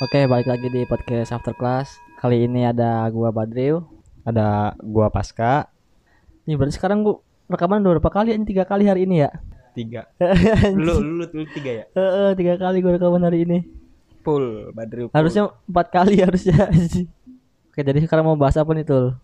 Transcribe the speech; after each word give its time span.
Oke, 0.00 0.24
balik 0.24 0.48
lagi 0.48 0.68
di 0.72 0.88
podcast 0.88 1.36
After 1.36 1.52
Class. 1.52 2.00
Kali 2.16 2.48
ini 2.48 2.64
ada 2.64 3.04
gua 3.12 3.28
Badril. 3.28 3.84
Ada 4.24 4.76
gua 4.84 5.08
Pasca 5.08 5.68
Nih 6.44 6.56
berarti 6.56 6.76
sekarang 6.76 7.04
gua 7.04 7.20
rekaman 7.48 7.84
udah 7.84 8.00
berapa 8.00 8.10
kali? 8.12 8.32
Ini 8.36 8.44
tiga 8.48 8.64
kali 8.64 8.88
hari 8.88 9.04
ini 9.04 9.24
ya? 9.24 9.30
tiga. 9.70 10.02
lu, 10.74 10.98
lu, 10.98 11.24
lu 11.30 11.44
tiga 11.54 11.70
ya? 11.70 11.84
Heeh, 11.94 12.28
tiga 12.34 12.58
kali 12.58 12.82
gua 12.82 12.96
rekaman 12.96 13.22
hari 13.22 13.44
ini. 13.44 13.58
Full 14.24 14.72
Badril. 14.72 15.08
full. 15.08 15.16
Harusnya 15.16 15.52
empat 15.68 15.86
kali 15.92 16.14
harusnya. 16.24 16.68
Oke, 17.70 17.80
jadi 17.84 17.98
sekarang 18.02 18.26
mau 18.26 18.36
bahas 18.40 18.56
apa 18.56 18.72
nih 18.72 18.84
Tul? 18.84 19.14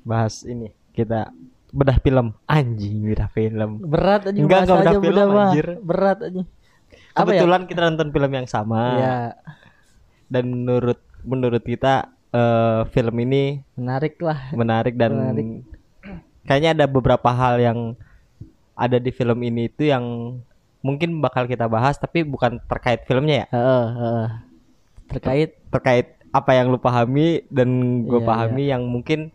bahas 0.00 0.48
ini 0.48 0.72
kita 0.96 1.28
bedah 1.76 2.00
film 2.00 2.32
anjing 2.48 3.04
bedah 3.04 3.28
film. 3.32 3.84
Berat 3.84 4.28
aja 4.28 4.36
Enggak, 4.36 4.64
bahas 4.64 4.68
enggak 4.68 4.80
aja 4.80 4.96
udah 4.96 5.04
film, 5.04 5.28
mah. 5.28 5.48
anjir. 5.52 5.66
Berat 5.84 6.18
aja. 6.24 6.42
Apa 7.12 7.30
ya? 7.36 7.42
Kebetulan 7.42 7.62
kita 7.68 7.80
nonton 7.84 8.08
film 8.14 8.30
yang 8.32 8.46
sama 8.48 8.80
Iya, 8.96 9.16
dan 10.30 10.46
menurut 10.46 10.96
menurut 11.20 11.60
kita 11.60 11.94
eh, 12.30 12.80
film 12.88 13.16
ini 13.20 13.60
menarik 13.74 14.16
lah. 14.18 14.38
menarik 14.52 14.94
dan 14.94 15.12
Menarik. 15.12 15.46
kayaknya 16.42 16.70
ada 16.72 16.86
beberapa 16.86 17.28
hal 17.28 17.58
yang 17.58 17.78
ada 18.72 18.96
di 18.96 19.10
film 19.10 19.42
ini 19.42 19.66
itu 19.66 19.84
yang 19.84 20.04
mungkin 20.80 21.20
bakal 21.20 21.44
kita 21.44 21.66
bahas 21.66 21.94
tapi 21.94 22.24
bukan 22.24 22.56
terkait 22.64 23.04
filmnya 23.04 23.44
ya 23.44 23.46
Heeh, 23.50 23.84
heeh. 23.92 24.28
Terkait 25.10 25.50
terkait 25.68 26.06
apa 26.30 26.54
yang 26.54 26.70
lu 26.70 26.78
pahami 26.78 27.42
dan 27.50 27.68
gue 28.02 28.16
Iya, 28.16 28.24
pahami 28.24 28.64
yang 28.64 28.86
mungkin 28.86 29.34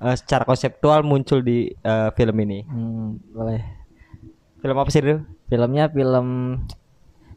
eh, 0.00 0.16
secara 0.16 0.42
konseptual 0.42 1.04
muncul 1.04 1.38
di 1.38 1.70
eh, 1.70 2.08
film 2.12 2.34
ini. 2.40 2.64
hmm, 2.64 3.08
boleh. 3.30 3.60
Film 4.58 4.74
apa 4.74 4.88
sih 4.88 4.98
itu? 4.98 5.20
Filmnya 5.46 5.86
film 5.86 6.26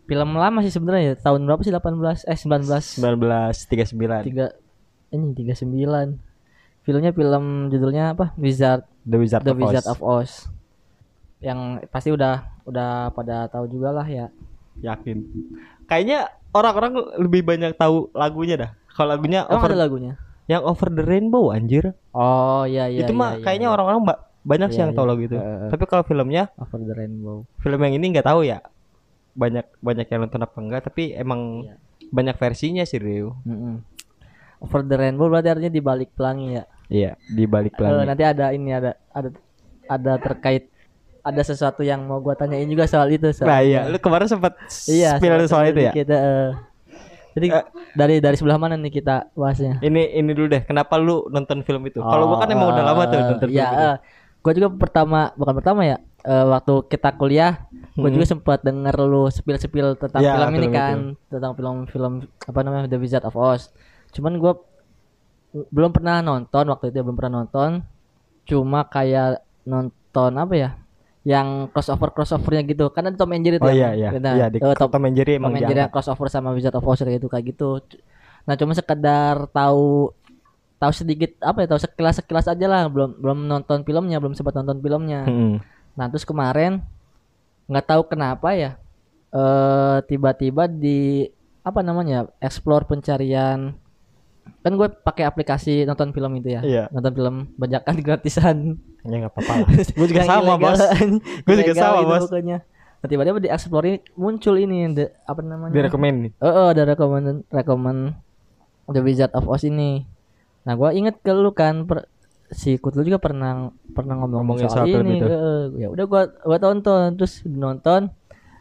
film 0.06 0.30
lama 0.38 0.60
sih 0.62 0.70
sebenarnya 0.70 1.04
ya. 1.04 1.16
Tahun 1.18 1.42
berapa 1.42 1.62
sih? 1.62 1.74
18 1.74 2.30
eh 2.30 2.38
19 2.38 3.02
1939. 3.02 4.30
tiga 4.30 4.46
ini 5.10 5.32
39 5.34 6.22
filmnya 6.86 7.12
film 7.12 7.44
judulnya 7.74 8.14
apa 8.14 8.38
Wizard 8.38 8.86
The 9.02 9.18
Wizard, 9.18 9.42
The 9.42 9.54
of 9.54 9.58
Wizard 9.58 9.86
Oz. 9.86 9.92
of 9.92 10.00
Oz 10.02 10.32
yang 11.42 11.82
pasti 11.90 12.14
udah 12.14 12.46
udah 12.66 13.10
pada 13.14 13.50
tahu 13.50 13.66
juga 13.70 13.90
lah 13.94 14.06
ya 14.06 14.30
Yakin. 14.76 15.24
Kayaknya 15.88 16.36
orang-orang 16.52 17.00
lebih 17.16 17.48
banyak 17.48 17.80
tahu 17.80 18.12
lagunya 18.12 18.60
dah. 18.60 18.72
Kalau 18.92 19.16
lagunya 19.16 19.48
emang 19.48 19.64
over 19.64 19.72
ada 19.72 19.80
lagunya 19.88 20.14
yang 20.46 20.62
Over 20.62 20.94
the 20.94 21.02
Rainbow 21.02 21.50
anjir. 21.50 21.96
oh 22.14 22.70
iya 22.70 22.86
iya 22.86 23.02
itu 23.02 23.14
iya, 23.14 23.18
mah 23.18 23.32
iya, 23.40 23.42
kayaknya 23.42 23.68
iya. 23.72 23.74
orang-orang 23.74 24.02
ba- 24.06 24.22
banyak 24.46 24.70
sih 24.70 24.78
Iya, 24.78 24.84
yang 24.86 24.92
tahu 24.94 25.06
iya. 25.06 25.12
lagu 25.16 25.22
itu. 25.26 25.38
Eh. 25.42 25.70
Tapi 25.74 25.84
kalau 25.90 26.04
filmnya, 26.06 26.44
Over 26.54 26.80
the 26.86 26.94
Rainbow 26.94 27.38
film 27.58 27.80
yang 27.82 27.94
ini 27.98 28.06
nggak 28.14 28.28
tahu 28.30 28.46
ya. 28.46 28.62
Banyak 29.36 29.66
banyak 29.78 30.08
yang 30.08 30.22
nonton 30.22 30.42
apa 30.42 30.58
enggak, 30.58 30.82
tapi 30.84 31.12
emang 31.12 31.64
Iya. 31.64 31.76
banyak 32.08 32.36
versinya 32.36 32.84
sih, 32.84 32.98
Rio. 32.98 33.36
Mm-mm. 33.44 33.84
Over 34.58 34.82
the 34.82 34.96
Rainbow 34.96 35.28
berarti 35.28 35.52
artinya 35.52 35.70
di 35.70 35.84
balik 35.84 36.10
pelangi 36.12 36.56
ya 36.56 36.64
Iya, 36.88 37.12
di 37.28 37.44
balik 37.44 37.74
Eh, 37.74 37.78
pelangi. 37.78 38.08
nanti 38.08 38.24
ada 38.24 38.46
ini 38.50 38.72
ada 38.72 38.96
ada 39.10 39.30
ada 39.86 40.14
terkait 40.16 40.72
ada 41.20 41.42
sesuatu 41.42 41.82
yang 41.82 42.02
mau 42.02 42.18
gua 42.18 42.34
tanyain 42.34 42.64
juga 42.64 42.86
soal 42.86 43.10
itu 43.10 43.28
soal 43.30 43.46
Nah 43.46 43.60
iya, 43.60 43.84
lu 43.84 43.98
kemarin 43.98 44.26
sempat 44.26 44.56
iya 44.86 45.18
spill 45.18 45.36
soal 45.46 45.68
itu 45.68 45.82
ya. 45.82 45.92
kita 45.92 46.16
eh. 46.16 46.50
jadi 47.34 47.48
Eh. 47.52 47.64
dari 47.92 48.16
dari 48.20 48.36
sebelah 48.36 48.56
mana 48.56 48.74
nih 48.76 48.94
kita 48.94 49.28
bahasnya 49.34 49.82
Ini 49.82 50.16
ini 50.16 50.32
dulu 50.32 50.48
deh, 50.48 50.64
kenapa 50.64 50.96
lu 50.96 51.28
nonton 51.28 51.60
film 51.62 51.84
itu? 51.84 52.00
Kalau 52.00 52.26
gua 52.26 52.40
kan 52.40 52.50
emang 52.50 52.72
udah 52.72 52.84
lama 52.86 53.04
tuh 53.06 53.18
nonton 53.20 53.50
ya, 53.50 53.66
film 53.66 53.74
itu. 53.74 53.88
gue 54.40 54.52
juga 54.56 54.70
pertama 54.72 55.20
bukan 55.34 55.54
pertama 55.54 55.82
ya. 55.84 55.98
Eh, 56.26 56.46
waktu 56.46 56.74
kita 56.88 57.14
kuliah, 57.14 57.70
gue 57.94 58.10
juga 58.12 58.26
sempat 58.28 58.60
denger 58.60 58.96
lu 59.00 59.30
sepil-sepil 59.30 59.94
tentang 59.96 60.20
Ya, 60.20 60.36
film 60.36 60.52
ini 60.54 60.68
kan, 60.68 60.98
tentang 61.28 61.54
film-film 61.54 62.14
apa 62.42 62.60
namanya 62.60 62.86
The 62.88 62.98
Wizard 62.98 63.24
of 63.24 63.34
Oz. 63.34 63.70
Cuman 64.10 64.36
gue 64.36 64.54
belum 65.70 65.92
pernah 65.92 66.20
nonton 66.20 66.68
waktu 66.68 66.90
itu 66.90 67.00
belum 67.00 67.16
pernah 67.16 67.42
nonton. 67.42 67.86
Cuma 68.44 68.86
kayak 68.86 69.40
nonton 69.64 70.32
apa 70.36 70.54
ya? 70.54 70.70
Yang 71.24 71.72
crossover 71.72 72.10
crossovernya 72.12 72.62
gitu. 72.66 72.86
Ada 72.88 73.14
Tom 73.14 73.32
and 73.32 73.42
Jerry 73.42 73.58
tuh 73.58 73.66
Oh 73.66 73.72
yang- 73.72 73.96
iya 73.96 74.10
iya. 74.12 74.20
Nah, 74.20 74.34
Iya, 74.36 74.48
di 74.48 74.58
eh, 74.60 74.76
Tom, 74.76 74.90
Tom 74.92 75.06
and 75.06 75.16
Jerry 75.16 75.40
Tom 75.40 75.50
and 75.50 75.64
Jerry 75.64 75.80
yang 75.80 75.90
crossover 75.90 76.28
sama 76.28 76.52
Wizard 76.52 76.76
of 76.76 76.84
Oz 76.84 77.00
kayak 77.00 77.18
gitu 77.18 77.28
kayak 77.28 77.46
gitu. 77.48 77.82
Nah, 78.46 78.54
cuma 78.54 78.74
sekedar 78.74 79.50
tahu 79.50 80.14
tahu 80.76 80.92
sedikit 80.92 81.40
apa 81.40 81.64
ya 81.64 81.68
tahu 81.68 81.80
sekilas 81.82 82.20
sekilas 82.20 82.46
aja 82.46 82.68
lah 82.68 82.86
belum 82.86 83.18
belum 83.18 83.48
nonton 83.48 83.82
filmnya 83.82 84.20
belum 84.20 84.36
sempat 84.36 84.54
nonton 84.54 84.84
filmnya 84.84 85.24
Mm-mm. 85.24 85.64
Nah 85.96 86.12
terus 86.12 86.28
kemarin 86.28 86.84
nggak 87.66 87.88
tahu 87.88 88.04
kenapa 88.06 88.54
ya 88.54 88.72
eh 89.32 89.98
tiba-tiba 90.06 90.68
di 90.68 91.28
apa 91.66 91.82
namanya 91.82 92.30
explore 92.38 92.86
pencarian 92.86 93.74
kan 94.62 94.72
gue 94.78 94.88
pakai 95.02 95.26
aplikasi 95.26 95.90
nonton 95.90 96.14
film 96.14 96.38
itu 96.38 96.54
ya 96.54 96.62
Iya. 96.62 96.84
nonton 96.94 97.14
film 97.18 97.36
bajakan 97.58 97.96
gratisan 98.06 98.58
Ya 99.06 99.22
enggak 99.22 99.38
apa-apa. 99.38 99.54
Gua 99.98 100.08
juga 100.10 100.24
sama. 100.26 100.54
Bos. 100.58 100.82
Gua 101.46 101.56
juga 101.56 101.74
sama, 101.78 101.98
itu 102.02 102.10
Bos. 102.10 102.22
pokoknya. 102.26 102.58
Nah, 102.98 103.08
tiba-tiba 103.08 103.38
di 103.38 103.50
explore 103.54 103.86
ini 103.86 103.98
muncul 104.18 104.58
ini 104.58 104.78
the, 104.98 105.14
apa 105.30 105.46
namanya 105.46 105.74
Direkomend 105.78 106.18
nih. 106.26 106.32
Oh, 106.42 106.50
oh 106.50 106.68
ada 106.74 106.90
rekomend 106.90 107.46
rekomend 107.54 108.18
The 108.90 109.02
Wizard 109.06 109.30
of 109.38 109.46
Oz 109.46 109.62
ini. 109.62 110.10
Nah, 110.66 110.74
gua 110.74 110.90
inget 110.90 111.22
ke 111.22 111.30
lu 111.30 111.54
kan 111.54 111.86
per, 111.86 112.10
si 112.56 112.80
Kutul 112.80 113.04
juga 113.04 113.20
pernah 113.20 113.68
pernah 113.92 114.16
ngomong 114.18 114.40
Ngomongin 114.40 114.68
soal, 114.68 114.88
ini. 114.88 115.20
itu. 115.20 115.28
Heeh. 115.28 115.62
ya 115.76 115.88
udah 115.90 116.06
gua 116.06 116.22
gua 116.40 116.58
tonton 116.58 117.14
terus 117.14 117.44
nonton 117.44 118.08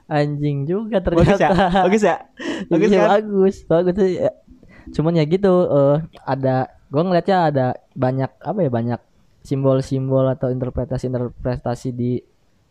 anjing 0.07 0.67
juga 0.67 0.99
Bagus 0.99 1.25
ya? 1.31 1.49
ternyata. 1.49 1.81
Bagus 1.81 2.03
ya? 2.03 2.17
Bagus 2.71 2.89
Iya, 2.89 2.99
kan? 2.99 3.09
bagus. 3.15 3.57
Bagus 3.65 3.95
tuh. 3.95 4.09
ya. 4.11 4.31
Cuman 4.91 5.15
ya 5.15 5.25
gitu 5.25 5.53
eh 5.65 5.97
ada 6.21 6.57
gua 6.87 7.03
ngeliatnya 7.03 7.39
ada 7.45 7.67
banyak 7.95 8.31
apa 8.37 8.59
ya 8.61 8.71
banyak 8.71 9.01
simbol-simbol 9.41 10.27
atau 10.27 10.49
interpretasi-interpretasi 10.49 11.89
di 11.91 12.19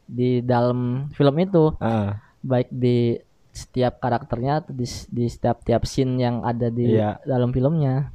di 0.04 0.42
dalam 0.42 1.08
film 1.10 1.36
itu 1.38 1.72
Ah, 1.78 2.20
baik 2.40 2.68
di 2.70 3.16
setiap 3.50 3.98
karakternya 3.98 4.60
atau 4.60 4.74
di, 4.74 4.84
di 5.08 5.26
setiap 5.26 5.62
tiap 5.62 5.86
scene 5.86 6.18
yang 6.18 6.42
ada 6.42 6.68
di 6.68 6.90
Iya. 6.92 7.22
dalam 7.24 7.50
filmnya. 7.50 8.10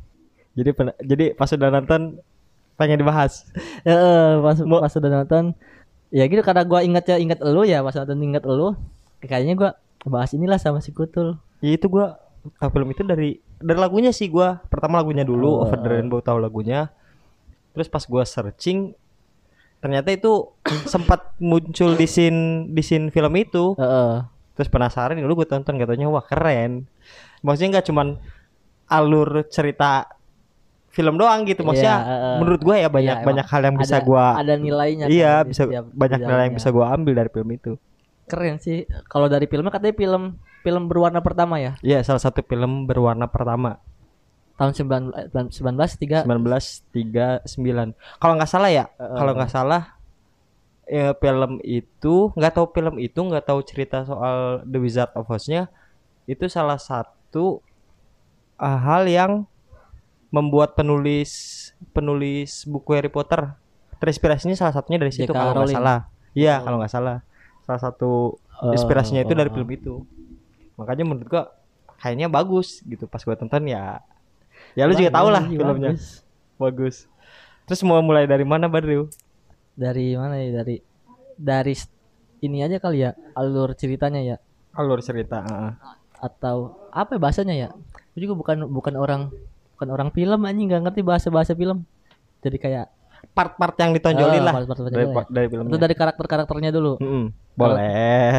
jadi 0.52 0.74
jadi 0.98 1.24
pas 1.32 1.46
udah 1.48 1.70
nonton 1.70 2.18
pengen 2.78 3.02
dibahas. 3.02 3.44
Heeh, 3.82 4.38
pas 4.38 4.56
Mau- 4.62 4.78
pas 4.80 4.94
udah 4.94 5.10
nonton 5.10 5.52
ya 6.08 6.24
gitu 6.24 6.40
karena 6.40 6.62
gua 6.64 6.80
ingatnya 6.80 7.18
ingat 7.18 7.42
elu 7.42 7.66
ya 7.66 7.82
pas 7.82 7.92
nonton 7.92 8.16
ingat 8.22 8.46
elu 8.46 8.72
kayaknya 9.20 9.54
gua 9.58 9.70
bahas 10.06 10.30
inilah 10.32 10.56
sama 10.56 10.78
si 10.78 10.94
Kutul. 10.94 11.36
Ya 11.58 11.74
itu 11.74 11.90
gua 11.90 12.16
tahu 12.56 12.70
film 12.72 12.88
itu 12.88 13.02
dari 13.02 13.30
dari 13.58 13.78
lagunya 13.78 14.14
sih 14.14 14.30
gua. 14.30 14.62
Pertama 14.70 15.02
lagunya 15.02 15.26
dulu 15.26 15.58
Oh. 15.58 15.66
Over 15.66 15.76
the 15.76 15.90
Rainbow 15.90 16.22
tahu 16.22 16.38
lagunya. 16.38 16.88
Terus 17.74 17.90
pas 17.90 18.06
gua 18.06 18.22
searching 18.22 18.94
ternyata 19.78 20.10
itu 20.10 20.54
sempat 20.92 21.34
muncul 21.38 21.94
di 21.94 22.06
scene 22.06 22.70
di 22.70 22.80
scene 22.80 23.10
film 23.10 23.34
itu. 23.34 23.74
Heeh. 23.74 24.22
Terus 24.54 24.70
penasaran 24.70 25.14
dulu 25.14 25.42
gue 25.42 25.48
tonton 25.50 25.78
katanya 25.78 26.10
wah 26.10 26.22
keren. 26.22 26.90
Maksudnya 27.46 27.78
nggak 27.78 27.86
cuman 27.86 28.18
alur 28.90 29.46
cerita 29.46 30.10
film 30.98 31.14
doang 31.14 31.46
gitu. 31.46 31.62
Maksudnya 31.62 31.94
Iya, 31.94 32.10
heeh. 32.10 32.34
menurut 32.42 32.60
gua 32.60 32.76
ya 32.76 32.88
banyak 32.90 33.16
Iya, 33.16 33.24
banyak 33.24 33.46
emang 33.46 33.52
hal 33.54 33.62
yang 33.62 33.76
bisa 33.78 33.96
gua 34.02 34.24
ada 34.34 34.54
nilainya 34.54 35.04
Iya, 35.06 35.32
kan 35.38 35.44
bisa 35.46 35.62
banyak 35.94 36.18
nilai 36.20 36.42
yang 36.44 36.56
bisa 36.58 36.68
gua 36.68 36.86
ambil 36.92 37.14
dari 37.14 37.30
film 37.30 37.50
itu. 37.50 37.72
keren 38.26 38.58
sih 38.58 38.82
kalau 39.08 39.24
dari 39.24 39.46
filmnya 39.46 39.70
katanya 39.70 39.96
film 39.96 40.22
film 40.60 40.84
berwarna 40.84 41.22
pertama 41.22 41.56
ya 41.56 41.78
Iya, 41.80 42.02
salah 42.02 42.20
satu 42.20 42.42
film 42.42 42.84
berwarna 42.84 43.24
pertama 43.24 43.78
tahun 44.58 44.74
19 44.74 45.30
19 45.54 45.54
3 45.54 46.26
1939. 46.26 47.94
Kalau 48.18 48.32
nggak 48.34 48.50
salah 48.50 48.68
ya, 48.68 48.84
kalau 48.98 49.32
nggak 49.32 49.48
salah 49.48 49.96
ya, 50.84 51.14
film 51.14 51.62
itu 51.62 52.34
nggak 52.34 52.52
tahu 52.52 52.66
film 52.74 52.98
itu 52.98 53.16
nggak 53.16 53.44
tahu 53.44 53.60
cerita 53.62 54.02
soal 54.02 54.60
The 54.66 54.76
Wizard 54.76 55.14
of 55.14 55.24
Oz-nya 55.24 55.70
itu 56.24 56.44
salah 56.48 56.76
satu 56.76 57.62
ah, 58.56 58.76
hal 58.76 59.06
yang 59.06 59.32
membuat 60.28 60.76
penulis 60.76 61.30
penulis 61.96 62.64
buku 62.68 62.90
Harry 62.92 63.08
Potter 63.08 63.54
terinspirasinya 63.98 64.54
salah 64.54 64.74
satunya 64.76 65.00
dari 65.00 65.10
situ 65.10 65.30
kalau 65.32 65.52
nggak 65.64 65.74
salah. 65.74 66.06
Iya, 66.36 66.62
kalau 66.62 66.76
nggak 66.78 66.92
salah. 66.92 67.16
Salah 67.66 67.80
satu 67.82 68.38
inspirasinya 68.70 69.24
itu 69.26 69.34
dari 69.34 69.50
oh. 69.50 69.54
film 69.58 69.68
itu. 69.74 69.94
Makanya 70.78 71.04
menurut 71.08 71.26
gua 71.26 71.44
kayaknya 71.98 72.30
bagus 72.30 72.78
gitu 72.86 73.10
pas 73.10 73.24
gua 73.26 73.34
tonton 73.34 73.66
ya. 73.66 73.98
Ya 74.78 74.86
lu 74.86 74.94
juga 74.94 75.10
tahu 75.18 75.28
lah 75.34 75.42
Bagus, 75.42 75.58
filmnya. 75.58 75.90
bagus. 75.92 76.04
Bagus. 76.58 76.96
Terus 77.66 77.80
mau 77.82 77.98
mulai 78.00 78.24
dari 78.30 78.46
mana 78.46 78.70
Badriu? 78.70 79.10
dari 79.78 80.18
mana 80.18 80.34
ya 80.42 80.50
dari 80.58 80.82
dari 81.38 81.74
ini 82.42 82.66
aja 82.66 82.82
kali 82.82 83.06
ya 83.06 83.14
alur 83.38 83.78
ceritanya 83.78 84.18
ya 84.18 84.36
Alur 84.74 84.98
cerita. 84.98 85.38
heeh. 85.46 85.72
atau 86.18 86.74
apa 86.90 87.14
ya 87.14 87.20
bahasanya 87.22 87.54
ya 87.54 87.68
Gua 88.10 88.18
juga 88.18 88.34
bukan 88.34 88.56
bukan 88.74 88.94
orang 88.98 89.30
bukan 89.78 89.88
orang 89.88 90.10
film 90.10 90.42
anjing 90.42 90.66
nggak 90.66 90.82
ngerti 90.84 91.00
bahasa 91.00 91.28
bahasa 91.28 91.54
film 91.54 91.86
jadi 92.40 92.58
kayak 92.58 92.86
Part-part 93.30 93.74
yang 93.76 93.90
ditonjolin 93.92 94.40
Oh, 94.40 94.44
lah 94.44 94.54
part-part 94.56 94.78
yang 94.78 94.86
dari, 94.88 94.98
ditonjolin 95.04 95.26
dari 95.28 95.46
filmnya. 95.48 95.68
itu 95.68 95.78
dari 95.80 95.94
karakter 95.94 96.24
karakternya 96.24 96.70
dulu 96.70 96.92
Mm-mm. 96.98 97.24
Boleh. 97.52 98.34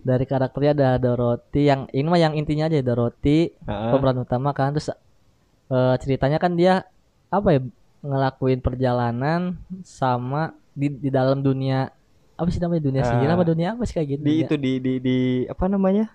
dari 0.00 0.24
karakternya 0.24 0.72
ada 0.72 0.90
Dorothy 0.96 1.62
yang 1.64 1.90
ini 1.90 2.04
mah 2.04 2.14
yang 2.16 2.34
intinya 2.34 2.66
aja 2.66 2.78
Dorothy 2.80 3.54
Heeh. 3.56 3.90
pemeran 3.90 4.18
utama 4.20 4.50
kan 4.50 4.70
terus 4.72 4.90
eh, 4.90 5.94
ceritanya 5.96 6.36
kan 6.36 6.54
dia 6.54 6.86
apa 7.28 7.48
ya 7.50 7.60
ngelakuin 8.00 8.58
perjalanan 8.60 9.58
sama 9.82 10.54
di 10.70 10.86
di 10.88 11.08
dalam 11.08 11.40
dunia 11.40 11.90
apa 12.32 12.46
sih 12.46 12.58
namanya 12.58 12.82
dunia 12.84 13.02
sihir 13.02 13.26
Ah. 13.26 13.34
apa 13.34 13.44
dunia 13.44 13.68
apa 13.72 13.82
sih 13.82 13.94
kayak 13.94 14.08
gitu 14.08 14.20
di 14.20 14.26
Dunia- 14.28 14.44
itu 14.44 14.54
di 14.56 14.72
di 14.78 14.92
di 15.00 15.18
apa 15.44 15.66
namanya 15.66 16.06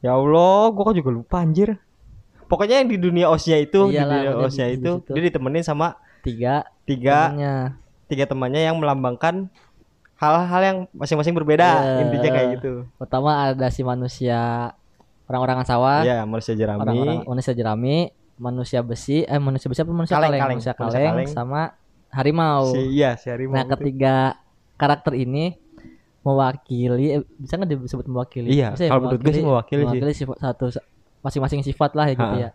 ya 0.00 0.12
Allah 0.12 0.70
gua 0.70 0.84
kan 0.84 0.96
juga 0.96 1.10
lupa 1.12 1.38
anjir 1.38 1.78
pokoknya 2.52 2.76
yang 2.78 2.86
di 2.86 2.98
dunia 2.98 3.26
osnya 3.26 3.56
itu 3.56 3.88
di 3.88 3.96
Iyalah, 3.96 4.12
dunia 4.12 4.28
pokoknya 4.30 4.46
osnya 4.46 4.66
di- 4.66 4.70
di 4.70 4.76
itu 4.78 4.92
situ. 4.94 5.10
dia 5.10 5.22
ditemenin 5.24 5.64
sama 5.64 5.96
tiga 6.20 6.54
tiga 6.84 7.18
temennya. 7.26 7.56
tiga 8.06 8.24
temannya 8.26 8.60
yang 8.62 8.76
melambangkan 8.76 9.48
hal-hal 10.14 10.60
yang 10.60 10.78
masing-masing 10.92 11.32
berbeda 11.32 11.64
Iya. 11.64 12.00
intinya 12.04 12.28
kayak 12.30 12.48
gitu 12.54 12.72
pertama 12.94 13.30
ada 13.48 13.66
si 13.68 13.80
manusia 13.82 14.70
orang-orangan 15.24 15.64
sawah 15.64 16.04
ya 16.04 16.22
manusia 16.22 16.52
jerami 16.52 16.78
orang-orang 16.78 17.18
manusia 17.24 17.52
jerami 17.52 17.96
manusia 18.36 18.80
besi 18.82 19.24
eh 19.24 19.40
manusia 19.40 19.66
besi 19.66 19.80
apa 19.80 19.90
manusia 19.90 20.14
Kaleng, 20.14 20.28
kaleng, 20.28 20.40
kaleng. 20.40 20.56
manusia 20.60 20.72
Manusia 20.74 20.98
kaleng, 21.00 21.10
kaleng. 21.10 21.28
sama 21.30 21.60
harimau 22.10 22.62
si 22.68 22.80
iya 22.92 23.16
si 23.16 23.26
harimau 23.26 23.56
nah 23.56 23.64
itu. 23.64 23.72
ketiga 23.72 24.36
karakter 24.76 25.16
ini 25.16 25.56
mewakili 26.22 27.06
eh, 27.12 27.22
bisa 27.34 27.58
nggak 27.58 27.70
disebut 27.82 28.06
mewakili 28.06 28.54
Iya, 28.54 28.78
ya, 28.78 28.88
kalau 28.88 29.10
menurut 29.10 29.20
gue 29.20 29.32
sih 29.32 29.42
mewakili 29.42 29.82
sih. 30.14 30.22
sifat 30.22 30.38
satu 30.38 30.66
masing-masing 31.22 31.62
sifat 31.62 31.94
lah 31.94 32.10
ya 32.10 32.14
gitu 32.18 32.36
ya. 32.36 32.50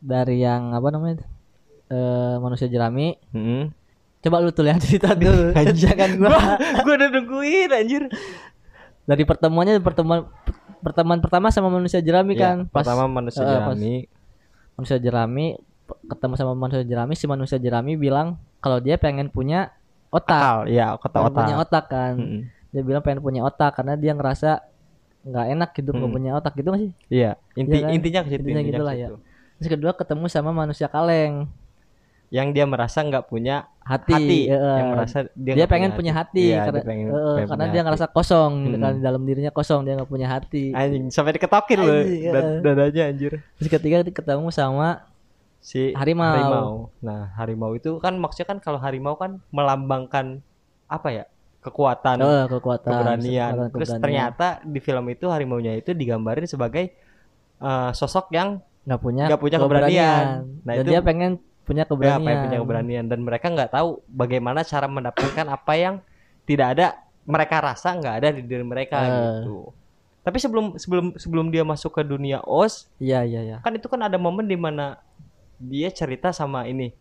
Dari 0.00 0.40
yang 0.40 0.72
apa 0.72 0.88
namanya 0.94 1.22
eh 1.90 2.36
manusia 2.40 2.70
jerami. 2.70 3.18
Mm-mm. 3.34 3.70
coba 4.24 4.40
lu 4.40 4.48
tuh 4.56 4.64
yang 4.64 4.80
cerita 4.80 5.12
dulu. 5.12 5.52
Jangan 5.84 6.16
gua. 6.16 6.56
Gua 6.80 6.94
udah 6.96 7.08
nungguin 7.12 7.68
anjir. 7.68 8.08
Dari 9.04 9.22
pertemuannya 9.28 9.84
pertemuan 9.84 10.24
pertemuan 10.80 11.20
pertama 11.20 11.52
sama 11.52 11.68
manusia 11.68 12.00
jerami 12.00 12.32
Ya, 12.32 12.56
kan? 12.56 12.56
Pertama 12.72 13.04
manusia 13.04 13.44
pas 13.44 13.52
jerami. 13.52 14.08
manusia 14.74 14.98
jerami 14.98 15.46
ketemu 16.08 16.34
sama 16.40 16.52
manusia 16.56 16.84
jerami 16.88 17.12
si 17.12 17.28
manusia 17.28 17.60
jerami 17.60 18.00
bilang 18.00 18.40
kalau 18.64 18.80
dia 18.80 18.96
pengen 18.96 19.28
punya 19.28 19.76
otak. 20.08 20.40
Akal 20.40 20.72
ya 20.72 20.96
pengen 20.96 21.20
otak 21.28 21.36
punya 21.44 21.56
otak 21.60 21.84
kan. 21.92 22.14
Mm-mm. 22.16 22.40
dia 22.72 22.82
bilang 22.82 23.02
pengen 23.04 23.20
punya 23.20 23.44
otak 23.44 23.76
karena 23.76 23.94
dia 23.94 24.16
ngerasa 24.16 24.64
nggak 25.24 25.46
enak 25.56 25.70
hidup 25.80 25.92
nggak 25.96 26.10
Hmm. 26.10 26.18
punya 26.20 26.30
otak 26.36 26.52
gitu 26.54 26.68
nggak 26.70 26.82
sih 26.84 26.92
iya 27.08 27.30
inti 27.56 27.76
Iya 27.80 27.84
kan? 27.84 27.90
intinya 27.96 28.20
ke 28.20 28.28
situ 28.28 28.40
Intinya 28.44 28.60
intinya, 28.60 28.70
gitulah 28.76 28.94
ya. 28.94 29.08
terus 29.56 29.68
kedua 29.72 29.92
ketemu 29.96 30.24
sama 30.28 30.50
manusia 30.52 30.86
kaleng 30.86 31.48
yang 32.32 32.50
dia 32.50 32.66
merasa 32.66 32.98
nggak 33.04 33.30
punya 33.30 33.68
hati, 33.84 34.10
hati 34.16 34.38
eh, 34.50 34.58
yang 34.58 34.88
merasa 34.90 35.18
dia, 35.38 35.54
dia, 35.54 35.66
pengen 35.70 35.94
punya 35.94 36.12
hati, 36.16 36.50
Iya, 36.50 36.66
karena 36.66 36.80
dia 36.82 36.88
pengen, 36.88 37.06
eh, 37.14 37.20
pengen 37.36 37.46
karena 37.46 37.64
dia 37.70 37.72
hati. 37.78 37.86
ngerasa 37.86 38.06
kosong 38.10 38.52
gitu 38.66 38.76
Hmm. 38.80 38.84
kan 38.84 38.94
dalam 38.98 39.22
dirinya 39.22 39.52
kosong 39.54 39.80
dia 39.86 39.92
nggak 39.94 40.10
punya 40.10 40.28
hati 40.28 40.64
anjing 40.74 41.04
sampai 41.14 41.36
diketokin 41.38 41.78
loh 41.78 41.94
dad- 42.34 42.60
dadanya 42.64 43.02
anjir 43.12 43.32
terus 43.60 43.68
ketiga 43.70 44.02
ketemu 44.02 44.48
sama 44.50 45.04
si 45.64 45.96
Harimau. 45.96 46.92
Nah, 47.00 47.32
harimau 47.40 47.72
itu 47.72 47.96
kan 47.96 48.12
maksudnya 48.20 48.52
kan 48.52 48.58
kalau 48.60 48.76
harimau 48.76 49.16
kan 49.16 49.40
melambangkan 49.48 50.44
apa 50.90 51.08
ya? 51.08 51.24
Kekuatan, 51.64 52.16
oh, 52.20 52.44
kekuatan 52.46 52.90
keberanian. 52.92 53.50
kekuatan 53.50 53.72
Terus 53.72 53.88
keberanian. 53.88 54.02
ternyata 54.04 54.46
di 54.62 54.78
film 54.78 55.04
itu 55.08 55.26
harimaunya 55.26 55.72
itu 55.74 55.90
digambarin 55.90 56.44
sebagai 56.44 56.92
eh, 57.56 57.90
sosok 57.90 58.28
yang 58.30 58.60
nggak 58.84 59.00
punya 59.00 59.24
nggak 59.26 59.40
punya 59.40 59.56
keberanian. 59.56 60.24
Nah, 60.60 60.72
dan 60.72 60.84
itu- 60.84 60.92
dia 60.92 61.00
pengen 61.00 61.32
punya 61.64 61.82
ya, 61.82 61.88
keberanian 61.88 62.20
pengen 62.20 62.42
punya 62.44 62.58
keberanian 62.60 63.04
dan 63.08 63.18
mereka 63.18 63.48
nggak 63.48 63.72
tahu 63.72 64.04
bagaimana 64.04 64.60
cara 64.62 64.84
mendapatkan 64.84 65.46
apa 65.48 65.72
yang 65.72 65.94
tidak 66.44 66.76
ada 66.76 66.86
mereka 67.24 67.56
rasa 67.58 67.96
nggak 67.96 68.14
ada 68.14 68.28
di 68.30 68.44
diri 68.44 68.60
mereka 68.60 69.00
Eh. 69.00 69.08
gitu. 69.40 69.72
Tapi 70.20 70.36
sebelum 70.36 70.76
sebelum 70.76 71.16
sebelum 71.16 71.46
dia 71.48 71.64
masuk 71.64 71.88
ke 71.90 72.02
dunia 72.02 72.44
OS, 72.44 72.92
iya 72.98 73.24
iya 73.24 73.40
iya 73.40 73.56
kan 73.58 73.72
itu 73.72 73.88
kan 73.88 74.00
ada 74.00 74.16
momen 74.16 74.44
di 74.44 74.56
mana 74.56 75.00
dia 75.56 75.88
cerita 75.88 76.28
sama 76.28 76.64
ini 76.64 76.92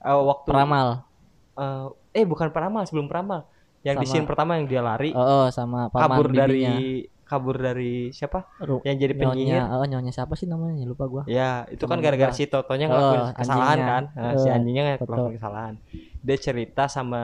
eh, 0.00 0.20
waktu 0.20 0.50
peramal 0.50 1.06
eh, 1.54 1.86
eh 2.12 2.26
bukan 2.26 2.50
peramal 2.50 2.82
sebelum 2.82 3.06
peramal 3.06 3.46
yang 3.82 3.96
di 3.96 4.04
Sama- 4.04 4.14
scene 4.14 4.26
pertama 4.26 4.50
yang 4.56 4.66
dia 4.66 4.78
lari 4.78 5.10
oh, 5.10 5.18
oh 5.18 5.46
sama 5.48 5.86
paman 5.88 6.06
kabur 6.08 6.26
dari 6.30 6.54
bibinya. 6.56 6.74
kabur 7.22 7.56
dari 7.56 7.92
siapa? 8.10 8.44
Ru- 8.60 8.78
yang 8.82 8.94
jadi 8.94 9.12
penyihir. 9.12 9.56
nyonya 9.58 9.74
oh 9.74 9.84
nyonya 9.84 10.12
siapa 10.12 10.34
sih 10.34 10.44
namanya? 10.44 10.84
Lupa 10.84 11.04
gua. 11.04 11.22
Ya 11.24 11.64
itu 11.66 11.82
kan 11.82 11.96
Temen 11.96 12.04
gara-gara 12.04 12.30
si 12.30 12.44
Totonya 12.44 12.86
Oh, 12.86 12.92
ngelakuin 12.92 13.22
kesalahan 13.34 13.68
anjingnya. 13.72 13.88
kan? 13.88 14.04
Nah, 14.14 14.32
si 14.36 14.48
anjingnya 14.48 14.82
ngelakuin 14.94 15.34
kesalahan. 15.34 15.74
Dia 16.20 16.36
cerita 16.38 16.84
sama 16.86 17.22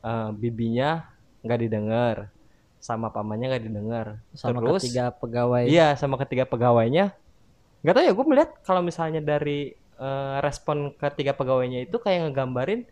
eh, 0.00 0.30
bibinya 0.32 1.08
nggak 1.40 1.60
didengar 1.60 2.16
sama 2.76 3.08
pamannya 3.08 3.46
nggak 3.48 3.64
didengar. 3.64 4.06
Sama 4.32 4.60
terus 4.60 4.84
ketiga 4.84 5.10
pegawai. 5.10 5.64
Iya 5.64 5.96
sama 5.96 6.14
ketiga 6.16 6.44
pegawainya. 6.44 7.10
Nggak 7.80 7.94
tahu 7.94 8.04
ya 8.04 8.12
gue 8.12 8.26
melihat 8.26 8.50
kalau 8.62 8.78
misalnya 8.80 9.18
dari 9.18 9.72
eh, 9.96 10.36
respon 10.38 10.92
ketiga 10.94 11.32
pegawainya 11.32 11.82
itu 11.82 11.96
kayak 11.96 12.30
ngegambarin 12.30 12.84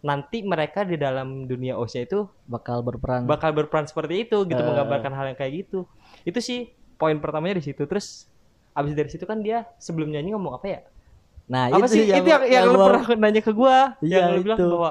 nanti 0.00 0.40
mereka 0.40 0.80
di 0.82 0.96
dalam 0.96 1.44
dunia 1.44 1.74
OSnya 1.74 2.04
itu 2.04 2.24
bakal 2.44 2.80
berperan 2.80 3.24
bakal 3.24 3.52
berperan 3.52 3.84
seperti 3.84 4.24
itu 4.24 4.42
gitu 4.42 4.56
Eh. 4.56 4.64
menggambarkan 4.64 5.12
hal 5.12 5.24
yang 5.26 5.38
kayak 5.38 5.52
gitu 5.60 5.84
itu 6.22 6.38
sih 6.38 6.60
poin 6.94 7.16
pertamanya 7.16 7.56
di 7.56 7.64
situ 7.66 7.84
terus 7.84 8.24
abis 8.70 8.92
dari 8.92 9.08
situ 9.08 9.22
kan 9.22 9.38
dia 9.38 9.68
sebelum 9.76 10.08
nyanyi 10.08 10.32
ngomong 10.32 10.54
apa 10.54 10.66
ya 10.66 10.80
nah 11.44 11.68
apa 11.68 11.84
sih 11.84 12.06
itu 12.06 12.16
yang, 12.22 12.44
yang, 12.44 12.64
lu 12.64 12.74
gua- 12.74 12.86
pernah 12.88 13.04
nanya 13.18 13.40
ke 13.40 13.52
gua 13.52 13.76
Iya, 13.98 14.16
yang 14.22 14.28
lu 14.32 14.42
bilang 14.42 14.56
itu. 14.56 14.68
bahwa 14.70 14.90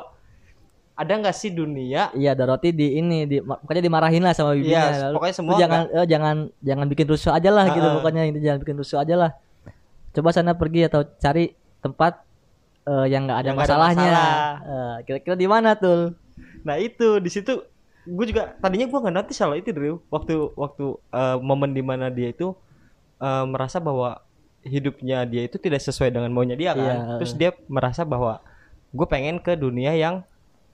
ada 0.93 1.13
nggak 1.15 1.31
sih 1.33 1.49
dunia 1.49 2.11
Iya, 2.11 2.35
Dorothy 2.35 2.69
di 2.69 2.87
ini 2.93 3.23
di 3.23 3.39
pokoknya 3.39 3.79
dimarahin 3.81 4.19
lah 4.19 4.35
sama 4.35 4.51
bibinya. 4.51 4.83
Iya, 4.83 4.99
Lalu, 5.01 5.15
pokoknya 5.15 5.31
"Lu 5.31 5.39
semua 5.39 5.53
jangan 5.57 5.81
eh, 5.89 6.05
jangan 6.05 6.35
jangan 6.59 6.85
bikin 6.85 7.07
rusuh 7.07 7.31
aja 7.31 7.49
lah 7.49 7.65
gitu 7.71 7.81
Ha-ha. 7.81 7.95
pokoknya 7.95 8.21
itu 8.27 8.39
jangan 8.41 8.59
bikin 8.59 8.75
rusuh 8.75 8.97
aja 8.99 9.15
lah. 9.15 9.31
Coba 10.11 10.29
sana 10.29 10.51
pergi 10.53 10.81
atau 10.83 11.07
cari 11.15 11.55
tempat 11.79 12.19
eh, 12.85 13.05
yang 13.07 13.27
nggak 13.27 13.39
ada 13.41 13.47
Yang 13.49 13.55
nggak 13.55 13.67
ada 13.67 13.75
masalahnya. 13.75 14.09
masalah. 14.11 14.47
Eh, 14.61 14.95
kira-kira 15.03 15.35
di 15.35 15.47
mana 15.47 15.69
tuh? 15.75 16.13
nah 16.59 16.75
itu 16.75 17.19
di 17.19 17.31
situ 17.31 17.63
gue 18.03 18.25
juga 18.27 18.51
tadinya 18.59 18.83
gua 18.87 18.99
nggak 18.99 19.15
notice 19.15 19.39
kalau 19.39 19.55
itu 19.55 19.71
Drew 19.71 20.03
waktu 20.07 20.35
waktu 20.55 20.85
eh, 21.09 21.37
momen 21.39 21.71
di 21.71 21.79
mana 21.79 22.11
dia 22.11 22.31
itu 22.31 22.51
eh, 23.17 23.45
merasa 23.47 23.79
bahwa 23.79 24.19
hidupnya 24.59 25.23
dia 25.23 25.47
itu 25.47 25.55
tidak 25.55 25.79
sesuai 25.79 26.11
dengan 26.11 26.27
maunya 26.31 26.59
dia 26.59 26.75
kan 26.75 26.83
Iya, 26.83 26.95
terus 27.15 27.31
dia 27.31 27.49
merasa 27.71 28.03
bahwa 28.03 28.43
gue 28.91 29.07
pengen 29.07 29.39
ke 29.39 29.55
dunia 29.55 29.95
yang 29.95 30.19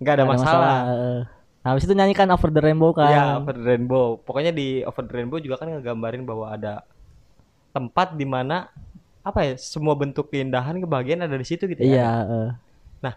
nggak 0.02 0.14
ada 0.18 0.24
Nggak 0.26 0.34
masalah 0.42 0.78
eh. 0.90 1.22
Nah, 1.62 1.74
habis 1.74 1.90
itu 1.90 1.98
nyanyikan 1.98 2.30
Over 2.30 2.54
the 2.54 2.62
Rainbow 2.62 2.94
kan. 2.94 3.10
Ya, 3.10 3.24
Over 3.42 3.58
the 3.58 3.66
Rainbow. 3.66 4.22
Pokoknya 4.22 4.54
di 4.54 4.86
Over 4.86 5.02
the 5.10 5.14
Rainbow 5.18 5.42
juga 5.42 5.58
kan 5.58 5.74
ngegambarin 5.74 6.22
bahwa 6.22 6.54
ada 6.54 6.86
tempat 7.74 8.14
di 8.14 8.22
mana 8.22 8.70
apa 9.26 9.40
ya 9.42 9.54
semua 9.58 9.98
bentuk 9.98 10.30
keindahan 10.30 10.78
kebahagiaan 10.78 11.26
ada 11.26 11.34
di 11.34 11.44
situ 11.44 11.66
gitu 11.66 11.82
Iya, 11.82 11.98
ya. 12.22 12.46
eh. 13.02 13.16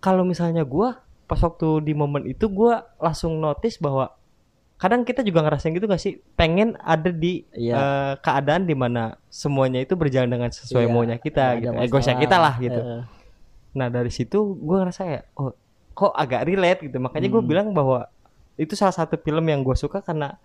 Kalau 0.00 0.24
misalnya 0.24 0.64
gua 0.64 1.04
pas 1.26 1.36
waktu 1.36 1.84
di 1.84 1.92
momen 1.92 2.24
itu 2.24 2.48
gua 2.48 2.88
langsung 2.96 3.36
notice 3.36 3.76
bahwa 3.76 4.16
kadang 4.74 5.04
kita 5.04 5.20
juga 5.20 5.44
ngerasain 5.44 5.70
gitu 5.70 5.84
gak 5.84 6.00
sih 6.00 6.24
pengen 6.34 6.72
ada 6.80 7.12
di 7.12 7.44
Iya. 7.52 7.74
eh, 7.76 8.12
keadaan 8.18 8.64
di 8.64 8.72
mana 8.72 9.20
semuanya 9.28 9.76
itu 9.78 9.92
berjalan 9.92 10.26
dengan 10.26 10.48
sesuai 10.48 10.88
Iya, 10.88 10.90
maunya 10.90 11.16
kita 11.18 11.60
gitu 11.60 11.76
egoisnya 11.76 12.16
masalah. 12.16 12.24
kita 12.24 12.36
lah 12.40 12.54
gitu 12.58 12.80
Eh, 12.80 13.02
Nah 13.70 13.86
dari 13.86 14.08
situ 14.08 14.38
gue 14.56 14.76
ngerasa 14.78 15.02
ya, 15.04 15.20
oh 15.36 15.52
kok 15.92 16.10
agak 16.10 16.42
relate 16.42 16.80
gitu. 16.82 16.96
Makanya 16.96 17.28
gue 17.28 17.38
Hmm. 17.38 17.50
bilang 17.52 17.68
bahwa 17.70 18.08
itu 18.56 18.72
salah 18.72 18.96
satu 18.96 19.14
film 19.14 19.44
yang 19.44 19.60
gue 19.60 19.76
suka 19.76 20.00
karena 20.00 20.40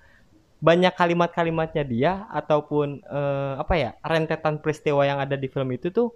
banyak 0.68 0.94
kalimat-kalimatnya 1.00 1.84
dia 1.94 2.12
ataupun 2.40 2.88
eh, 3.18 3.54
apa 3.62 3.74
ya 3.84 3.90
rentetan 4.12 4.56
peristiwa 4.64 5.02
yang 5.10 5.20
ada 5.26 5.36
di 5.44 5.48
film 5.54 5.70
itu 5.78 5.88
tuh 5.98 6.10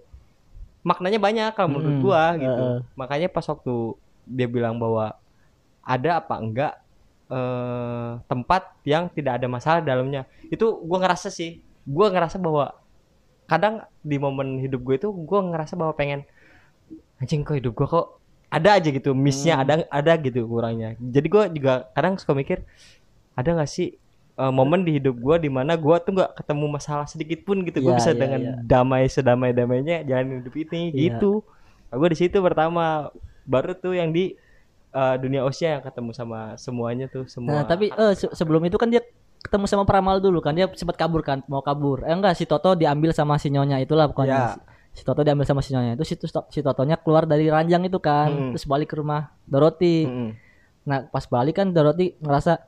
maknanya 0.88 1.20
banyak 1.26 1.50
kalau 1.56 1.68
menurut 1.76 1.96
Hmm, 1.96 2.04
gue 2.04 2.22
gitu. 2.48 2.64
eh. 2.64 2.78
Makanya 3.00 3.28
pas 3.34 3.46
waktu 3.52 3.74
dia 4.36 4.48
bilang 4.48 4.76
bahwa 4.82 5.06
ada 5.84 6.10
apa 6.20 6.34
enggak 6.44 6.72
eh, 7.30 8.10
tempat 8.30 8.62
yang 8.84 9.04
tidak 9.16 9.32
ada 9.38 9.46
masalah 9.46 9.80
dalamnya, 9.84 10.22
itu 10.50 10.66
gue 10.66 10.98
ngerasa 10.98 11.28
sih, 11.30 11.50
gue 11.86 12.06
ngerasa 12.10 12.36
bahwa 12.42 12.74
kadang 13.46 13.82
di 14.00 14.16
momen 14.18 14.62
hidup 14.62 14.80
gue 14.86 14.96
itu 14.98 15.08
gue 15.10 15.40
ngerasa 15.50 15.74
bahwa 15.74 15.92
pengen 15.94 16.22
anjing 17.20 17.42
kok 17.44 17.56
hidup 17.60 17.74
gue 17.76 17.86
kok 17.86 18.06
ada 18.48 18.80
aja 18.80 18.88
gitu 18.90 19.10
missnya 19.12 19.54
Hmm. 19.58 19.62
ada 19.62 19.74
ada 19.90 20.12
gitu 20.18 20.46
kurangnya 20.46 20.96
jadi 20.98 21.26
gue 21.28 21.44
juga 21.60 21.74
kadang 21.94 22.14
suka 22.16 22.32
mikir 22.32 22.62
ada 23.36 23.48
nggak 23.54 23.70
sih 23.70 23.99
eh, 24.40 24.48
momen 24.50 24.80
di 24.80 24.96
hidup 24.96 25.14
gue 25.14 25.36
di 25.38 25.50
mana 25.50 25.76
gue 25.76 25.96
tuh 26.00 26.12
nggak 26.12 26.32
ketemu 26.34 26.64
masalah 26.66 27.04
sedikit 27.04 27.44
pun 27.44 27.60
gitu 27.60 27.78
gue 27.78 27.92
Iya, 27.92 27.98
bisa 27.98 28.10
iya, 28.10 28.18
dengan 28.18 28.40
iya. 28.40 28.52
damai 28.58 29.04
sedamai 29.06 29.52
damainya 29.52 30.00
jalan 30.02 30.40
hidup 30.40 30.54
ini 30.58 30.82
Iya. 30.90 31.20
gitu 31.20 31.44
gue 31.90 32.08
di 32.08 32.18
situ 32.18 32.38
pertama 32.38 33.12
baru 33.44 33.74
tuh 33.74 33.92
yang 33.92 34.08
di 34.08 34.32
eh, 34.90 35.16
dunia 35.16 35.44
Osia 35.44 35.76
yang 35.76 35.84
ketemu 35.84 36.10
sama 36.10 36.56
semuanya 36.56 37.06
tuh 37.06 37.26
semua 37.26 37.52
Nah, 37.52 37.64
tapi 37.64 37.88
eh, 37.88 38.12
se- 38.12 38.32
sebelum 38.32 38.62
itu 38.62 38.74
kan 38.74 38.88
dia 38.88 39.04
ketemu 39.40 39.64
sama 39.64 39.84
peramal 39.84 40.20
dulu 40.20 40.38
kan. 40.38 40.52
Dia 40.52 40.68
sempat 40.76 41.00
kabur 41.00 41.24
kan, 41.24 41.40
mau 41.48 41.64
kabur. 41.64 42.04
Eh 42.04 42.12
enggak, 42.12 42.36
si 42.36 42.44
Toto 42.44 42.76
diambil 42.76 43.08
sama 43.10 43.40
si 43.40 43.48
nyonya 43.48 43.80
itulah 43.80 44.04
pokoknya. 44.04 44.36
Ya. 44.36 44.60
Si 44.92 45.00
Toto 45.00 45.24
diambil 45.24 45.48
sama 45.48 45.64
si 45.64 45.72
nyonya 45.72 45.96
itu 45.96 46.04
si, 46.04 46.14
si 46.52 46.60
Totonya 46.60 47.00
keluar 47.00 47.24
dari 47.24 47.48
ranjang 47.48 47.80
itu 47.82 47.96
kan, 47.98 48.28
Hmm. 48.28 48.50
terus 48.52 48.68
balik 48.68 48.92
ke 48.92 49.00
rumah 49.00 49.32
Dorothy. 49.46 50.04
Mm-mm. 50.04 50.30
Nah, 50.84 51.08
pas 51.08 51.24
balik 51.24 51.56
kan 51.56 51.72
Dorothy 51.72 52.20
ngerasa 52.20 52.60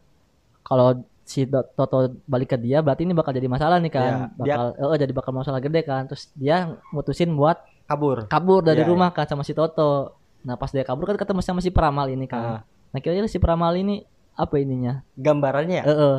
kalau 0.63 1.05
si 1.23 1.47
Toto 1.47 1.99
balik 2.25 2.51
ke 2.51 2.59
dia 2.59 2.79
berarti 2.79 3.03
ini 3.03 3.13
bakal 3.13 3.31
jadi 3.31 3.47
masalah 3.47 3.79
nih 3.79 3.89
kan. 3.89 4.03
Iya, 4.05 4.17
dia- 4.37 4.57
bakal 4.57 4.65
eh, 4.75 4.99
jadi 4.99 5.13
bakal 5.13 5.33
masalah 5.33 5.59
gede 5.59 5.81
kan. 5.83 6.03
Terus 6.05 6.31
dia 6.33 6.57
mutusin 6.89 7.31
buat 7.31 7.59
kabur. 7.85 8.27
kabur 8.27 8.61
dari 8.61 8.81
Iya, 8.81 8.89
rumah 8.89 9.11
kan 9.11 9.25
sama 9.25 9.41
si 9.41 9.53
Toto. 9.53 10.15
Nah 10.43 10.55
pas 10.55 10.69
dia 10.69 10.83
kabur 10.83 11.05
kan 11.05 11.15
ketemu 11.15 11.41
sama 11.41 11.59
si 11.59 11.69
Peramal 11.69 12.09
ini 12.09 12.27
kan. 12.27 12.43
Ah. 12.43 12.61
nah 12.89 12.99
kira-kira 12.99 13.25
si 13.25 13.37
Peramal 13.37 13.73
ini 13.75 14.03
apa 14.33 14.57
ininya? 14.57 15.01
Gambarannya? 15.15 15.81
Ya? 15.81 15.85
eh. 15.85 16.19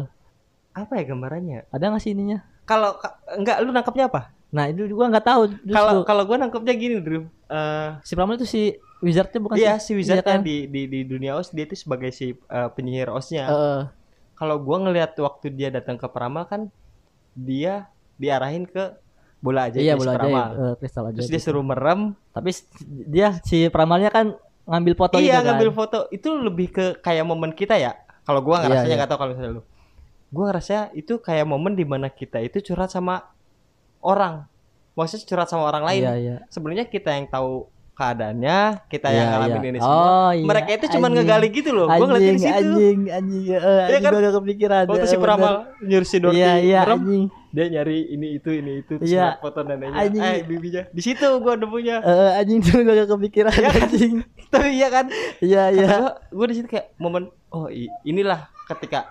apa 0.74 0.92
ya 0.96 1.04
gambarannya? 1.06 1.70
Ada 1.70 1.86
nggak 1.88 2.02
sih 2.02 2.12
ininya? 2.12 2.42
Kalau 2.64 2.96
ka- 2.96 3.20
enggak 3.32 3.60
lu 3.60 3.70
nangkapnya 3.70 4.08
apa? 4.08 4.34
Nah 4.50 4.66
itu 4.68 4.86
juga 4.86 5.06
nggak 5.08 5.22
tahu 5.24 5.42
kalau 5.68 6.02
kalau 6.04 6.24
gue 6.24 6.38
nangkepnya 6.38 6.74
gini 6.74 6.98
Drew 6.98 7.26
Eh, 7.46 7.90
si 8.02 8.14
Peramal 8.14 8.36
itu 8.36 8.48
si 8.48 8.62
wizardnya 9.00 9.38
bukan 9.38 9.56
iya 9.56 9.78
si 9.78 9.92
wizardnya 9.92 10.24
kan? 10.24 10.42
di, 10.42 10.66
di 10.66 10.88
di 10.88 11.04
dunia 11.04 11.36
os 11.36 11.50
dia 11.50 11.64
itu 11.64 11.76
sebagai 11.76 12.10
si 12.10 12.32
eh, 12.34 12.70
penyihir 12.72 13.10
osnya 13.10 13.46
Eh, 13.46 13.54
eh. 13.54 13.82
Kalau 14.34 14.58
gua 14.58 14.78
ngelihat 14.84 15.14
waktu 15.18 15.54
dia 15.54 15.70
datang 15.70 15.96
ke 15.96 16.08
peramal 16.08 16.46
kan 16.46 16.68
dia 17.34 17.90
diarahin 18.18 18.66
ke 18.66 18.94
bola 19.40 19.68
aja 19.68 19.78
iya 19.78 20.00
bola 20.00 20.16
aja 20.16 20.20
peramal. 20.24 20.50
eh, 20.56 20.74
kristal 20.80 21.04
aja 21.10 21.16
terus 21.20 21.30
dia 21.30 21.42
suruh 21.42 21.66
merem. 21.66 22.16
Tapi 22.32 22.50
dia 23.08 23.28
si 23.44 23.68
Peramalnya 23.68 24.08
kan 24.08 24.26
ngambil 24.64 24.94
foto 24.96 25.20
iya 25.20 25.38
itu 25.38 25.44
kan? 25.44 25.46
ngambil 25.52 25.70
foto. 25.76 25.98
Itu 26.10 26.30
lebih 26.40 26.68
ke 26.72 26.86
kayak 26.98 27.26
momen 27.28 27.52
kita 27.52 27.76
ya? 27.76 28.00
Kalau 28.24 28.40
gua 28.40 28.64
Iya, 28.64 28.72
ngerasanya 28.72 28.88
iya. 28.88 28.98
nggak 29.04 29.10
tahu 29.12 29.20
kalau 29.20 29.32
misalnya 29.36 29.52
lu. 29.60 29.64
Gua 30.32 30.44
ngerasa 30.50 30.76
itu 30.96 31.14
kayak 31.20 31.46
momen 31.46 31.76
di 31.76 31.84
mana 31.84 32.08
kita 32.08 32.40
itu 32.40 32.64
curhat 32.64 32.88
sama 32.90 33.28
orang. 34.00 34.48
Maksudnya 34.96 35.26
curhat 35.28 35.48
sama 35.52 35.68
orang 35.68 35.84
lain. 35.84 36.02
Iya 36.08 36.14
iya. 36.16 36.36
Sebenarnya 36.48 36.86
kita 36.88 37.12
yang 37.12 37.28
tahu 37.28 37.68
keadaannya 37.94 38.58
kita 38.88 39.08
Iya, 39.08 39.16
yang 39.16 39.28
ngalamin 39.32 39.54
iya. 39.60 39.70
ini 39.70 39.80
semua 39.80 40.02
Oh, 40.02 40.30
iya. 40.32 40.44
mereka 40.44 40.70
itu 40.74 40.86
cuma 40.92 41.08
ngegali 41.08 41.48
gitu 41.50 41.70
loh 41.72 41.86
gua 41.86 41.98
ngeliat 42.04 42.20
di 42.20 42.28
anjing 42.28 42.42
situ 42.42 42.58
anjing 42.58 43.00
anjing 43.08 43.44
eh, 43.46 43.54
Iya 43.54 43.70
anjing 43.86 44.02
kan? 44.02 44.12
gua 44.12 44.20
gak 44.20 44.36
kepikiran 44.36 44.84
waktu 44.84 44.98
Eh, 44.98 45.04
si 45.04 45.12
bener. 45.12 45.24
peramal 45.24 45.54
nyuruh 45.80 46.08
si 46.08 46.18
Dorothy 46.18 46.40
iya 46.40 46.52
iya 46.58 46.80
merem, 46.82 46.98
anjing 47.00 47.24
dia 47.54 47.66
nyari 47.70 47.98
ini 48.10 48.28
itu 48.34 48.50
ini 48.52 48.72
itu 48.80 48.94
terus 48.98 49.06
Iya. 49.08 49.22
ngeliat 49.30 49.40
foto 49.40 49.60
neneknya 49.62 50.00
Anjing. 50.00 50.22
eh 50.24 50.38
bibinya 50.44 50.82
di 50.90 51.02
situ 51.02 51.28
gua 51.38 51.54
nemunya 51.54 51.96
Eh, 52.00 52.10
eh, 52.10 52.32
anjing 52.36 52.60
tuh 52.60 52.78
gak 52.80 52.96
gak 52.96 53.10
kepikiran 53.12 53.52
Iya 53.54 53.70
kan? 53.70 53.82
anjing 53.84 54.14
tapi 54.52 54.70
iya 54.72 54.88
kan 54.90 55.06
iya 55.40 55.64
iya 55.70 55.90
gua 56.28 56.46
di 56.46 56.56
situ 56.56 56.68
kayak 56.68 56.98
momen 56.98 57.24
oh 57.48 57.70
inilah 58.02 58.50
ketika 58.66 59.06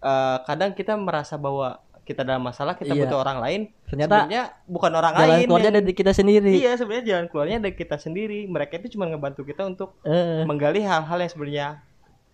eh, 0.00 0.38
kadang 0.42 0.70
kita 0.72 0.94
merasa 0.94 1.34
bahwa 1.36 1.78
kita 2.04 2.20
dalam 2.20 2.40
masalah 2.40 2.72
kita 2.72 2.92
Iya. 2.92 3.08
butuh 3.08 3.18
orang 3.18 3.38
lain 3.40 3.60
ternyata 3.84 4.14
sebenarnya 4.22 4.44
bukan 4.64 4.92
orang 4.92 5.12
jalan 5.14 5.28
lain 5.30 5.46
keluarnya 5.46 5.64
yang- 5.66 5.76
dari 5.80 5.94
kita 5.94 6.12
sendiri. 6.12 6.52
Iya 6.54 6.72
sebenarnya 6.76 7.04
jalan 7.06 7.26
keluarnya 7.26 7.58
dari 7.58 7.74
kita 7.74 7.96
sendiri. 7.96 8.44
Mereka 8.44 8.72
itu 8.78 8.88
cuma 8.92 9.04
ngebantu 9.06 9.42
kita 9.42 9.64
untuk 9.64 9.96
Eh, 10.00 10.44
menggali 10.44 10.80
hal-hal 10.80 11.18
yang 11.18 11.30
sebenarnya 11.30 11.66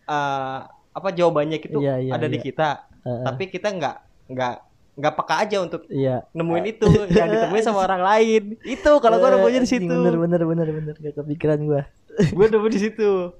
eh, 0.04 0.58
apa 0.90 1.08
jawabannya 1.08 1.56
itu 1.56 1.78
Iya, 1.78 1.94
iya, 2.00 2.12
ada 2.12 2.26
di 2.26 2.36
iya. 2.36 2.44
kita. 2.44 2.68
Eh, 3.00 3.08
eh, 3.08 3.22
tapi 3.22 3.42
kita 3.46 3.68
nggak 3.70 3.96
nggak 4.28 4.54
nggak 4.92 5.14
peka 5.16 5.34
aja 5.38 5.56
untuk 5.60 5.82
iya. 5.88 6.26
nemuin 6.30 6.64
itu 6.68 6.86
yang 7.16 7.30
ditemuin 7.30 7.64
sama 7.64 7.80
orang 7.80 8.02
lain. 8.02 8.42
Itu 8.60 8.98
kalau 8.98 9.16
gua 9.16 9.30
Eh, 9.30 9.34
nemunya 9.34 9.60
di 9.60 9.70
situ. 9.70 9.86
bener 9.86 10.18
bener 10.18 10.42
bener 10.44 10.68
bener. 10.68 10.94
Gak 10.96 11.14
kepikiran 11.16 11.62
gua. 11.62 11.86
Gue 12.36 12.46
nemu 12.46 12.66
di 12.68 12.80
situ. 12.80 13.30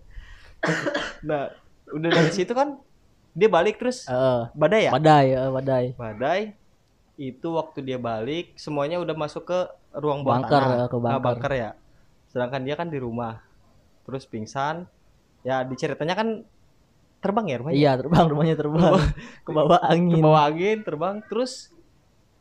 Nah 1.22 1.50
udah 1.90 2.06
dari 2.08 2.30
situ 2.30 2.52
kan 2.52 2.78
dia 3.34 3.48
balik 3.48 3.78
terus? 3.78 4.06
Eh, 4.06 4.42
badai 4.52 4.88
ya? 4.88 4.90
Badai 4.94 5.26
eh, 5.34 5.50
badai. 5.50 5.84
Badai. 5.94 6.40
Itu 7.20 7.54
waktu 7.60 7.84
dia 7.84 7.98
balik 8.00 8.56
semuanya 8.56 8.96
udah 8.98 9.14
masuk 9.14 9.44
ke 9.46 9.58
ruang 9.94 10.24
bawah 10.24 10.42
Bunker, 10.42 10.62
tanah 10.62 10.76
eh, 10.84 10.88
ke 10.88 10.96
Nah, 10.96 11.02
bunker. 11.18 11.20
bunker 11.22 11.52
ya. 11.52 11.70
Sedangkan 12.30 12.62
dia 12.64 12.74
kan 12.74 12.88
di 12.88 12.98
rumah. 12.98 13.42
Terus 14.06 14.24
pingsan. 14.26 14.86
Ya 15.46 15.62
diceritanya 15.64 16.14
kan 16.16 16.28
terbang 17.20 17.46
ya 17.48 17.56
rumahnya? 17.60 17.76
Iya 17.76 17.92
terbang 18.00 18.24
rumahnya 18.28 18.56
terbang. 18.56 18.92
Ke 19.46 19.50
bawah 19.52 19.80
ke 19.80 19.88
angin 19.88 20.22
bawah 20.24 20.42
angin 20.48 20.78
terbang. 20.82 21.16
Terus 21.28 21.72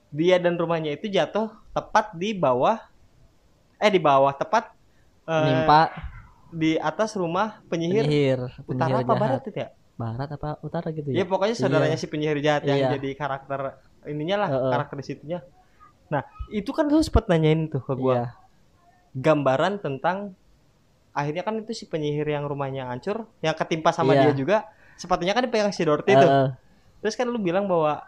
dia 0.10 0.42
dan 0.42 0.58
rumahnya 0.58 0.98
itu 0.98 1.06
jatuh 1.06 1.54
tepat 1.70 2.18
di 2.18 2.34
bawah 2.34 2.82
eh 3.78 3.92
di 3.94 4.02
bawah 4.02 4.34
tepat 4.34 4.74
eh, 5.30 5.44
nimpa 5.46 5.94
di 6.50 6.82
atas 6.82 7.14
rumah 7.14 7.62
penyihir, 7.70 8.10
penyihir 8.10 8.40
utara 8.66 9.00
penyihir 9.00 9.06
apa 9.06 9.14
jahat. 9.14 9.22
barat 9.22 9.42
itu 9.46 9.60
ya 9.62 9.70
barat 10.00 10.32
apa 10.32 10.56
utara 10.64 10.96
gitu 10.96 11.12
ya 11.12 11.22
ya? 11.22 11.26
pokoknya 11.28 11.56
saudaranya 11.60 12.00
si 12.00 12.08
penyihir 12.08 12.40
jahat 12.40 12.64
yang 12.64 12.80
Iya. 12.80 12.90
jadi 12.96 13.10
karakter 13.20 13.60
ininya 14.08 14.48
lah 14.48 14.50
Heeh. 14.50 14.72
karakter 14.72 14.96
di 14.96 15.06
situnya. 15.06 15.40
Nah 16.08 16.24
itu 16.56 16.72
kan 16.72 16.88
lu 16.88 17.04
sempet 17.04 17.28
nanyain 17.28 17.68
tuh 17.68 17.84
ke 17.84 17.94
gua. 18.00 18.16
Iya. 18.16 18.26
Gambaran 19.20 19.84
tentang 19.84 20.40
akhirnya 21.12 21.44
kan 21.44 21.60
itu 21.60 21.76
si 21.76 21.84
penyihir 21.92 22.32
yang 22.32 22.48
rumahnya 22.48 22.88
hancur 22.88 23.28
yang 23.44 23.52
ketimpa 23.60 23.92
sama 23.92 24.16
Iya. 24.16 24.32
dia 24.32 24.34
juga 24.40 24.58
sepatunya 24.96 25.36
kan 25.36 25.44
dipegang 25.44 25.76
si 25.76 25.84
Dorothy 25.84 26.16
tuh. 26.16 26.32
Eh, 26.32 26.48
terus 27.04 27.20
kan 27.20 27.28
lu 27.28 27.36
bilang 27.44 27.68
bahwa 27.68 28.00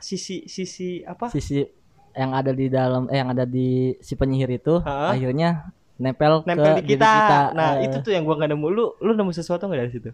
sisi 0.00 0.48
sisi 0.48 1.04
apa? 1.04 1.28
Sisi 1.28 1.60
yang 2.16 2.32
ada 2.32 2.56
di 2.56 2.72
dalam 2.72 3.04
eh 3.12 3.20
yang 3.20 3.28
ada 3.36 3.44
di 3.44 3.92
si 4.00 4.16
penyihir 4.16 4.48
itu 4.48 4.80
Heeh. 4.80 5.10
akhirnya 5.12 5.68
nempel, 6.00 6.40
nempel 6.48 6.80
ke 6.80 6.88
di 6.88 6.96
diri 6.96 7.04
kita, 7.04 7.52
nah 7.52 7.76
Eh, 7.78 7.84
itu 7.92 8.00
tuh 8.00 8.16
yang 8.16 8.24
gua 8.24 8.40
nggak 8.40 8.56
nemu. 8.56 8.66
Lu 8.72 8.84
lu 8.96 9.12
nemu 9.12 9.28
sesuatu 9.36 9.68
nggak 9.68 9.80
dari 9.84 9.92
situ 9.92 10.10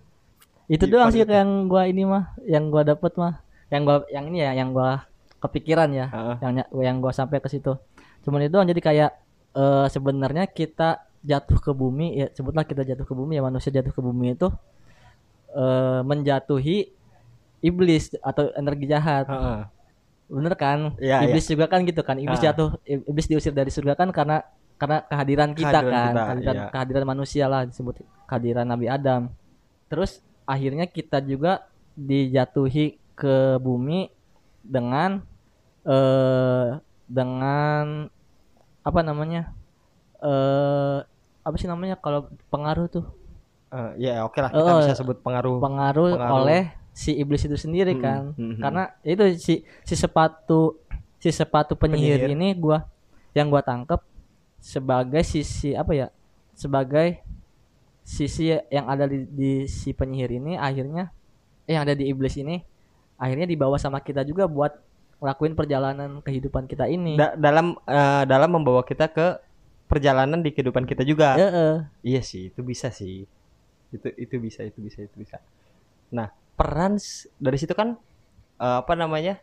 itu 0.68 0.84
di 0.84 0.92
doang 0.92 1.08
sih 1.08 1.24
itu. 1.24 1.32
yang 1.32 1.66
gua 1.66 1.88
ini 1.88 2.04
mah 2.04 2.36
yang 2.44 2.68
gua 2.68 2.84
dapet 2.84 3.12
mah 3.16 3.40
yang 3.68 3.82
gua 3.82 4.04
yang 4.08 4.24
ini 4.28 4.38
ya 4.40 4.52
yang 4.54 4.70
gua 4.70 5.08
kepikiran 5.40 5.88
ya 5.90 6.06
Heeh. 6.08 6.36
yang 6.44 6.52
yang 6.78 6.96
gua 7.00 7.10
sampai 7.10 7.40
ke 7.40 7.48
situ 7.48 7.74
cuman 8.22 8.44
itu 8.44 8.52
doang 8.52 8.68
jadi 8.68 8.80
kayak 8.80 9.10
eh, 9.54 9.86
sebenarnya 9.88 10.44
kita 10.46 11.02
jatuh 11.18 11.58
ke 11.58 11.72
bumi 11.72 12.06
ya 12.14 12.26
sebutlah 12.30 12.62
kita 12.62 12.84
jatuh 12.84 13.02
ke 13.02 13.12
bumi 13.12 13.36
ya 13.36 13.42
manusia 13.42 13.72
jatuh 13.72 13.90
ke 13.90 13.98
bumi 13.98 14.36
itu 14.36 14.48
eh 15.50 16.00
menjatuhi 16.04 16.92
iblis 17.58 18.14
atau 18.20 18.52
energi 18.54 18.86
jahat 18.86 19.24
Heeh. 19.26 19.60
bener 20.28 20.54
kan 20.54 20.92
Iya, 21.00 21.24
iblis 21.24 21.48
juga 21.48 21.66
kan 21.66 21.82
gitu 21.82 22.04
kan 22.04 22.20
iblis 22.20 22.38
Ah. 22.38 22.52
jatuh 22.52 22.76
iblis 22.84 23.26
diusir 23.26 23.50
dari 23.50 23.72
surga 23.72 23.96
kan 23.96 24.12
karena 24.12 24.44
karena 24.78 25.02
kehadiran 25.08 25.56
kita 25.56 25.72
Kehadiran 25.74 25.90
kan 25.90 26.12
kita, 26.12 26.22
kehadiran, 26.22 26.54
iya. 26.54 26.66
kehadiran 26.70 27.04
manusia 27.08 27.44
lah 27.48 27.66
disebut 27.66 27.98
kehadiran 28.28 28.62
Nabi 28.62 28.86
Adam 28.86 29.32
terus 29.88 30.20
akhirnya 30.48 30.88
kita 30.88 31.20
juga 31.20 31.68
dijatuhi 31.92 32.96
ke 33.12 33.36
bumi 33.58 34.08
dengan 34.64 35.20
eh 35.84 36.68
dengan 37.04 38.08
apa 38.80 39.00
namanya 39.02 39.52
eh 40.18 40.98
apa 41.40 41.54
sih 41.56 41.64
namanya 41.64 41.96
kalau 41.96 42.26
pengaruh 42.48 42.88
tuh 42.88 43.06
Eh, 43.68 44.08
ya 44.08 44.24
oke 44.24 44.40
lah 44.40 44.48
kita 44.48 44.64
Oh, 44.64 44.80
bisa 44.80 44.96
sebut 44.96 45.20
pengaruh 45.20 45.60
pengaruh, 45.60 46.16
Pengaruh. 46.16 46.36
oleh 46.40 46.62
si 46.88 47.12
iblis 47.12 47.44
itu 47.44 47.52
sendiri 47.52 47.92
Hmm, 47.92 48.00
kan 48.00 48.22
hmm, 48.32 48.40
hmm. 48.56 48.60
karena 48.64 48.82
itu 49.04 49.22
si 49.36 49.54
si 49.84 49.92
sepatu 49.92 50.80
si 51.20 51.28
sepatu 51.28 51.76
penyihir, 51.76 52.16
Penyihir. 52.16 52.32
ini 52.32 52.56
gua 52.56 52.88
yang 53.36 53.52
gua 53.52 53.60
tangkep 53.60 54.00
sebagai 54.56 55.20
sisi 55.20 55.76
apa 55.76 55.92
ya 55.92 56.08
sebagai 56.56 57.20
sisi 58.08 58.56
yang 58.72 58.88
ada 58.88 59.04
di, 59.04 59.28
di 59.28 59.52
si 59.68 59.92
penyihir 59.92 60.32
ini 60.40 60.56
akhirnya 60.56 61.12
eh, 61.68 61.76
yang 61.76 61.84
ada 61.84 61.92
di 61.92 62.08
iblis 62.08 62.40
ini 62.40 62.56
akhirnya 63.20 63.44
dibawa 63.44 63.76
sama 63.76 64.00
kita 64.00 64.24
juga 64.24 64.48
buat 64.48 64.72
ngelakuin 65.20 65.52
perjalanan 65.58 66.10
kehidupan 66.24 66.64
kita 66.64 66.88
ini 66.88 67.20
Da- 67.20 67.36
dalam 67.36 67.76
eh, 67.84 68.24
dalam 68.24 68.50
membawa 68.56 68.80
kita 68.80 69.12
ke 69.12 69.36
perjalanan 69.90 70.40
di 70.40 70.50
kehidupan 70.56 70.88
kita 70.88 71.04
juga 71.04 71.36
Eh, 71.36 71.44
eh. 71.52 71.76
Iya 72.00 72.22
sih, 72.22 72.48
itu 72.54 72.60
bisa 72.62 72.88
sih. 72.94 73.26
Itu 73.90 74.08
itu 74.14 74.34
bisa, 74.38 74.62
itu 74.62 74.78
bisa, 74.78 75.02
itu 75.02 75.16
bisa. 75.18 75.36
Nah, 76.14 76.30
peran 76.54 76.96
dari 77.36 77.58
situ 77.60 77.74
kan 77.74 77.98
eh, 78.62 78.76
apa 78.84 78.94
namanya? 78.94 79.42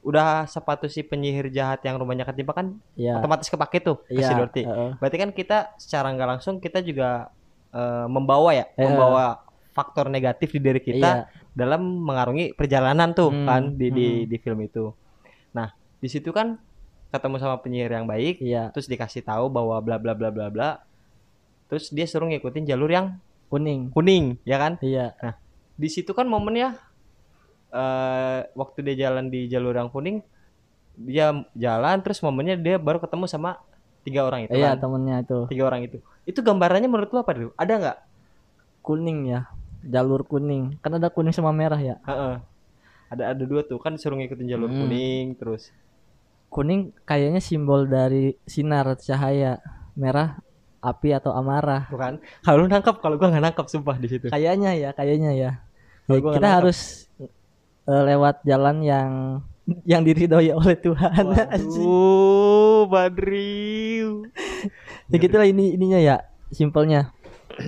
Udah 0.00 0.48
sepatu 0.48 0.88
si 0.88 1.04
penyihir 1.04 1.52
jahat 1.52 1.84
yang 1.84 2.00
rumahnya 2.00 2.24
ketimpa 2.24 2.56
kan 2.56 2.72
ya 2.96 3.20
otomatis 3.20 3.52
kepake 3.52 3.84
tuh 3.84 4.00
ke 4.08 4.20
si 4.24 4.32
Iya, 4.32 4.38
Dorothy. 4.38 4.62
eh, 4.64 4.72
eh. 4.72 4.90
Berarti 4.96 5.16
kan 5.20 5.30
kita 5.36 5.58
secara 5.76 6.08
nggak 6.14 6.28
langsung 6.38 6.54
kita 6.62 6.80
juga 6.80 7.28
eh, 7.70 8.06
membawa 8.06 8.50
ya, 8.52 8.66
Eh, 8.74 8.82
membawa 8.84 9.42
faktor 9.70 10.10
negatif 10.10 10.50
di 10.50 10.60
diri 10.60 10.82
kita 10.82 11.10
Iya. 11.24 11.30
dalam 11.54 12.02
mengarungi 12.02 12.52
perjalanan 12.54 13.14
tuh 13.14 13.30
Hmm, 13.30 13.46
kan 13.46 13.62
di 13.74 13.88
di 13.90 14.06
hmm. 14.10 14.26
di 14.26 14.36
film 14.38 14.60
itu. 14.60 14.90
Nah, 15.54 15.70
di 15.98 16.08
situ 16.10 16.30
kan 16.30 16.58
ketemu 17.10 17.36
sama 17.38 17.58
penyihir 17.58 17.90
yang 17.90 18.06
baik, 18.06 18.38
iya 18.38 18.70
terus 18.70 18.86
dikasih 18.86 19.26
tahu 19.26 19.50
bahwa 19.50 19.78
bla 19.82 19.98
bla 19.98 20.14
bla 20.14 20.30
bla 20.30 20.46
bla. 20.50 20.70
Terus 21.66 21.90
dia 21.90 22.06
suruh 22.06 22.26
ngikutin 22.30 22.66
jalur 22.66 22.90
yang 22.90 23.18
kuning 23.50 23.90
kuning, 23.90 24.38
ya 24.46 24.58
kan? 24.58 24.78
iya 24.82 25.14
Di 25.74 25.90
situ 25.90 26.14
kan 26.14 26.26
momennya 26.26 26.78
eh 27.70 28.40
waktu 28.58 28.82
dia 28.82 29.06
jalan 29.06 29.30
di 29.30 29.46
jalur 29.46 29.74
yang 29.74 29.90
kuning, 29.90 30.22
dia 30.98 31.30
jalan 31.54 32.02
terus 32.02 32.18
momennya 32.22 32.58
dia 32.58 32.76
baru 32.78 32.98
ketemu 32.98 33.30
sama 33.30 33.58
tiga 34.00 34.24
orang 34.24 34.48
itu 34.48 34.54
iya 34.54 34.72
kan. 34.72 34.80
temennya 34.82 35.16
itu 35.22 35.38
Tiga 35.48 35.64
orang 35.66 35.80
itu. 35.84 35.98
Itu 36.24 36.40
gambarannya 36.40 36.88
menurut 36.88 37.10
lu 37.10 37.18
apa 37.18 37.32
dulu? 37.32 37.50
Ada 37.54 37.74
nggak? 37.76 37.98
kuning 38.80 39.28
ya 39.28 39.44
jalur 39.80 40.24
kuning 40.24 40.80
kan 40.80 40.96
ada 40.96 41.12
kuning 41.12 41.32
sama 41.32 41.52
merah 41.52 41.76
ya 41.76 42.00
Heeh. 42.02 42.40
Ada 43.10 43.36
ada 43.36 43.42
dua 43.44 43.60
tuh 43.60 43.76
kan 43.76 43.96
suruh 43.96 44.16
ngikutin 44.16 44.46
jalur 44.46 44.68
Hmm. 44.68 44.80
kuning 44.84 45.26
terus. 45.36 45.68
kuning 46.48 46.90
kayaknya 47.04 47.38
simbol 47.38 47.84
dari 47.84 48.34
sinar 48.42 48.96
cahaya 48.96 49.60
merah 49.92 50.40
api 50.80 51.12
atau 51.12 51.30
amarah 51.30 51.86
Bukan? 51.86 52.18
Kalau 52.40 52.64
nangkap, 52.64 52.96
kalau 52.98 53.20
gua 53.20 53.28
nggak 53.28 53.44
nangkap 53.46 53.66
sumpah 53.68 53.96
di 53.96 54.08
situ. 54.08 54.26
kayaknya 54.28 54.72
ya 54.74 54.90
kayaknya 54.90 55.30
ya, 55.32 55.50
Ya, 56.08 56.16
kita 56.18 56.40
nangkap. 56.40 56.56
harus 56.64 57.06
eh, 57.84 58.02
lewat 58.08 58.42
jalan 58.42 58.80
yang 58.80 59.10
yang 59.84 60.02
diridhoi 60.02 60.50
oleh 60.52 60.76
Tuhan. 60.76 61.24
Waduh, 61.26 62.86
Badriu. 62.86 64.26
ya 65.08 65.16
gitulah 65.16 65.44
ini 65.44 65.74
ininya 65.74 65.98
ya, 65.98 66.16
simpelnya 66.48 67.10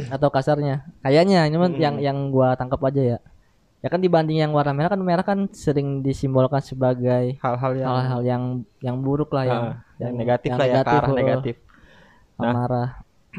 atau 0.09 0.29
kasarnya. 0.29 0.87
Kayaknya 1.01 1.47
ini 1.47 1.57
Hmm. 1.57 1.75
yang 1.77 1.95
yang 1.99 2.19
gua 2.31 2.55
tangkap 2.55 2.81
aja 2.85 3.17
ya. 3.17 3.19
Ya 3.83 3.91
kan 3.91 3.99
dibanding 3.99 4.39
yang 4.39 4.55
warna 4.55 4.71
merah 4.71 4.95
kan 4.95 5.01
merah 5.03 5.27
kan 5.27 5.51
sering 5.51 6.07
disimbolkan 6.07 6.63
sebagai 6.63 7.35
Hal-hal 7.43 7.73
yang 7.75 7.89
hal-hal 7.91 8.21
yang 8.23 8.43
yang 8.79 8.97
buruk 9.03 9.35
lah 9.35 9.43
yang, 9.43 9.63
Ah, 9.75 9.75
yang 9.99 10.13
negatif 10.15 10.55
lah 10.55 10.67
ya, 10.71 10.81
ke 10.81 10.95
arah 10.95 11.11
eh, 11.11 11.17
negatif. 11.19 11.55
amarah. 12.39 12.89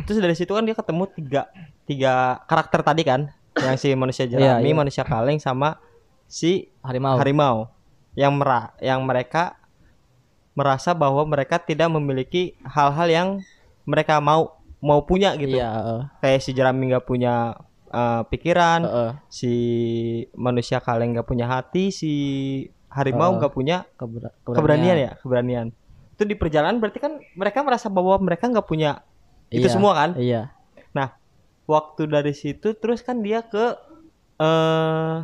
Terus 0.03 0.19
dari 0.19 0.35
situ 0.35 0.51
kan 0.51 0.63
dia 0.63 0.75
ketemu 0.75 1.03
tiga 1.15 1.41
tiga 1.87 2.13
karakter 2.43 2.83
tadi 2.83 3.07
kan, 3.07 3.31
yang 3.55 3.79
si 3.79 3.95
manusia 3.95 4.27
Iya, 4.27 4.59
jerami, 4.59 4.67
iya. 4.67 4.75
manusia 4.75 5.03
kaleng 5.07 5.39
sama 5.39 5.79
si 6.25 6.67
Harimau. 6.83 7.15
harimau 7.15 7.71
yang 8.13 8.37
mera 8.37 8.73
yang 8.77 9.01
mereka 9.05 9.57
merasa 10.53 10.93
bahwa 10.93 11.25
mereka 11.25 11.57
tidak 11.57 11.89
memiliki 11.89 12.53
hal-hal 12.61 13.09
yang 13.09 13.27
mereka 13.89 14.21
mau 14.21 14.61
mau 14.83 15.01
punya 15.07 15.33
gitu. 15.39 15.57
Iya. 15.57 16.07
Kayak 16.21 16.39
si 16.45 16.51
jerami 16.53 16.93
nggak 16.93 17.07
punya 17.07 17.57
eh, 17.89 18.21
pikiran, 18.29 18.81
Heeh. 18.85 19.11
si 19.31 19.53
manusia 20.37 20.77
kaleng 20.83 21.17
nggak 21.17 21.25
punya 21.25 21.49
hati, 21.49 21.89
si 21.89 22.11
harimau 22.93 23.33
nggak 23.41 23.53
punya 23.53 23.89
Kebera- 23.97 24.33
keberanian 24.45 24.97
ya, 24.97 25.11
keberanian. 25.17 25.67
Itu 26.13 26.29
di 26.29 26.37
perjalanan 26.37 26.77
berarti 26.77 27.01
kan 27.01 27.17
mereka 27.33 27.65
merasa 27.65 27.89
bahwa 27.89 28.13
mereka 28.21 28.45
nggak 28.45 28.67
punya 28.69 29.01
itu 29.49 29.65
Iya, 29.65 29.73
semua 29.73 29.93
kan? 29.97 30.13
Iya. 30.17 30.53
Waktu 31.63 32.11
dari 32.11 32.35
situ 32.35 32.75
terus 32.75 32.99
kan 32.99 33.23
dia 33.23 33.39
ke 33.39 33.79
eh 34.35 35.15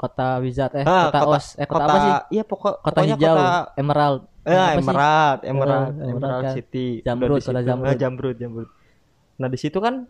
Kota 0.00 0.40
Wizard 0.40 0.72
eh 0.74 0.82
ah, 0.82 1.12
kota, 1.12 1.18
Os 1.28 1.46
eh 1.54 1.68
kota, 1.68 1.84
apa 1.84 1.96
sih? 1.98 2.12
Iya 2.32 2.42
pokok 2.42 2.74
Kota 2.80 2.88
pokoknya 2.96 3.14
hijau, 3.14 3.36
kota 3.36 3.48
Emerald. 3.76 4.20
Eh, 4.40 4.48
Apa 4.50 4.70
sih? 4.72 4.78
Emerald, 4.80 5.40
Emerald, 5.42 5.92
Eh, 5.92 6.00
Emerald 6.00 6.10
Emerald 6.16 6.42
kan. 6.42 6.54
City. 6.56 6.86
Jamrud, 7.02 7.36
kota. 7.38 7.60
Jamrud. 7.60 7.86
Eh, 7.86 7.96
Jamrud, 7.98 8.36
Jamrud. 8.36 8.68
Nah, 9.36 9.46
di 9.46 9.58
situ 9.58 9.76
kan 9.76 10.08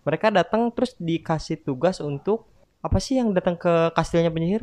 mereka 0.00 0.30
datang 0.30 0.70
terus 0.70 0.94
dikasih 0.96 1.58
tugas 1.58 1.98
untuk 2.00 2.46
apa 2.80 2.96
sih 2.96 3.18
yang 3.18 3.30
datang 3.30 3.54
ke 3.54 3.68
kastilnya 3.90 4.30
penyihir? 4.30 4.62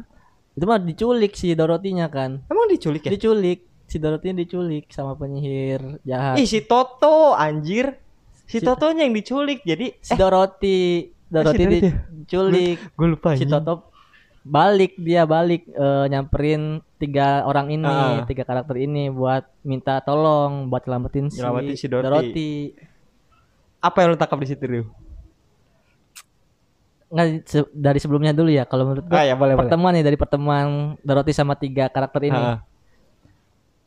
Itu 0.54 0.63
mah 0.63 0.80
diculik 0.80 1.36
si 1.36 1.51
Dorothy-nya 1.51 2.08
kan. 2.08 2.42
Emang 2.48 2.66
diculik 2.66 3.04
ya? 3.04 3.12
Diculik. 3.12 3.68
Si 3.84 4.00
Dorothy 4.00 4.32
diculik 4.34 4.88
sama 4.89 5.13
penyihir 5.13 6.00
jahat. 6.01 6.36
Ih, 6.36 6.44
si 6.44 6.60
Toto 6.62 7.32
anjir. 7.34 8.00
Si, 8.44 8.58
Si- 8.58 8.66
Totonya 8.66 9.04
yang 9.04 9.12
diculik. 9.12 9.60
Jadi 9.62 9.96
si 9.98 10.13
Dorothy, 10.13 11.12
Dorothy 11.27 11.60
Dorothy 11.60 11.80
ya? 11.82 11.92
diculik. 12.10 12.77
gue 12.89 13.08
lupa 13.10 13.36
si. 13.36 13.44
Toto 13.44 13.92
balik 14.48 14.96
dia 14.98 15.24
balik 15.25 15.68
eh, 15.68 16.06
nyamperin 16.08 16.62
tiga 16.96 17.44
orang 17.44 17.68
ini, 17.70 17.84
Ah. 17.86 18.24
tiga 18.24 18.42
karakter 18.42 18.80
ini 18.80 19.08
buat 19.10 19.44
minta 19.62 20.00
tolong 20.00 20.66
buat 20.66 20.82
selamatin 20.82 21.27
si, 21.27 21.44
si 21.75 21.86
Dorothy. 21.86 22.08
Dorothy. 22.08 22.51
Apa 23.77 23.98
yang 24.00 24.10
lu 24.10 24.18
tangkap 24.18 24.39
di 24.39 24.48
situ, 24.48 24.63
Riu? 24.63 24.86
Nggak 27.08 27.27
se- 27.46 27.72
dari 27.72 28.00
sebelumnya 28.00 28.32
dulu 28.32 28.50
ya 28.50 28.63
kalau 28.63 28.84
menurut 28.86 29.06
gua 29.06 29.16
Ah, 29.16 29.25
ya 29.25 29.34
boleh, 29.34 29.54
boleh. 29.54 29.63
pertemuan 29.63 29.94
nih 29.94 30.04
dari 30.04 30.18
pertemuan 30.18 30.68
Dorothy 31.01 31.32
sama 31.32 31.56
tiga 31.56 31.88
karakter 31.88 32.20
ini. 32.25 32.36
Ah, 32.36 32.60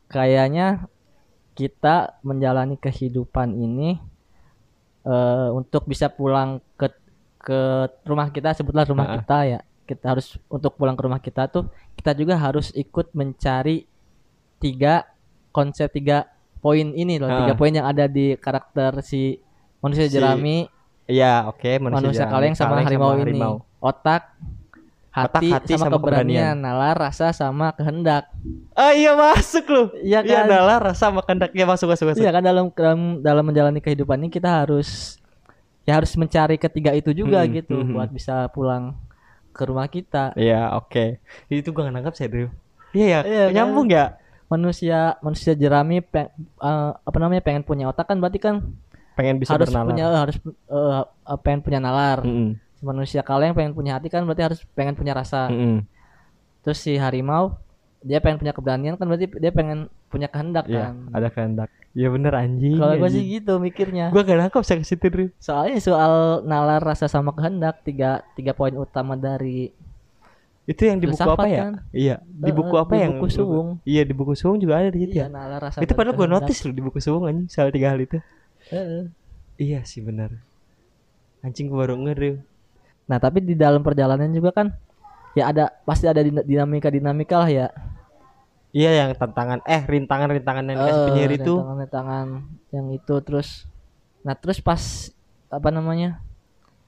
Kayaknya 0.07 0.89
kita 1.53 2.19
menjalani 2.21 2.75
kehidupan 2.77 3.55
ini 3.55 4.01
eh 5.01 5.49
untuk 5.51 5.85
bisa 5.85 6.09
pulang 6.09 6.61
ke 6.75 6.89
ke 7.39 7.61
rumah 8.03 8.29
kita 8.29 8.53
sebutlah 8.53 8.85
rumah 8.85 9.07
Ah. 9.07 9.15
kita 9.17 9.39
ya. 9.47 9.61
Kita 9.91 10.07
harus 10.09 10.39
untuk 10.47 10.75
pulang 10.75 10.95
ke 10.95 11.03
rumah 11.03 11.19
kita 11.19 11.45
tuh 11.45 11.67
kita 11.93 12.15
juga 12.15 12.39
harus 12.39 12.71
ikut 12.73 13.11
mencari 13.11 13.91
tiga 14.57 15.03
konsep 15.51 15.91
tiga 15.91 16.31
poin 16.59 16.93
ini 16.93 17.17
loh, 17.17 17.27
Ah. 17.27 17.43
tiga 17.43 17.55
poin 17.55 17.73
yang 17.73 17.85
ada 17.85 18.07
di 18.07 18.37
karakter 18.37 19.03
si 19.03 19.43
manusia 19.79 20.07
Si 20.07 20.13
jerami, 20.13 20.69
Iya, 21.05 21.51
oke, 21.51 21.83
manusia, 21.83 22.23
jerami, 22.23 22.31
kaleng 22.31 22.55
sama 22.55 22.75
harimau 22.79 23.19
ini. 23.19 23.41
Otak, 23.81 24.31
hati, 25.11 25.51
hati, 25.51 25.75
sama, 25.75 25.91
sama 25.91 25.97
keberanian, 25.99 26.55
nalar, 26.55 26.95
rasa 26.95 27.35
sama 27.35 27.75
kehendak. 27.75 28.31
Ah, 28.73 28.95
iya 28.95 29.19
masuk 29.19 29.65
lu. 29.67 29.83
Iya 29.99 30.23
Iya, 30.23 30.23
kan? 30.23 30.43
adalah 30.47 30.79
rasa 30.87 31.11
makan 31.11 31.37
daknya 31.41 31.65
masuk 31.67 31.91
masuk 31.91 32.15
masuk. 32.15 32.23
Iya 32.23 32.31
kan 32.31 32.43
dalam 32.45 32.71
dalam 32.71 33.01
dalam 33.19 33.43
menjalani 33.43 33.83
kehidupan 33.83 34.23
ini 34.23 34.31
kita 34.31 34.63
harus 34.63 35.19
ya 35.83 35.99
harus 35.99 36.15
mencari 36.15 36.55
ketiga 36.55 36.95
itu 36.95 37.11
juga 37.11 37.43
Hmm, 37.43 37.51
gitu 37.57 37.75
hmm, 37.75 37.91
buat 37.91 38.13
bisa 38.13 38.47
pulang 38.53 38.95
ke 39.51 39.63
rumah 39.67 39.87
kita. 39.87 40.33
Iya, 40.35 40.75
oke. 40.75 41.19
Itu 41.47 41.71
gua 41.71 41.89
gak 41.89 41.95
nangkap 41.95 42.15
Drew. 42.17 42.49
Iya 42.91 43.07
ya, 43.07 43.21
Iya, 43.23 43.45
kan? 43.47 43.55
nyambung 43.55 43.89
ya. 43.89 44.19
Manusia 44.51 45.15
manusia 45.23 45.55
jerami 45.55 46.03
pe- 46.03 46.31
eh, 46.59 46.91
apa 46.97 47.19
namanya 47.23 47.39
pengen 47.39 47.63
punya 47.63 47.87
otak 47.87 48.11
kan 48.11 48.19
berarti 48.19 48.43
kan 48.43 48.67
Pengen 49.15 49.39
bisa 49.39 49.55
harus 49.55 49.71
bernalar. 49.71 49.87
punya 49.95 50.05
harus 50.11 50.37
eh, 50.43 51.03
pengen 51.39 51.61
punya 51.63 51.79
nalar. 51.79 52.19
Mm-mm, 52.27 52.59
Manusia 52.81 53.23
kaleng 53.23 53.55
pengen 53.55 53.77
punya 53.77 53.95
hati 53.95 54.11
kan 54.11 54.27
berarti 54.27 54.43
harus 54.43 54.61
pengen 54.75 54.99
punya 54.99 55.15
rasa. 55.15 55.47
mm-mm. 55.49 55.87
Terus 56.67 56.83
si 56.83 56.99
harimau 56.99 57.55
dia 58.01 58.19
pengen 58.19 58.41
punya 58.41 58.57
keberanian 58.57 58.97
kan 58.99 59.07
berarti 59.07 59.29
dia 59.39 59.53
pengen 59.53 59.87
punya 60.11 60.27
kehendak 60.27 60.67
Iya, 60.67 60.91
kan. 60.91 60.95
ada 61.15 61.29
kehendak. 61.31 61.69
Iya 61.91 62.07
bener 62.07 62.35
anjing. 62.35 62.75
Kalau 62.77 62.95
gue 62.97 63.11
sih 63.11 63.25
gitu 63.33 63.59
mikirnya. 63.59 64.11
Gua 64.11 64.23
gak 64.23 64.39
nangkap 64.39 64.63
saya 64.63 64.79
ke 64.79 64.87
situ, 64.87 65.07
Drew. 65.07 65.29
Soalnya 65.39 65.79
soal 65.79 66.13
nalar 66.43 66.79
rasa 66.79 67.07
sama 67.07 67.31
kehendak 67.31 67.83
tiga 67.83 68.23
tiga 68.35 68.51
poin 68.51 68.75
utama 68.75 69.15
dari 69.15 69.71
Itu 70.63 70.87
yang 70.87 70.99
di 70.99 71.11
buku 71.11 71.19
apa 71.25 71.47
ya? 71.47 71.59
kan? 71.67 71.75
Iya, 71.91 72.17
di 72.23 72.51
buku 72.53 72.75
eh, 72.75 72.83
apa 72.83 72.93
di 72.95 73.01
yang 73.01 73.13
buku 73.17 73.27
Suwung. 73.29 73.69
Iya, 73.83 74.03
di 74.03 74.15
buku 74.15 74.33
Suwung 74.35 74.59
juga 74.59 74.79
ada 74.79 74.87
di 74.89 75.03
situ. 75.03 75.15
iya 75.15 75.27
ya? 75.27 75.27
nalar 75.27 75.59
rasa 75.61 75.83
Itu 75.83 75.95
padahal 75.95 76.15
kehendak. 76.15 76.47
notice 76.47 76.61
loh 76.63 76.75
di 76.75 76.83
buku 76.83 76.99
Suwung 76.99 77.23
anjing 77.27 77.47
soal 77.47 77.71
tiga 77.71 77.91
hal 77.91 77.99
itu. 77.99 78.19
Iya 79.59 79.83
sih 79.83 79.99
benar. 80.01 80.31
Anjing 81.41 81.67
gua 81.67 81.85
baru 81.85 81.99
nge 81.99 82.13
Drew. 82.15 82.35
Nah 83.07 83.19
tapi 83.19 83.43
di 83.43 83.59
dalam 83.59 83.83
perjalanan 83.83 84.31
juga 84.31 84.55
kan 84.55 84.71
ya 85.35 85.51
ada 85.51 85.75
pasti 85.83 86.07
ada 86.07 86.23
dinamika 86.23 86.87
dinamika 86.87 87.43
lah 87.43 87.51
ya. 87.51 87.67
Iya 88.71 88.91
yang 88.97 89.11
tantangan 89.13 89.61
eh 89.65 89.83
rintangan-rintangan 89.83 90.63
yang 90.65 90.79
dikasih 90.79 90.95
Eh, 90.95 91.07
penyihir 91.09 91.31
itu. 91.35 91.55
Rintangan-rintangan 91.55 92.27
yang 92.71 92.87
itu 92.91 93.15
terus. 93.21 93.49
Nah 94.23 94.35
terus 94.35 94.59
pas 94.59 95.11
apa 95.49 95.69
namanya 95.69 96.23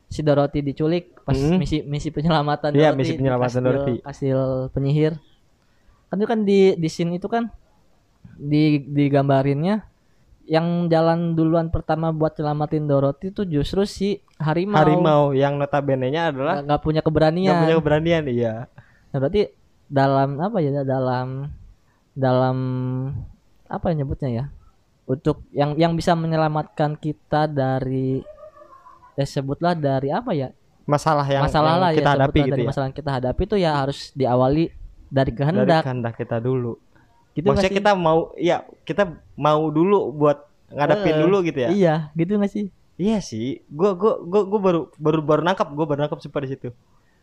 si 0.07 0.21
Dorothy 0.21 0.61
diculik 0.61 1.19
pas 1.23 1.35
Mm. 1.35 1.59
misi 1.59 1.83
misi 1.83 2.09
penyelamatan 2.09 2.71
Iya, 2.71 2.93
misi 2.93 3.17
penyelamatan 3.17 3.49
kastil- 3.49 3.65
Dorothy. 3.65 3.95
kastil 4.01 4.41
penyihir 4.71 5.13
kan 6.07 6.17
itu 6.17 6.29
kan 6.29 6.41
di 6.43 6.61
di 6.77 6.87
scene 6.87 7.17
itu 7.17 7.25
kan 7.25 7.49
di 8.37 8.77
digambarinnya 8.85 9.89
yang 10.45 10.87
jalan 10.87 11.33
duluan 11.33 11.73
pertama 11.73 12.11
buat 12.11 12.37
selamatin 12.37 12.85
Dorothy 12.85 13.31
itu 13.31 13.43
justru 13.43 13.83
si 13.83 14.09
harimau 14.37 14.77
Harimau 14.77 15.23
yang 15.33 15.57
notabene-nya 15.57 16.29
adalah 16.29 16.61
nggak 16.61 16.65
nggak 16.69 16.81
punya 16.83 17.01
keberanian 17.01 17.49
nggak 17.49 17.63
punya 17.65 17.77
keberanian 17.81 18.23
iya. 18.29 18.55
Nah, 19.09 19.19
berarti 19.19 19.43
dalam 19.89 20.37
apa 20.37 20.59
ya 20.59 20.85
dalam 20.85 21.49
dalam 22.15 22.57
apa 23.67 23.85
ya 23.89 23.95
nyebutnya 23.99 24.31
ya 24.31 24.45
untuk 25.05 25.43
yang 25.51 25.75
yang 25.75 25.93
bisa 25.97 26.13
menyelamatkan 26.13 26.95
kita 26.95 27.49
dari 27.49 28.21
ya 29.15 29.25
sebutlah 29.25 29.73
dari 29.75 30.09
apa 30.09 30.33
ya 30.33 30.51
Masalah 30.83 31.23
yang, 31.25 31.47
masalah 31.47 31.79
yang 31.79 31.81
lah 31.81 31.91
kita 31.95 32.03
ya 32.03 32.15
hadapi 32.19 32.39
gitu 32.43 32.51
dari 32.51 32.63
ya. 32.63 32.69
masalah 32.69 32.87
yang 32.91 32.99
kita 32.99 33.11
hadapi 33.15 33.43
itu 33.47 33.57
ya 33.57 33.71
harus 33.79 33.99
diawali 34.13 34.65
dari 35.07 35.31
Dari 35.31 35.31
kehendak 35.31 35.83
kehendak 35.87 36.15
kita 36.19 36.37
dulu. 36.39 36.73
gitu 37.33 37.47
Maksudnya 37.47 37.73
kita 37.79 37.91
mau 37.95 38.21
iya, 38.35 38.57
kita 38.83 39.03
mau 39.39 39.63
dulu 39.69 40.11
buat 40.11 40.43
ngadepin 40.69 41.15
Eh, 41.15 41.21
dulu 41.23 41.37
gitu 41.45 41.59
ya. 41.61 41.69
iya 41.71 41.95
gitu 42.13 42.35
nggak 42.37 42.53
sih 42.53 42.67
Iya 42.93 43.19
sih, 43.25 43.65
gua 43.73 43.97
gua 43.97 44.21
gua, 44.21 44.43
gua 44.47 44.61
baru 44.61 44.81
baru 45.01 45.21
baru 45.25 45.43
nangkap, 45.43 45.65
gua 45.73 45.89
baru 45.89 46.05
nangkap 46.07 46.21
sumpah 46.21 46.45
di 46.45 46.55
situ. 46.55 46.69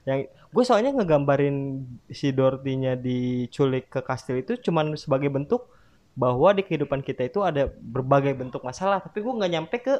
Yang 0.07 0.19
gue 0.49 0.63
soalnya 0.63 0.91
ngegambarin 0.93 1.85
si 2.09 2.31
Dorothy-nya 2.31 2.95
diculik 2.95 3.87
ke 3.87 3.99
kastil 4.01 4.39
itu 4.39 4.57
cuman 4.59 4.95
sebagai 4.95 5.27
bentuk 5.27 5.67
bahwa 6.13 6.51
di 6.51 6.65
kehidupan 6.65 6.99
kita 6.99 7.25
itu 7.25 7.39
ada 7.41 7.69
berbagai 7.69 8.35
bentuk 8.35 8.59
masalah, 8.59 8.99
tapi 8.99 9.23
gua 9.23 9.39
nggak 9.39 9.51
nyampe 9.51 9.75
ke 9.79 9.95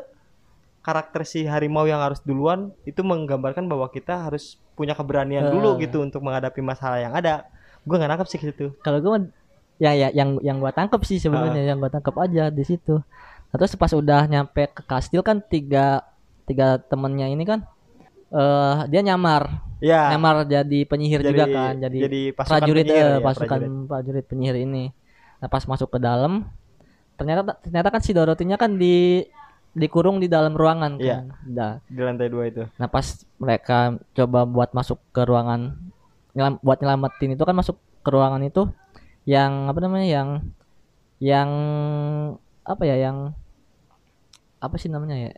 karakter 0.79 1.23
si 1.23 1.43
harimau 1.43 1.83
yang 1.85 1.99
harus 1.99 2.19
duluan 2.23 2.71
itu 2.83 3.03
menggambarkan 3.03 3.67
bahwa 3.67 3.88
kita 3.88 4.27
harus 4.27 4.55
punya 4.73 4.95
keberanian 4.95 5.51
dulu 5.51 5.75
Eh. 5.75 5.88
gitu 5.88 5.99
untuk 5.99 6.23
menghadapi 6.23 6.59
masalah 6.59 6.99
yang 6.99 7.12
ada. 7.12 7.47
Gua 7.83 7.99
nggak 7.99 8.09
nangkap 8.12 8.27
sih 8.27 8.39
ke 8.39 8.51
situ. 8.51 8.71
kalau 8.79 8.99
gue 8.99 9.31
ya 9.79 9.95
ya 9.95 10.12
yang 10.12 10.39
yang 10.43 10.59
gua 10.59 10.75
tangkap 10.75 10.99
sih 11.07 11.19
sebenarnya 11.19 11.63
yang 11.63 11.79
gua 11.79 11.88
tangkap 11.88 12.15
aja 12.19 12.51
di 12.51 12.63
situ 12.67 12.99
Nah, 13.49 13.57
terus 13.57 13.73
pas 13.73 13.89
udah 13.89 14.29
nyampe 14.29 14.69
ke 14.69 14.83
kastil 14.85 15.25
kan 15.25 15.41
tiga 15.41 16.05
tiga 16.45 16.77
temennya 16.85 17.25
ini 17.25 17.41
kan 17.43 17.65
eh 18.30 18.76
dia 18.92 19.02
nyamar 19.04 19.44
Ya. 19.80 20.12
nyamar 20.12 20.44
jadi 20.44 20.84
penyihir 20.84 21.24
jadi, 21.24 21.32
juga 21.32 21.46
kan 21.48 21.74
jadi, 21.80 22.00
jadi 22.04 22.22
pasukan 22.36 22.52
prajurit 22.60 22.84
penyihir 22.84 23.00
eh, 23.08 23.15
ya, 23.15 23.24
pasukan 23.24 23.48
prajurit. 23.63 23.88
prajurit 23.88 24.26
penyihir 24.28 24.58
ini 24.68 24.84
nah 25.39 25.48
pas 25.48 25.63
masuk 25.63 25.88
ke 25.96 26.00
dalam 26.04 26.52
ternyata 27.15 27.56
ternyata 27.63 27.88
kan 27.88 28.02
si 28.04 28.12
Dorothy-nya 28.12 28.60
kan 28.60 28.76
di 28.76 29.24
dikurung 29.72 30.20
di 30.20 30.28
dalam 30.28 30.52
ruangan 30.52 31.00
Iya. 31.00 31.24
kan 31.24 31.26
Nah, 31.48 31.74
di 31.88 32.02
lantai 32.04 32.28
dua 32.28 32.44
itu. 32.52 32.63
nah 32.76 32.92
pas 32.92 33.08
mereka 33.39 33.96
coba 34.12 34.44
buat 34.44 34.70
masuk 34.76 35.00
ke 35.15 35.22
ruangan 35.24 35.80
nyelam, 36.36 36.60
buat 36.60 36.84
nyelamatin 36.84 37.39
itu 37.39 37.44
kan 37.48 37.56
masuk 37.56 37.80
ke 38.04 38.10
ruangan 38.12 38.44
itu 38.44 38.68
yang 39.24 39.72
apa 39.72 39.80
namanya 39.80 40.08
yang 40.12 40.30
yang 41.24 41.50
apa 42.68 42.84
ya 42.84 42.96
yang 43.00 43.32
apa 44.60 44.76
sih 44.76 44.92
namanya 44.92 45.15
ya 45.15 45.32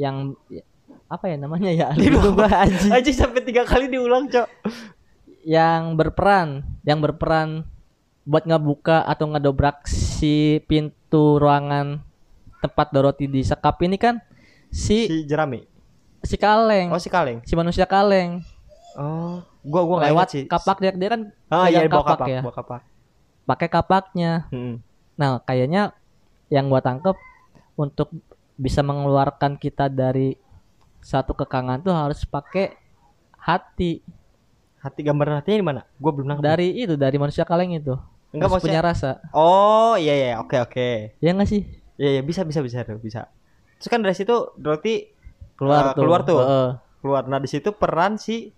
yang 0.00 0.16
ya, 0.48 0.64
apa 1.08 1.24
ya 1.26 1.36
namanya 1.36 1.70
ya 1.70 1.88
Lupa 2.14 2.46
anjing. 2.46 2.92
Aja 2.92 3.10
sampai 3.10 3.40
tiga 3.40 3.64
kali 3.64 3.88
diulang, 3.88 4.28
Cok. 4.28 4.48
yang 5.40 5.96
berperan 5.96 6.60
yang 6.82 7.00
berperan 7.00 7.64
buat 8.22 8.44
ngebuka 8.44 9.00
atau 9.02 9.24
ngedobrak 9.26 9.88
si 9.88 10.60
pintu 10.62 11.40
ruangan 11.40 12.04
tempat 12.58 12.86
Dorothy 12.90 13.24
disekap 13.26 13.80
ini 13.80 13.96
kan 13.96 14.20
si 14.68 15.08
Si 15.08 15.24
Jerami. 15.24 15.64
si 16.20 16.36
kaleng 16.36 16.90
Oh, 16.90 16.98
si 16.98 17.08
Kaleng. 17.08 17.40
si 17.42 17.54
manusia 17.54 17.84
kaleng 17.84 18.44
Oh, 18.92 19.40
gua 19.62 19.82
gua 19.82 19.98
lewat 20.04 20.28
sih. 20.28 20.44
kapak 20.44 20.76
dia 20.78 20.92
dia 20.92 21.08
kan 21.08 21.20
Ah, 21.46 21.66
iya 21.66 21.86
bawa 21.86 22.04
kapak, 22.04 22.26
ya 22.28 22.40
bawa 22.42 22.52
kapak. 22.52 22.80
pakai 23.46 23.68
kapaknya 23.70 24.44
Hmm. 24.48 24.84
nah 25.14 25.40
kayaknya 25.40 25.96
yang 26.48 26.66
gua 26.66 26.78
tangkep 26.78 27.16
untuk 27.74 28.12
bisa 28.54 28.82
mengeluarkan 28.82 29.54
kita 29.54 29.86
dari 29.86 30.36
satu 31.00 31.32
kekangan 31.32 31.78
tuh 31.78 31.90
harus 31.90 32.22
pakai 32.22 32.74
hati 33.36 34.02
Hati 34.78 35.02
gambar 35.02 35.42
hatinya 35.42 35.58
di 35.58 35.66
mana? 35.66 35.80
Gua 35.96 36.14
belum 36.14 36.26
nangkep. 36.28 36.44
dari 36.44 36.68
itu 36.72 36.94
dari 36.94 37.16
manusia 37.16 37.42
kaleng 37.42 37.74
itu 37.74 37.98
Enggak 38.30 38.48
Harus 38.52 38.62
punya 38.62 38.80
rasa 38.80 39.10
Oh, 39.30 39.94
iya 39.94 40.14
iya, 40.14 40.30
oke 40.36 40.54
oke. 40.60 41.18
ya 41.18 41.30
nggak 41.32 41.48
sih 41.48 41.62
Iya 41.94 42.10
iya 42.14 42.22
bisa 42.22 42.42
bisa 42.42 42.62
bisa 42.62 42.86
bisa. 42.94 43.26
Terus 43.76 43.88
kan 43.88 43.98
dari 43.98 44.14
situ 44.14 44.30
Dorothy 44.54 45.10
keluar 45.54 45.90
Eh, 45.90 45.90
tuh 45.90 45.98
keluar 45.98 46.20
tuh. 46.22 46.38
Heeh. 46.38 46.68
keluar. 46.98 47.22
Nah, 47.24 47.38
di 47.38 47.46
situ 47.46 47.70
peran 47.72 48.14
si 48.14 48.54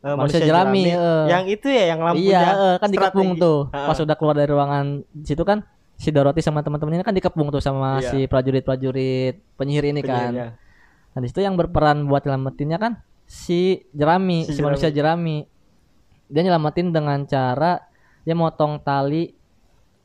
eh, 0.00 0.14
Manusia 0.16 0.40
jerami, 0.40 0.88
eh. 0.88 1.26
yang 1.28 1.46
itu 1.46 1.66
ya 1.66 1.90
yang 1.90 2.00
lampunya 2.00 2.34
iya 2.34 2.42
eh, 2.50 2.76
kan 2.76 2.88
dikepung 2.88 3.36
tuh 3.36 3.68
Heeh. 3.68 3.86
pas 3.86 3.94
udah 3.96 4.16
keluar 4.16 4.34
dari 4.34 4.48
ruangan 4.48 5.06
di 5.06 5.22
situ 5.24 5.44
kan 5.44 5.62
si 5.94 6.08
Dorothy 6.08 6.40
sama 6.40 6.60
teman-temannya 6.60 7.04
kan 7.04 7.12
dikepung 7.12 7.46
tuh 7.48 7.60
sama 7.60 8.00
Iya. 8.00 8.08
si 8.08 8.18
prajurit-prajurit 8.24 9.38
penyihir 9.54 9.84
ini 9.86 10.00
kan 10.00 10.34
Penyihirnya. 10.34 10.48
Nah, 11.10 11.20
di 11.22 11.26
situ 11.26 11.42
yang 11.42 11.58
berperan 11.58 12.06
buat 12.06 12.22
nyelamatinnya 12.22 12.78
kan 12.78 12.92
si 13.26 13.82
jerami, 13.94 14.46
Si 14.46 14.58
si, 14.58 14.60
manusia 14.62 14.90
jerami. 14.90 15.46
Dia 16.30 16.42
nyelamatin 16.46 16.94
dengan 16.94 17.26
cara 17.26 17.82
dia 18.22 18.36
motong 18.36 18.78
tali 18.84 19.34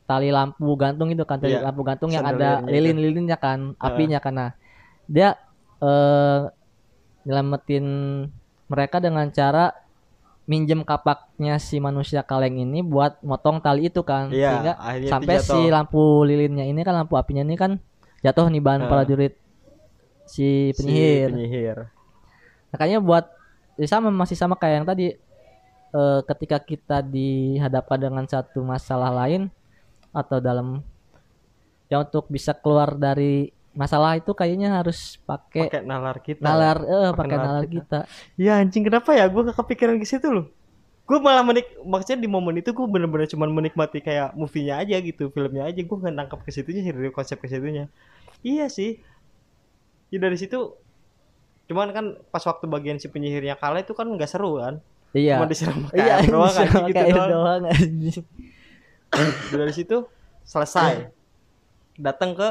tali 0.06 0.30
lampu 0.30 0.66
gantung 0.78 1.10
itu 1.10 1.22
kan, 1.26 1.38
tali 1.42 1.58
Iya, 1.58 1.66
lampu 1.66 1.82
gantung 1.82 2.10
yang 2.14 2.22
ada 2.26 2.62
itu. 2.62 2.70
lilin-lilinnya 2.70 3.38
kan, 3.38 3.74
apinya 3.78 4.18
kan. 4.22 4.34
Nah, 4.34 4.50
dia 5.06 5.34
eh 5.82 6.40
nyelamatin 7.26 7.86
mereka 8.70 9.02
dengan 9.02 9.26
cara 9.34 9.74
minjem 10.46 10.86
kapaknya 10.86 11.58
si 11.58 11.82
manusia 11.82 12.22
kaleng 12.22 12.62
ini 12.62 12.78
buat 12.86 13.18
motong 13.26 13.58
tali 13.58 13.90
itu 13.90 14.06
kan 14.06 14.30
Iya, 14.30 14.50
sehingga 14.50 14.72
sampai 15.10 15.42
si 15.42 15.58
lampu 15.74 16.22
lilinnya 16.22 16.62
ini 16.70 16.86
kan 16.86 16.94
lampu 16.94 17.18
apinya 17.18 17.42
ini 17.42 17.58
kan 17.58 17.82
jatuh 18.22 18.46
nih 18.46 18.62
bahan 18.62 18.86
Heeh. 18.86 18.90
prajurit 18.90 19.34
si 20.26 20.74
Si 20.74 20.76
penyihir. 20.76 21.28
penyihir. 21.30 21.78
Makanya 22.70 22.98
buat 23.00 23.24
ya 23.76 23.86
sama 23.86 24.10
masih 24.10 24.36
sama 24.36 24.54
kayak 24.54 24.74
yang 24.82 24.88
tadi 24.88 25.06
eh, 25.92 26.20
ketika 26.26 26.58
kita 26.58 26.98
dihadapkan 27.00 27.98
dengan 28.00 28.24
satu 28.26 28.60
masalah 28.60 29.14
lain 29.14 29.48
atau 30.10 30.40
dalam 30.40 30.80
yang 31.86 32.02
untuk 32.02 32.26
bisa 32.26 32.50
keluar 32.52 32.98
dari 32.98 33.48
masalah 33.70 34.16
itu 34.16 34.32
kayaknya 34.32 34.72
harus 34.74 35.20
pakai 35.22 35.68
Pakai 35.68 35.82
nalar 35.84 36.16
kita. 36.18 36.40
nalar 36.42 36.78
eh 36.82 37.10
Pakai 37.12 37.36
nalar 37.36 37.46
nalar 37.46 37.64
kita. 37.68 37.98
kita. 38.02 38.40
Ya 38.40 38.58
anjing 38.58 38.82
kenapa 38.82 39.12
ya? 39.12 39.28
Gue 39.28 39.46
gak 39.46 39.60
kepikiran 39.60 40.00
ke 40.00 40.08
situ 40.08 40.26
loh. 40.32 40.46
Gue 41.06 41.22
malah 41.22 41.46
menik, 41.46 41.70
maksudnya 41.86 42.18
di 42.18 42.26
momen 42.26 42.58
itu 42.58 42.74
gue 42.74 42.82
bener-bener 42.82 43.30
cuman 43.30 43.46
menikmati 43.54 44.02
kayak 44.02 44.34
movie-nya 44.34 44.82
aja 44.82 44.98
gitu, 44.98 45.30
filmnya 45.30 45.62
aja. 45.70 45.78
Gue 45.78 45.96
nggak 46.02 46.14
nangkap 46.18 46.40
ke 46.42 46.50
situnya 46.50 46.82
sih 46.82 46.90
konsep 47.14 47.38
ke 47.38 47.46
situnya. 47.46 47.86
Iya 48.42 48.66
sih. 48.66 48.98
Ya 50.08 50.18
dari 50.18 50.34
situ, 50.34 50.74
cuman 51.66 51.90
kan 51.90 52.04
pas 52.28 52.40
waktu 52.40 52.64
bagian 52.64 52.96
si 52.96 53.06
penyihirnya 53.06 53.54
kalah 53.54 53.80
itu 53.80 53.90
kan 53.90 54.06
nggak 54.06 54.28
seru 54.28 54.58
kan? 54.58 54.78
Iya. 55.10 55.38
Cuma 55.38 55.46
disiram 55.46 55.78
Iya, 55.90 56.14
doang 56.28 56.52
anjing 56.52 56.84
gitu 56.86 57.02
doang. 57.10 57.30
doang. 57.30 57.62
Dari 59.48 59.72
situ 59.72 59.96
selesai. 60.42 61.10
Datang 61.96 62.32
ke 62.32 62.48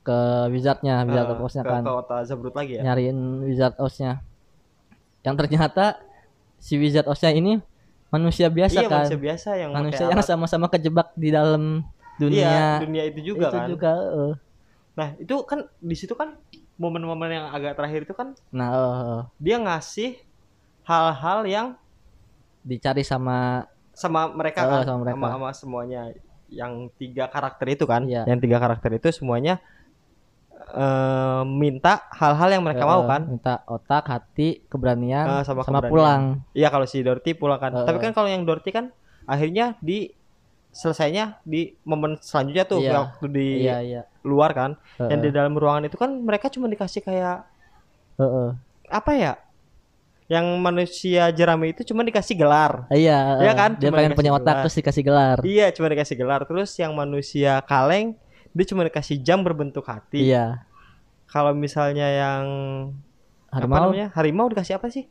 Ke 0.00 0.16
wizardnya, 0.48 1.04
wizard 1.04 1.28
of 1.28 1.44
Oz-nya 1.44 1.60
ke, 1.60 1.68
kan. 1.68 1.82
ke 1.84 1.92
kota 1.92 2.16
Zabrut 2.24 2.56
lagi 2.56 2.80
ya. 2.80 2.82
Nyariin 2.82 3.18
wizard 3.44 3.76
Oz-nya. 3.76 4.24
Yang 5.20 5.34
ternyata 5.36 6.00
si 6.56 6.80
wizard 6.80 7.04
Oz-nya 7.04 7.30
ini 7.30 7.60
manusia 8.08 8.48
biasa 8.48 8.80
iya 8.80 8.88
kan. 8.88 9.04
manusia 9.04 9.18
biasa 9.20 9.48
yang 9.54 9.70
manusia 9.70 10.04
yang 10.08 10.24
sama-sama 10.24 10.66
kejebak 10.66 11.12
di 11.14 11.30
dalam 11.30 11.84
dunia 12.16 12.42
Iya, 12.42 12.68
dunia 12.82 13.02
itu 13.06 13.20
juga 13.22 13.46
itu 13.46 13.54
kan. 13.54 13.68
juga 13.68 13.92
eh. 13.92 14.32
Nah, 15.00 15.16
itu 15.16 15.32
kan 15.42 15.64
di 15.80 15.96
situ 15.96 16.12
kan 16.12 16.36
momen-momen 16.76 17.30
yang 17.30 17.46
agak 17.48 17.72
terakhir 17.72 18.04
itu 18.04 18.12
kan 18.12 18.36
nah 18.50 18.68
eh. 18.70 19.20
dia 19.36 19.56
ngasih 19.56 20.20
hal-hal 20.82 21.44
yang 21.44 21.66
dicari 22.60 23.00
sama 23.02 23.64
sama 23.92 24.28
mereka 24.28 24.60
Oh, 24.60 24.70
kan 24.70 24.84
sama 24.86 24.98
mereka. 25.00 25.16
sama, 25.16 25.28
sama 25.30 25.48
semuanya 25.54 26.02
yang 26.48 26.72
tiga 26.94 27.24
karakter 27.26 27.66
itu 27.70 27.84
kan 27.84 28.04
Iya. 28.04 28.26
yang 28.26 28.36
tiga 28.38 28.58
karakter 28.58 28.90
itu 28.92 29.08
semuanya 29.10 29.56
eh, 30.72 31.42
minta 31.46 32.04
hal-hal 32.12 32.48
yang 32.50 32.62
mereka 32.62 32.84
mau 32.84 33.02
eh, 33.02 33.08
kan 33.08 33.22
minta 33.26 33.54
otak 33.66 34.04
hati 34.06 34.64
keberanian 34.66 35.40
Eh, 35.40 35.42
sama 35.42 35.62
sama, 35.62 35.80
keberanian. 35.80 35.90
pulang 35.90 36.22
iya 36.52 36.68
kalau 36.68 36.84
si 36.84 37.00
Dorothy 37.00 37.32
pulang 37.32 37.56
kan 37.56 37.72
Eh, 37.72 37.84
tapi 37.84 37.98
kan 37.98 38.12
kalau 38.12 38.28
yang 38.28 38.44
Dorothy 38.44 38.70
kan 38.70 38.92
akhirnya 39.24 39.78
di 39.80 40.10
selesainya 40.70 41.42
di 41.42 41.74
momen 41.82 42.16
selanjutnya 42.18 42.64
tuh 42.64 42.78
Iya. 42.78 42.92
waktu 42.94 43.26
di 43.26 43.48
iya 43.62 43.76
iya 43.82 44.02
luar 44.22 44.50
kan 44.52 44.70
Eh, 44.96 45.08
yang 45.08 45.20
di 45.20 45.30
dalam 45.30 45.52
ruangan 45.52 45.84
itu 45.84 45.96
kan 45.96 46.10
mereka 46.14 46.46
cuma 46.48 46.66
dikasih 46.66 47.02
kayak 47.02 47.42
eh. 48.16 48.50
apa 48.86 49.12
ya 49.12 49.32
yang 50.30 50.46
manusia 50.62 51.26
jerami 51.30 51.74
itu 51.74 51.82
cuma 51.82 52.06
dikasih 52.06 52.38
gelar 52.38 52.86
iya 52.88 53.42
Iya 53.42 53.50
eh. 53.50 53.56
kan? 53.58 53.70
dia 53.74 53.90
Cuma 53.90 53.98
pengen 53.98 54.14
punya 54.14 54.30
otak 54.30 54.46
gelar. 54.46 54.62
terus 54.62 54.76
dikasih 54.78 55.02
gelar 55.02 55.36
Iya, 55.42 55.66
cuma 55.74 55.86
dikasih 55.90 56.14
gelar. 56.14 56.40
Terus 56.46 56.70
yang 56.78 56.92
manusia 56.94 57.58
kaleng, 57.66 58.14
dia 58.54 58.64
cuma 58.64 58.86
dikasih 58.86 59.18
jam 59.18 59.42
berbentuk 59.42 59.82
hati. 59.82 60.30
iya 60.30 60.62
Kalau 61.26 61.50
misalnya 61.50 62.06
yang 62.06 62.44
apa 63.50 63.58
harimau 63.58 63.90
namanya? 63.90 64.06
Harimau 64.14 64.46
dikasih 64.46 64.78
apa 64.78 64.86
sih? 64.86 65.10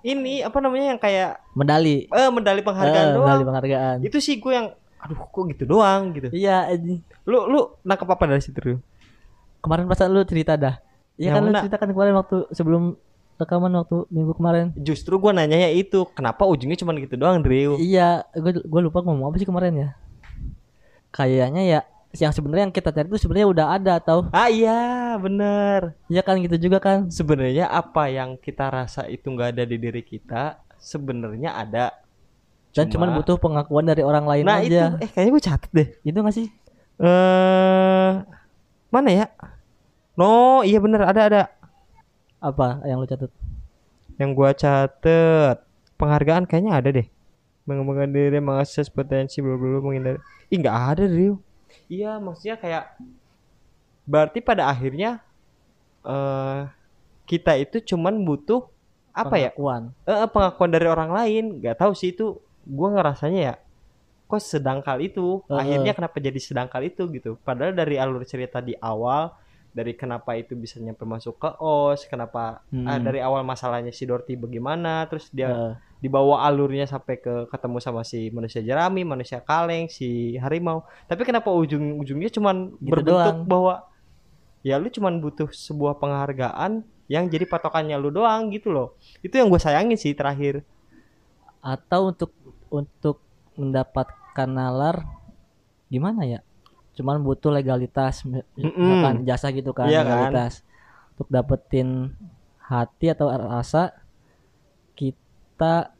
Ini 0.00 0.42
apa 0.42 0.58
namanya 0.58 0.86
yang 0.88 0.98
kayak 0.98 1.44
medali 1.52 2.06
eh 2.06 2.28
medali 2.28 2.60
penghargaan 2.60 3.04
Eh, 3.04 3.12
doang. 3.12 3.26
medali 3.26 3.44
penghargaan 3.44 3.96
Itu 4.00 4.16
sih 4.16 4.36
gue 4.36 4.52
yang 4.52 4.68
aduh 4.96 5.16
kok 5.18 5.44
gitu 5.48 5.64
doang 5.66 6.12
gitu. 6.12 6.28
iya 6.30 6.64
anjing. 6.66 7.00
Lu 7.24 7.44
lu 7.46 7.60
nangkep 7.82 8.04
apa 8.06 8.24
dari 8.26 8.40
situ? 8.40 8.80
Kemarin 9.58 9.84
pas 9.84 10.00
lu 10.04 10.20
cerita 10.22 10.54
dah 10.54 10.80
iya 11.14 11.28
Yang 11.28 11.34
kan 11.34 11.40
lu 11.40 11.48
mana? 11.48 11.60
cerita 11.60 11.76
kan 11.76 11.88
kemarin 11.88 12.14
waktu 12.14 12.36
sebelum 12.50 12.96
rekaman 13.36 13.72
waktu 13.74 13.96
minggu 14.08 14.32
kemarin 14.34 14.72
Justru 14.74 15.16
gue 15.16 15.32
nanyanya 15.32 15.68
itu, 15.70 16.04
kenapa 16.10 16.44
ujungnya 16.44 16.76
cuma 16.76 16.92
gitu 16.94 17.16
doang, 17.16 17.40
Drew? 17.40 17.76
Iya, 17.76 18.28
gue 18.30 18.52
gue 18.58 18.80
lupa 18.82 19.00
ngomong 19.00 19.28
apa 19.28 19.36
sih 19.36 19.44
kemarin 19.44 19.72
ya. 19.74 19.88
Kayaknya 21.10 21.62
ya 21.66 21.80
yang 22.12 22.30
sebenarnya 22.30 22.64
yang 22.66 22.74
kita 22.74 22.90
cari 22.90 23.06
itu 23.06 23.18
sebenarnya 23.18 23.48
udah 23.48 23.66
ada 23.70 23.92
atau 23.96 24.26
Ah 24.30 24.46
iya, 24.46 25.14
bener. 25.14 25.94
ya 26.06 26.20
kan 26.20 26.38
gitu 26.38 26.58
juga 26.58 26.78
kan. 26.78 27.06
Sebenarnya 27.06 27.66
apa 27.66 28.06
yang 28.06 28.34
kita 28.34 28.66
rasa 28.66 29.06
itu 29.06 29.26
nggak 29.26 29.54
ada 29.54 29.62
di 29.62 29.76
diri 29.76 30.02
kita, 30.02 30.58
sebenarnya 30.76 31.54
ada. 31.54 31.94
Dan 32.70 32.86
Cuma- 32.86 33.06
cuman 33.06 33.18
butuh 33.18 33.36
pengakuan 33.36 33.82
dari 33.84 34.02
orang 34.02 34.26
lain 34.26 34.42
Nah 34.42 34.58
itu, 34.58 34.74
aja. 34.74 34.98
eh 34.98 35.06
kayaknya 35.06 35.30
gue 35.30 35.44
catet 35.44 35.70
deh. 35.70 35.88
Itu 36.02 36.18
gak 36.18 36.34
sih? 36.34 36.46
Eh 37.00 38.10
mana 38.88 39.10
ya? 39.10 39.26
No, 40.14 40.60
iya 40.60 40.78
bener 40.78 41.02
ada 41.02 41.20
ada. 41.24 41.42
Apa 42.38 42.82
yang 42.84 42.98
lu 42.98 43.06
catat? 43.06 43.30
Yang 44.16 44.30
gua 44.32 44.50
catet 44.52 45.56
penghargaan 45.96 46.44
kayaknya 46.44 46.72
ada 46.74 46.88
deh. 46.90 47.06
Mengembangkan 47.64 48.10
diri, 48.10 48.38
mengakses 48.38 48.86
potensi, 48.86 49.38
bla 49.38 49.54
bla, 49.54 49.78
menghindari. 49.78 50.18
Ih 50.48 50.58
nggak 50.58 50.76
ada 50.90 51.04
Rio. 51.06 51.38
Iya 51.90 52.22
maksudnya 52.22 52.54
kayak 52.54 52.84
berarti 54.06 54.38
pada 54.38 54.70
akhirnya 54.70 55.18
eh 56.06 56.70
kita 57.26 57.58
itu 57.58 57.82
cuman 57.94 58.22
butuh 58.22 58.70
apa 59.10 59.36
ya? 59.38 59.50
Pengakuan. 59.50 59.90
Eh, 60.06 60.28
pengakuan 60.30 60.70
dari 60.70 60.86
orang 60.86 61.10
lain. 61.10 61.44
Gak 61.58 61.82
tahu 61.82 61.92
sih 61.98 62.14
itu. 62.14 62.38
Gua 62.62 62.94
ngerasanya 62.94 63.40
ya. 63.42 63.54
Kok 64.30 64.38
sedangkal 64.38 65.02
itu? 65.02 65.42
Heeh. 65.50 65.58
Akhirnya 65.58 65.92
kenapa 65.98 66.22
jadi 66.22 66.38
sedangkal 66.38 66.86
itu 66.86 67.10
gitu? 67.10 67.34
Padahal 67.42 67.74
dari 67.74 67.98
alur 67.98 68.22
cerita 68.22 68.62
di 68.62 68.78
awal 68.78 69.34
dari 69.70 69.94
kenapa 69.94 70.34
itu 70.34 70.52
bisa 70.54 70.76
nyampe 70.78 71.02
masuk 71.04 71.38
ke 71.38 71.50
OS, 71.56 72.06
kenapa 72.06 72.62
Hmm. 72.68 72.84
ah, 72.84 72.98
dari 72.98 73.18
awal 73.18 73.42
masalahnya 73.42 73.90
si 73.90 74.04
Dorothy 74.04 74.34
bagaimana, 74.34 75.06
terus 75.06 75.30
dia 75.30 75.50
Eh, 75.50 75.74
dibawa 76.00 76.42
alurnya 76.44 76.88
sampai 76.88 77.20
ke 77.20 77.44
ketemu 77.46 77.76
sama 77.78 78.00
si 78.02 78.32
manusia 78.32 78.60
jerami, 78.60 79.04
manusia 79.04 79.38
kaleng, 79.38 79.86
si 79.86 80.34
harimau. 80.36 80.82
Tapi 81.06 81.22
kenapa 81.22 81.52
ujung-ujungnya 81.52 82.32
cuman 82.32 82.72
Gitu 82.74 82.88
berbentuk 82.88 83.14
doang. 83.36 83.44
bahwa 83.44 83.74
ya 84.60 84.76
lu 84.76 84.88
cuman 84.88 85.20
butuh 85.20 85.48
sebuah 85.48 85.96
penghargaan 85.96 86.82
yang 87.06 87.26
jadi 87.26 87.44
patokannya 87.44 87.96
lu 87.96 88.10
doang 88.10 88.48
gitu 88.48 88.70
loh. 88.70 88.96
Itu 89.20 89.36
yang 89.36 89.48
gue 89.48 89.60
sayangin 89.60 89.96
sih 89.96 90.12
terakhir. 90.12 90.64
atau 91.60 92.08
untuk 92.08 92.32
untuk 92.72 93.20
mendapatkan 93.52 94.48
nalar 94.48 95.04
gimana 95.86 96.24
ya 96.24 96.40
cuman 97.00 97.24
butuh 97.24 97.48
legalitas 97.48 98.28
mi- 98.28 98.44
Mm-mm. 98.54 98.76
misalkan 98.76 99.16
jasa 99.24 99.48
gitu 99.48 99.72
kan 99.72 99.88
Iya 99.88 100.04
kan? 100.04 100.28
legalitas. 100.28 100.60
Untuk 101.16 101.32
dapetin 101.32 102.12
hati 102.60 103.08
atau 103.08 103.32
rasa 103.32 103.96
kita 104.92 105.96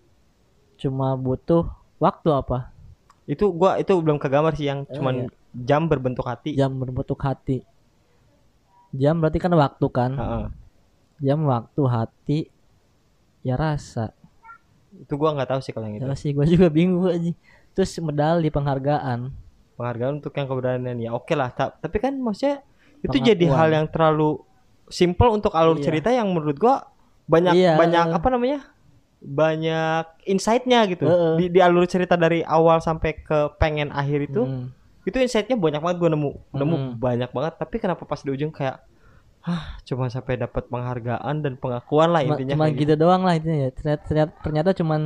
cuma 0.77 1.17
butuh 1.17 1.69
waktu 1.97 2.29
apa? 2.33 2.73
Itu 3.25 3.49
gua 3.57 3.81
itu 3.81 3.97
belum 3.97 4.21
kegambar 4.21 4.53
sih 4.57 4.69
yang 4.69 4.85
Oh, 4.85 4.93
cuman 4.93 5.15
iya. 5.25 5.33
jam 5.65 5.89
berbentuk 5.89 6.25
hati. 6.29 6.53
Jam 6.53 6.77
berbentuk 6.77 7.17
hati. 7.21 7.65
Jam 8.93 9.23
berarti 9.23 9.39
kan 9.41 9.55
waktu 9.55 9.87
kan? 9.89 10.13
Heeh. 10.19 10.47
jam 11.21 11.45
waktu 11.45 11.83
hati 11.85 12.39
ya 13.45 13.57
rasa. 13.57 14.17
Itu 14.97 15.21
gua 15.21 15.37
nggak 15.37 15.53
tahu 15.53 15.61
sih 15.61 15.73
kalau 15.73 15.87
yang 15.89 16.01
itu. 16.01 16.05
Ya 16.09 16.17
sih 16.17 16.31
gue 16.33 16.47
juga 16.49 16.67
bingung 16.73 17.07
aja. 17.07 17.31
Terus 17.77 17.93
medali 18.03 18.49
penghargaan 18.49 19.31
penghargaan 19.81 20.21
untuk 20.21 20.33
yang 20.33 20.45
keberanian 20.45 20.99
ya 20.99 21.11
oke 21.11 21.33
lah 21.33 21.49
Ta- 21.51 21.73
tapi 21.73 21.97
kan 21.97 22.13
maksudnya 22.15 22.61
itu 22.99 23.09
Pengakuan. 23.11 23.29
jadi 23.33 23.47
hal 23.49 23.69
yang 23.73 23.87
terlalu 23.89 24.45
simple 24.87 25.31
untuk 25.31 25.53
alur 25.53 25.75
Iya. 25.75 25.85
cerita 25.87 26.09
yang 26.11 26.29
menurut 26.29 26.55
gua 26.55 26.85
banyak 27.25 27.57
Iya. 27.57 27.75
banyak 27.75 28.07
apa 28.13 28.29
namanya 28.29 28.61
banyak 29.21 30.05
insight-nya 30.27 30.85
gitu 30.87 31.05
Heeh. 31.05 31.33
di, 31.37 31.45
di 31.53 31.61
alur 31.61 31.85
cerita 31.85 32.15
dari 32.15 32.41
awal 32.43 32.81
sampai 32.81 33.17
ke 33.19 33.39
pengen 33.57 33.89
akhir 33.91 34.27
itu 34.27 34.43
Hmm. 34.43 34.73
itu 35.03 35.17
insight-nya 35.17 35.57
banyak 35.57 35.79
banget 35.79 35.97
gue 35.99 36.11
nemu 36.11 36.31
nemu 36.51 36.77
Hmm. 36.77 36.91
banyak 36.97 37.31
banget 37.31 37.55
tapi 37.57 37.77
kenapa 37.77 38.03
pas 38.03 38.19
di 38.19 38.31
ujung 38.31 38.49
kayak 38.49 38.81
ah 39.41 39.81
cuma 39.83 40.05
sampai 40.07 40.37
dapat 40.37 40.67
penghargaan 40.67 41.41
dan 41.41 41.57
pengakuan 41.57 42.11
lah 42.11 42.21
intinya 42.23 42.53
cuma 42.55 42.67
kayak 42.67 42.77
gitu 42.79 42.95
doang 42.95 43.23
lah 43.23 43.33
intinya 43.35 43.59
ya 43.59 43.71
ternyata, 43.71 44.03
ternyata, 44.05 44.33
ternyata 44.41 44.71
cuman 44.75 45.01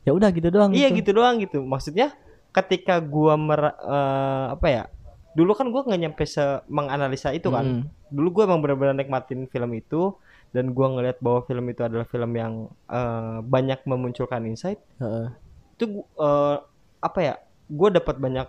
ya 0.00 0.10
udah 0.10 0.28
gitu 0.30 0.48
doang 0.48 0.70
Iya 0.70 0.88
gitu 0.90 1.10
doang 1.10 1.36
gitu. 1.38 1.60
Maksudnya 1.62 2.12
ketika 2.50 2.98
gua 2.98 3.34
mer 3.34 3.74
eh, 3.76 4.46
apa 4.52 4.66
ya? 4.66 4.84
Dulu 5.30 5.54
kan 5.54 5.70
gua 5.70 5.82
nggak 5.84 6.00
nyampe 6.00 6.24
se 6.24 6.42
menganalisa 6.66 7.30
itu 7.30 7.48
kan. 7.48 7.82
Mm. 7.82 7.82
Dulu 8.10 8.28
gua 8.30 8.42
emang 8.50 8.60
benar-benar 8.60 8.94
nikmatin 8.94 9.46
film 9.46 9.70
itu 9.72 10.14
dan 10.50 10.70
gua 10.70 10.90
ngelihat 10.90 11.18
bahwa 11.18 11.42
film 11.44 11.64
itu 11.66 11.80
adalah 11.80 12.04
film 12.04 12.30
yang 12.34 12.52
eh, 12.86 13.38
banyak 13.40 13.82
memunculkan 13.84 14.42
insight. 14.44 14.82
Heeh. 14.98 15.30
Itu 15.74 15.84
eh, 16.16 16.56
apa 16.98 17.18
ya? 17.18 17.34
Gua 17.66 17.88
dapat 17.88 18.18
banyak 18.18 18.48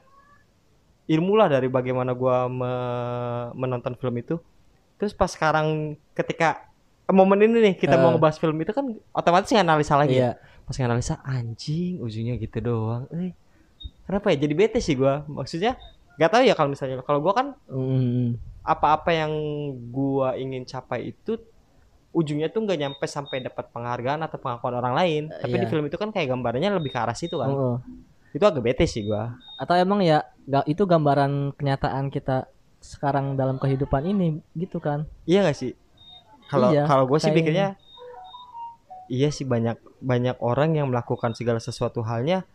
ilmu 1.07 1.33
lah 1.35 1.47
dari 1.47 1.67
bagaimana 1.67 2.13
gua 2.13 2.47
me- 2.47 3.51
menonton 3.53 3.93
film 3.95 4.15
itu. 4.17 4.39
Terus 4.97 5.11
pas 5.11 5.27
sekarang 5.27 5.93
ketika 6.13 6.69
momen 7.05 7.43
ini 7.43 7.59
nih 7.59 7.75
kita 7.75 7.99
mau 7.99 8.09
Eh. 8.09 8.11
ngebahas 8.15 8.37
film 8.39 8.55
itu 8.57 8.71
kan 8.71 8.85
otomatis 9.11 9.51
nganalisa 9.51 9.99
lagi. 9.99 10.15
iya 10.15 10.39
pas 10.63 10.79
nganalisa 10.79 11.19
anjing 11.21 11.99
ujungnya 11.99 12.39
gitu 12.39 12.63
doang 12.63 13.03
eh 13.11 13.35
kenapa 14.12 14.36
ya? 14.36 14.43
Jadi 14.43 14.54
bete 14.54 14.80
sih 14.84 15.00
gua. 15.00 15.24
Maksudnya 15.24 15.80
nggak 16.19 16.32
tahu 16.36 16.43
ya 16.43 16.52
kalau 16.52 16.69
misalnya. 16.76 17.00
Kalau 17.00 17.24
gua 17.24 17.32
kan 17.32 17.47
Mm. 17.71 18.36
apa-apa 18.62 19.15
yang 19.15 19.32
gua 19.89 20.36
ingin 20.36 20.67
capai 20.67 21.15
itu 21.15 21.39
ujungnya 22.12 22.52
tuh 22.52 22.67
nggak 22.67 22.76
nyampe 22.76 23.06
sampai 23.08 23.39
dapat 23.39 23.71
penghargaan 23.71 24.19
atau 24.28 24.36
pengakuan 24.36 24.76
orang 24.76 24.93
lain. 24.93 25.24
Tapi 25.32 25.56
di 25.56 25.63
iya. 25.63 25.71
film 25.71 25.88
itu 25.88 25.95
kan 25.95 26.12
kayak 26.12 26.28
gambarnya 26.28 26.76
lebih 26.76 26.91
ke 26.91 27.00
arah 27.00 27.15
situ 27.15 27.39
kan. 27.39 27.47
Heeh. 27.47 27.78
itu 28.32 28.43
agak 28.43 28.63
bete 28.63 28.84
sih 28.84 29.08
gua. 29.08 29.36
Atau 29.56 29.76
emang 29.76 30.00
ya 30.00 30.28
ga- 30.43 30.63
itu 30.63 30.84
gambaran 30.84 31.56
kenyataan 31.56 32.08
kita 32.08 32.47
sekarang 32.80 33.36
dalam 33.36 33.60
kehidupan 33.60 34.04
ini 34.04 34.39
gitu 34.56 34.80
kan? 34.80 35.04
Iya 35.24 35.47
gak 35.47 35.56
sih? 35.56 35.71
Kalau 36.47 36.71
Iya, 36.71 36.84
kalau 36.84 37.08
gue 37.08 37.19
sih 37.19 37.32
pikirnya 37.32 37.76
iya 39.08 39.28
sih 39.32 39.43
banyak 39.43 39.76
banyak 40.00 40.39
orang 40.39 40.80
yang 40.80 40.88
melakukan 40.88 41.36
segala 41.36 41.60
sesuatu 41.60 42.00
halnya 42.02 42.47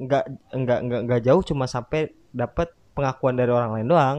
nggak 0.00 0.24
nggak 0.56 0.78
nggak 0.88 1.00
nggak 1.04 1.20
jauh 1.28 1.42
cuma 1.44 1.68
sampai 1.68 2.08
dapat 2.32 2.72
pengakuan 2.96 3.36
dari 3.36 3.52
orang 3.52 3.76
lain 3.76 3.86
doang. 3.86 4.18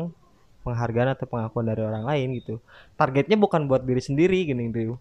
Penghargaan 0.62 1.17
atau 1.17 1.26
pengakuan 1.26 1.65
dari 1.65 1.82
orang 1.82 2.06
lain 2.06 2.38
gitu. 2.38 2.62
Targetnya 2.94 3.34
bukan 3.34 3.65
buat 3.65 3.82
diri 3.82 3.98
sendiri 3.98 4.46
gini 4.46 4.70
Drew. 4.70 4.94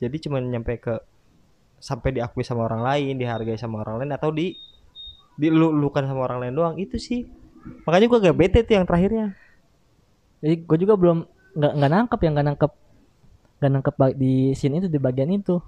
Jadi 0.00 0.16
cuma 0.24 0.40
nyampe 0.40 0.80
ke 0.80 0.96
sampai 1.76 2.16
diakui 2.16 2.40
sama 2.40 2.64
orang 2.64 2.80
lain 2.80 3.20
dihargai 3.20 3.60
sama 3.60 3.84
orang 3.84 4.04
lain 4.04 4.12
atau 4.16 4.32
di 4.32 4.56
dilulukan 5.36 6.04
sama 6.08 6.24
orang 6.24 6.48
lain 6.48 6.54
doang 6.56 6.74
itu 6.80 6.96
sih. 6.96 7.28
Makanya 7.84 8.06
gua 8.08 8.18
gak 8.24 8.36
bete 8.40 8.58
tuh 8.64 8.80
yang 8.80 8.88
terakhirnya. 8.88 9.36
Jadi 10.40 10.64
gue 10.64 10.78
juga 10.80 10.96
belum 10.96 11.28
nggak 11.60 11.72
nggak 11.76 11.90
nangkep 11.92 12.20
yang 12.24 12.32
nggak 12.32 12.46
nangkep 12.48 12.72
nggak 13.60 13.70
nangkep 13.76 13.94
di 14.16 14.56
scene 14.56 14.80
itu 14.80 14.88
di 14.88 14.96
bagian 14.96 15.28
itu. 15.28 15.60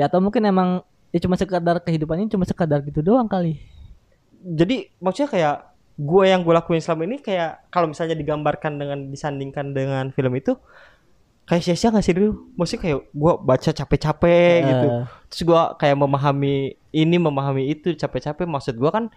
Ya 0.00 0.08
atau 0.08 0.24
mungkin 0.24 0.48
emang 0.48 0.80
ya 1.16 1.18
cuma 1.24 1.40
sekadar 1.40 1.80
kehidupan 1.80 2.20
ini 2.20 2.28
cuma 2.28 2.44
sekadar 2.44 2.84
gitu 2.84 3.00
doang 3.00 3.24
kali. 3.24 3.56
Jadi 4.44 4.92
maksudnya 5.00 5.32
kayak 5.32 5.56
gue 5.96 6.24
yang 6.28 6.44
gue 6.44 6.52
lakuin 6.52 6.84
selama 6.84 7.08
ini 7.08 7.24
kayak 7.24 7.72
kalau 7.72 7.88
misalnya 7.88 8.12
digambarkan 8.12 8.76
dengan 8.76 9.08
disandingkan 9.08 9.72
dengan 9.72 10.12
film 10.12 10.36
itu 10.36 10.60
kayak 11.48 11.62
sia-sia 11.64 11.88
gak 11.88 12.04
sih 12.04 12.12
dulu 12.12 12.52
maksudnya 12.58 12.82
kayak 12.84 12.98
gue 13.08 13.32
baca 13.40 13.70
capek-capek 13.72 14.56
gitu. 14.68 14.86
Eh, 14.92 15.04
terus 15.32 15.42
gue 15.48 15.62
kayak 15.80 15.96
memahami 15.96 16.76
ini 16.92 17.16
memahami 17.16 17.72
itu 17.72 17.96
capek-capek. 17.96 18.44
Maksud 18.44 18.76
gue 18.76 18.90
kan 18.92 19.08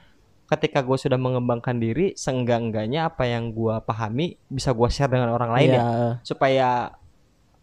ketika 0.49 0.79
gue 0.81 0.97
sudah 0.97 1.19
mengembangkan 1.19 1.77
diri 1.77 2.15
seenggak-enggaknya 2.15 3.11
apa 3.11 3.27
yang 3.27 3.51
gue 3.51 3.75
pahami 3.85 4.39
bisa 4.47 4.71
gue 4.73 4.87
share 4.89 5.11
dengan 5.11 5.35
orang 5.35 5.51
lain 5.53 5.69
iya, 5.69 5.77
ya. 5.77 5.83
Eh. 5.83 6.13
supaya 6.25 6.67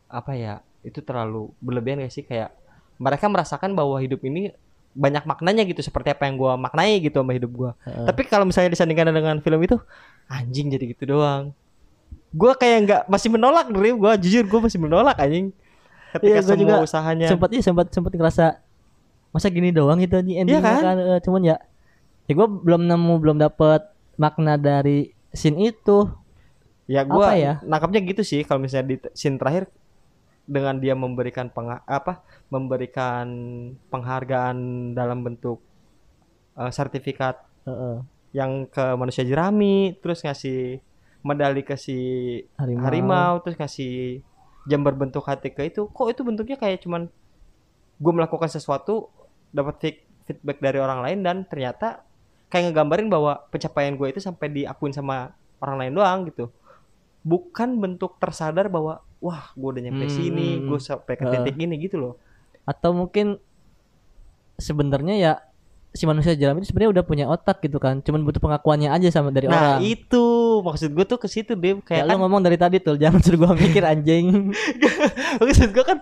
apa 0.07 0.33
ya 0.39 0.63
itu 0.87 1.03
terlalu 1.03 1.51
berlebihan 1.59 2.05
gak 2.05 2.13
sih? 2.13 2.23
Kayak 2.23 2.53
mereka 2.97 3.27
merasakan 3.29 3.73
bahwa 3.77 4.01
hidup 4.01 4.21
ini 4.25 4.53
banyak 4.97 5.29
maknanya 5.29 5.63
gitu 5.69 5.85
seperti 5.85 6.09
apa 6.17 6.25
yang 6.25 6.41
gua 6.41 6.57
maknai 6.57 6.97
gitu 7.05 7.21
sama 7.21 7.37
hidup 7.37 7.53
gua 7.53 7.71
Heeh. 7.85 8.07
tapi 8.09 8.25
kalau 8.25 8.49
misalnya 8.49 8.73
disandingkan 8.73 9.13
dengan 9.13 9.37
film 9.45 9.61
itu 9.61 9.77
anjing 10.27 10.73
jadi 10.73 10.85
gitu 10.97 11.05
doang 11.13 11.53
gua 12.33 12.57
kayak 12.57 12.79
nggak 12.89 13.03
masih 13.13 13.29
menolak 13.29 13.69
dari 13.69 13.93
gua 13.93 14.17
jujur 14.17 14.49
gua 14.49 14.65
masih 14.65 14.81
menolak 14.81 15.17
anjing 15.21 15.53
ketika 16.17 16.41
gua 16.41 16.49
semua 16.49 16.61
juga 16.65 16.75
usahanya 16.81 17.29
sempat 17.29 17.49
iya 17.53 17.63
sempat 17.63 17.87
sempat 17.93 18.13
ngerasa 18.17 18.45
masa 19.37 19.53
gini 19.53 19.69
doang 19.69 20.01
gitu 20.01 20.17
nih 20.25 20.41
endingnya 20.41 20.81
kan? 20.81 20.81
kan, 20.81 20.97
Eh, 20.97 21.21
cuman 21.21 21.43
ya 21.45 21.57
ya 22.27 22.33
gue 22.33 22.49
belum 22.49 22.89
nemu 22.89 23.15
belum 23.21 23.37
dapet 23.37 23.85
makna 24.17 24.57
dari 24.57 25.13
scene 25.31 25.71
itu 25.77 26.09
ya 26.89 27.05
gua 27.05 27.31
apa 27.31 27.33
ya? 27.37 27.53
nangkapnya 27.63 28.01
gitu 28.01 28.23
sih 28.25 28.41
kalau 28.49 28.65
misalnya 28.65 28.87
di 28.89 28.97
scene 29.13 29.37
terakhir 29.37 29.69
dengan 30.47 30.79
dia 30.79 30.95
memberikan 30.95 31.51
penga- 31.51 31.83
apa 31.85 32.23
memberikan 32.49 33.27
penghargaan 33.91 34.57
dalam 34.95 35.27
bentuk 35.27 35.59
eh, 36.57 36.71
sertifikat 36.71 37.43
Heeh. 37.67 38.01
yang 38.31 38.71
ke 38.71 38.95
manusia 38.95 39.27
jerami 39.27 39.99
terus 39.99 40.23
ngasih 40.23 40.79
medali 41.27 41.67
ke 41.67 41.75
si 41.75 41.99
harimau, 42.55 42.85
harimau 42.87 43.33
terus 43.43 43.59
ngasih 43.59 44.23
jam 44.71 44.83
berbentuk 44.83 45.27
hati 45.27 45.51
ke 45.51 45.67
itu. 45.67 45.91
Kok 45.91 46.09
itu 46.15 46.23
bentuknya 46.23 46.55
kayak 46.59 46.87
cuman 46.87 47.11
gue 47.97 48.13
melakukan 48.13 48.47
sesuatu 48.47 49.11
dapat 49.51 49.75
feed- 49.83 50.05
feedback 50.27 50.59
dari 50.63 50.79
orang 50.79 51.03
lain 51.03 51.19
dan 51.27 51.37
ternyata 51.47 52.07
kayak 52.51 52.71
ngegambarin 52.71 53.11
bahwa 53.11 53.43
pencapaian 53.51 53.99
gue 53.99 54.09
itu 54.15 54.21
sampai 54.23 54.47
diakuin 54.53 54.95
sama 54.95 55.35
orang 55.59 55.77
lain 55.83 55.93
doang 55.99 56.19
gitu 56.31 56.51
bukan 57.27 57.83
bentuk 57.83 58.23
tersadar 58.23 58.71
bahwa 58.71 59.03
wah 59.19 59.51
gue 59.53 59.69
udah 59.75 59.83
nyampe 59.83 60.07
Hmm. 60.07 60.15
sini 60.15 60.63
gue 60.63 60.79
sampai 60.79 61.19
ke 61.19 61.25
titik 61.27 61.59
ini 61.59 61.75
gitu 61.83 61.99
loh. 61.99 62.15
Atau 62.63 62.95
mungkin 62.95 63.43
sebenarnya 64.57 65.15
ya 65.19 65.33
si 65.91 66.05
manusia 66.05 66.37
jerami 66.37 66.61
itu 66.61 66.71
sebenarnya 66.71 67.01
udah 67.01 67.05
punya 67.05 67.25
otak 67.27 67.65
gitu 67.65 67.81
kan 67.81 67.99
cuman 67.99 68.21
butuh 68.21 68.37
pengakuannya 68.37 68.93
aja 68.93 69.09
sama 69.11 69.33
dari 69.33 69.49
nah 69.49 69.81
orang. 69.81 69.81
itu. 69.83 70.25
Maksud 70.63 70.93
gue 70.93 71.05
tuh 71.05 71.19
ke 71.19 71.27
situ 71.27 71.53
deh 71.53 71.81
kayak 71.81 72.05
kayak 72.05 72.05
lu 72.07 72.21
ngomong 72.23 72.45
dari 72.45 72.55
tadi 72.55 72.79
tuh 72.79 72.95
jangan 73.03 73.19
suruh 73.19 73.43
gua 73.43 73.57
mikir 73.57 73.83
anjing. 73.83 74.53
Maksud 75.43 75.73
gue 75.73 75.85
kan 75.85 75.99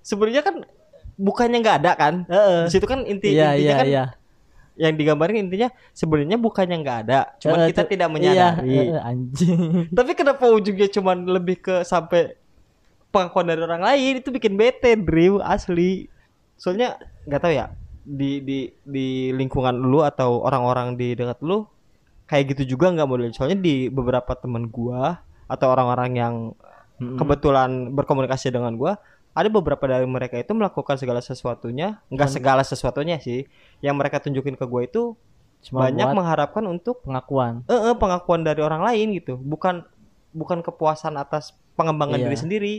sebenarnya 0.00 0.40
kan 0.40 0.62
bukannya 1.16 1.58
nggak 1.60 1.76
ada 1.84 1.92
kan? 1.98 2.14
Heeh. 2.24 2.64
di 2.64 2.72
situ 2.72 2.86
kan 2.86 3.02
inti 3.02 3.34
iya 3.34 3.52
intinya 3.52 3.60
iya 3.60 3.74
kan 3.76 3.86
iya 3.86 4.04
yang 4.76 4.92
digambarin 4.92 5.48
intinya 5.48 5.72
sebenarnya 5.96 6.36
bukannya 6.36 6.76
nggak 6.84 6.98
ada 7.08 7.20
cuman 7.40 7.58
Heeh, 7.64 7.68
kita 7.72 7.82
tidak 7.88 8.08
iya, 8.08 8.14
menyadari. 8.14 8.76
heeh, 8.76 9.00
anjing. 9.00 9.60
Tapi 9.96 10.12
kenapa 10.12 10.44
ujungnya 10.52 10.88
cuman 10.92 11.24
lebih 11.24 11.64
ke 11.64 11.74
sampai 11.82 12.36
pengakuan 13.08 13.48
dari 13.48 13.60
orang 13.64 13.82
lain? 13.82 14.20
Itu 14.20 14.28
bikin 14.28 14.60
bete 14.60 14.92
Drew 15.00 15.40
asli. 15.40 16.12
Soalnya 16.60 17.00
nggak 17.24 17.40
tahu 17.40 17.52
ya 17.56 17.72
di 18.06 18.38
di 18.44 18.58
di 18.86 19.34
lingkungan 19.34 19.74
lu 19.82 20.04
atau 20.06 20.44
orang-orang 20.46 20.94
di 20.94 21.18
dekat 21.18 21.42
lu 21.42 21.66
kayak 22.30 22.54
gitu 22.54 22.78
juga 22.78 22.94
nggak 22.94 23.08
model 23.10 23.34
soalnya 23.34 23.58
di 23.58 23.90
beberapa 23.90 24.38
temen 24.38 24.70
gua 24.70 25.18
atau 25.50 25.74
orang-orang 25.74 26.10
yang 26.14 26.34
kebetulan 26.96 27.90
berkomunikasi 27.98 28.54
dengan 28.54 28.78
gua 28.78 28.94
ada 29.36 29.48
beberapa 29.52 29.84
dari 29.84 30.08
mereka 30.08 30.40
itu 30.40 30.56
melakukan 30.56 30.96
segala 30.96 31.20
sesuatunya. 31.20 32.00
Nggak 32.08 32.30
segala 32.32 32.64
sesuatunya 32.64 33.20
sih. 33.20 33.44
Yang 33.84 33.94
mereka 34.00 34.16
tunjukin 34.24 34.56
ke 34.56 34.64
gua 34.64 34.88
itu 34.88 35.12
cuma 35.60 35.84
banyak 35.92 36.08
mengharapkan 36.16 36.64
untuk 36.64 37.04
pengakuan. 37.04 37.60
Eh, 37.68 37.92
eh, 37.92 37.94
pengakuan 37.94 38.40
dari 38.40 38.64
orang 38.64 38.80
lain 38.80 39.12
gitu. 39.20 39.36
Bukan 39.36 39.84
bukan 40.32 40.64
kepuasan 40.64 41.20
atas 41.20 41.52
pengembangan 41.76 42.16
Iya. 42.16 42.24
diri 42.32 42.36
sendiri. 42.36 42.74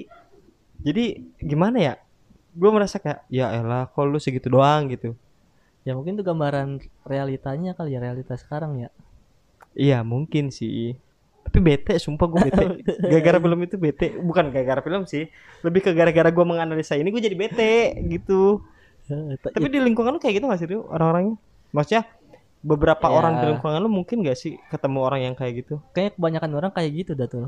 Jadi 0.82 1.06
gimana 1.38 1.78
ya? 1.78 1.94
Gue 2.58 2.74
merasa 2.74 2.98
kayak 2.98 3.26
ya 3.30 3.54
elah 3.54 3.86
kok 3.86 4.02
lu 4.02 4.18
segitu 4.18 4.50
doang? 4.50 4.90
gitu. 4.90 5.14
Ya 5.86 5.94
mungkin 5.94 6.18
itu 6.18 6.26
gambaran 6.26 6.82
realitanya 7.06 7.78
kali 7.78 7.94
ya 7.94 8.02
realitas 8.02 8.42
sekarang 8.42 8.82
ya. 8.82 8.90
Iya 9.78 10.02
mungkin 10.02 10.50
sih. 10.50 10.98
Tapi 11.48 11.58
bete, 11.58 11.96
sumpah 11.96 12.28
gue 12.28 12.40
bete. 12.44 12.64
Gara-gara 13.12 13.40
film 13.40 13.60
itu 13.62 13.76
bete, 13.76 14.08
bukan 14.14 14.52
gara-gara 14.52 14.82
film 14.82 15.04
sih. 15.04 15.32
Lebih 15.64 15.80
ke 15.80 15.92
gara-gara 15.92 16.28
gue 16.28 16.44
menganalisa 16.44 16.94
ini 16.94 17.08
gue 17.08 17.24
jadi 17.24 17.34
bete 17.34 17.76
gitu. 18.06 18.60
Ta- 19.40 19.56
Tapi 19.56 19.68
di 19.68 19.80
lingkungan 19.80 20.12
lu 20.12 20.20
kayak 20.20 20.36
gitu 20.36 20.46
gak 20.46 20.60
sih 20.60 20.68
orang-orangnya? 20.68 21.40
Maksudnya 21.72 22.04
beberapa 22.60 23.08
Ya. 23.08 23.14
orang 23.14 23.34
di 23.40 23.46
lingkungan 23.48 23.80
lu 23.80 23.88
mungkin 23.88 24.20
gak 24.20 24.36
sih 24.36 24.60
ketemu 24.68 25.00
orang 25.00 25.22
yang 25.24 25.34
kayak 25.34 25.64
gitu? 25.64 25.80
kayaknya 25.90 26.12
kebanyakan 26.14 26.52
orang 26.54 26.72
kayak 26.74 26.92
gitu 26.92 27.12
dah 27.14 27.26
tuh 27.26 27.48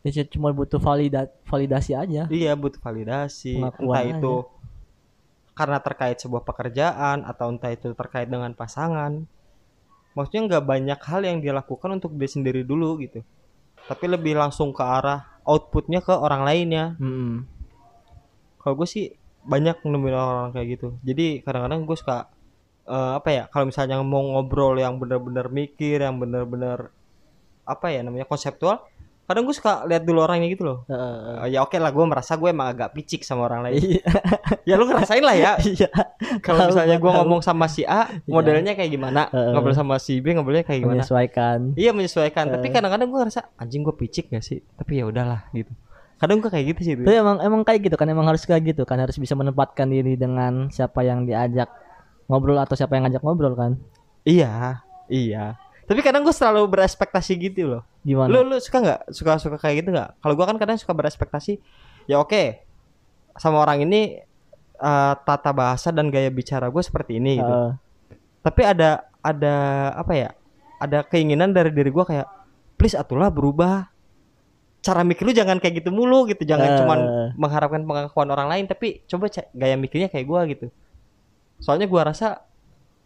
ya 0.00 0.22
cuma 0.24 0.48
butuh 0.48 0.78
valida 0.78 1.26
validasi 1.44 1.92
aja 1.92 2.24
Iya 2.24 2.52
butuh 2.54 2.78
validasi, 2.78 3.58
Pengakuan 3.58 3.84
entah 3.90 4.00
aja. 4.00 4.12
itu 4.14 4.34
karena 5.52 5.78
terkait 5.78 6.16
sebuah 6.16 6.42
pekerjaan 6.42 7.20
atau 7.22 7.50
entah 7.50 7.68
itu 7.68 7.92
terkait 7.92 8.24
dengan 8.24 8.54
pasangan. 8.54 9.26
Maksudnya 10.10 10.40
nggak 10.46 10.64
banyak 10.64 11.00
hal 11.00 11.20
yang 11.20 11.38
dia 11.38 11.52
lakukan 11.52 11.90
untuk 11.92 12.14
dia 12.14 12.26
sendiri 12.26 12.62
dulu 12.62 12.96
gitu, 12.98 13.20
tapi 13.90 14.06
lebih 14.06 14.38
langsung 14.38 14.70
ke 14.70 14.78
arah 14.86 15.26
outputnya 15.42 15.98
ke 15.98 16.14
orang 16.14 16.46
lainnya. 16.46 16.94
Mm-mm. 17.02 17.42
Kalau 18.62 18.74
gue 18.78 18.86
sih 18.86 19.10
banyak 19.42 19.82
nemuin 19.82 20.14
orang 20.14 20.54
kayak 20.54 20.78
gitu. 20.78 20.88
Jadi 21.02 21.42
kadang-kadang 21.42 21.82
gue 21.82 21.96
suka 21.98 22.30
eh, 22.86 23.12
apa 23.18 23.28
ya? 23.34 23.44
Kalau 23.50 23.66
misalnya 23.66 23.98
mau 24.06 24.22
ngobrol 24.22 24.78
yang 24.78 25.02
bener-bener 25.02 25.50
mikir, 25.50 26.06
yang 26.06 26.22
bener-bener 26.22 26.94
apa 27.66 27.90
ya 27.90 28.06
namanya 28.06 28.30
konseptual, 28.30 28.86
kadang 29.30 29.46
gue 29.46 29.54
suka 29.54 29.86
lihat 29.86 30.02
dulu 30.02 30.26
orangnya 30.26 30.50
gitu 30.50 30.66
loh. 30.66 30.78
Heeh. 30.90 31.46
Eh, 31.46 31.48
ya 31.54 31.62
oke 31.62 31.78
lah, 31.78 31.94
gue 31.94 32.02
merasa 32.02 32.34
gue 32.34 32.50
emang 32.50 32.74
agak 32.74 32.90
picik 32.98 33.22
sama 33.22 33.46
orang 33.46 33.70
lain. 33.70 33.78
iya 33.78 34.02
ya 34.68 34.74
lu 34.74 34.90
ngerasain 34.90 35.22
lah 35.22 35.36
ya. 35.38 35.52
iya 35.70 35.86
Kalau 36.42 36.66
misalnya 36.66 36.98
gue 36.98 37.10
ngomong 37.14 37.38
sama 37.38 37.70
si 37.70 37.86
A, 37.86 38.10
modelnya 38.26 38.74
kayak 38.74 38.90
gimana? 38.90 39.30
Heeh. 39.30 39.54
Ngobrol 39.54 39.78
sama 39.78 40.02
si 40.02 40.18
B, 40.18 40.34
ngobrolnya 40.34 40.66
kayak 40.66 40.82
gimana? 40.82 41.06
menyesuaikan 41.06 41.78
Iya 41.78 41.94
menyesuaikan. 41.94 42.50
Tapi 42.50 42.66
kadang-kadang 42.74 43.06
gue 43.06 43.18
ngerasa 43.22 43.54
anjing 43.54 43.86
gue 43.86 43.94
picik 43.94 44.34
gak 44.34 44.42
sih? 44.42 44.58
Tapi 44.74 44.98
ya 44.98 45.06
udahlah 45.06 45.46
gitu. 45.54 45.70
Kadang 46.18 46.42
gue 46.42 46.50
kayak 46.50 46.66
gitu 46.76 46.80
sih. 46.82 46.94
tapi 46.98 47.14
emang 47.16 47.38
emang 47.40 47.62
kayak 47.62 47.86
gitu 47.86 47.96
kan 47.96 48.10
emang 48.10 48.26
harus 48.26 48.42
kayak 48.44 48.74
gitu 48.74 48.82
kan 48.84 48.98
harus 48.98 49.14
bisa 49.16 49.32
menempatkan 49.38 49.88
diri 49.88 50.18
dengan 50.18 50.68
siapa 50.68 51.00
yang 51.00 51.24
diajak 51.24 51.70
ngobrol 52.28 52.60
atau 52.60 52.76
siapa 52.76 52.98
yang 52.98 53.08
ngajak 53.08 53.22
ngobrol 53.24 53.54
kan 53.56 53.80
Iya, 54.28 54.84
iya. 55.08 55.56
Tapi 55.90 56.06
kadang 56.06 56.22
gue 56.22 56.30
selalu 56.30 56.70
berespektasi 56.70 57.34
gitu 57.34 57.66
loh. 57.66 57.82
gimana 58.06 58.30
Lu 58.30 58.46
lu 58.46 58.62
suka 58.62 58.78
nggak? 58.78 59.00
Suka 59.10 59.42
suka 59.42 59.58
kayak 59.58 59.82
gitu 59.82 59.90
nggak? 59.90 60.22
Kalau 60.22 60.34
gue 60.38 60.46
kan 60.46 60.54
kadang 60.54 60.78
suka 60.78 60.94
berespektasi. 60.94 61.58
Ya 62.06 62.22
oke, 62.22 62.62
sama 63.34 63.58
orang 63.58 63.82
ini 63.82 64.22
eh, 64.78 65.14
tata 65.26 65.50
bahasa 65.50 65.90
dan 65.90 66.06
gaya 66.14 66.30
bicara 66.30 66.70
gue 66.70 66.78
seperti 66.78 67.18
ini 67.18 67.42
gitu. 67.42 67.50
Heeh. 67.50 67.72
Tapi 68.38 68.62
ada 68.62 69.02
ada 69.18 69.54
apa 69.98 70.14
ya? 70.14 70.30
Ada 70.78 71.02
keinginan 71.10 71.50
dari 71.50 71.74
diri 71.74 71.90
gue 71.90 72.04
kayak, 72.06 72.24
please 72.78 72.94
atulah 72.94 73.26
berubah. 73.26 73.90
Cara 74.80 75.02
mikir 75.02 75.26
lu 75.26 75.34
jangan 75.34 75.58
kayak 75.58 75.82
gitu 75.82 75.90
mulu 75.90 76.24
gitu. 76.30 76.46
Jangan 76.46 76.70
Eh. 76.70 76.76
cuman 76.78 76.98
mengharapkan 77.34 77.82
pengakuan 77.82 78.30
orang 78.30 78.46
lain, 78.46 78.64
tapi 78.70 79.02
coba 79.10 79.26
gaya 79.52 79.74
mikirnya 79.74 80.06
kayak 80.06 80.24
gue 80.24 80.40
gitu. 80.54 80.66
Soalnya 81.60 81.84
gua 81.84 82.08
rasa 82.08 82.46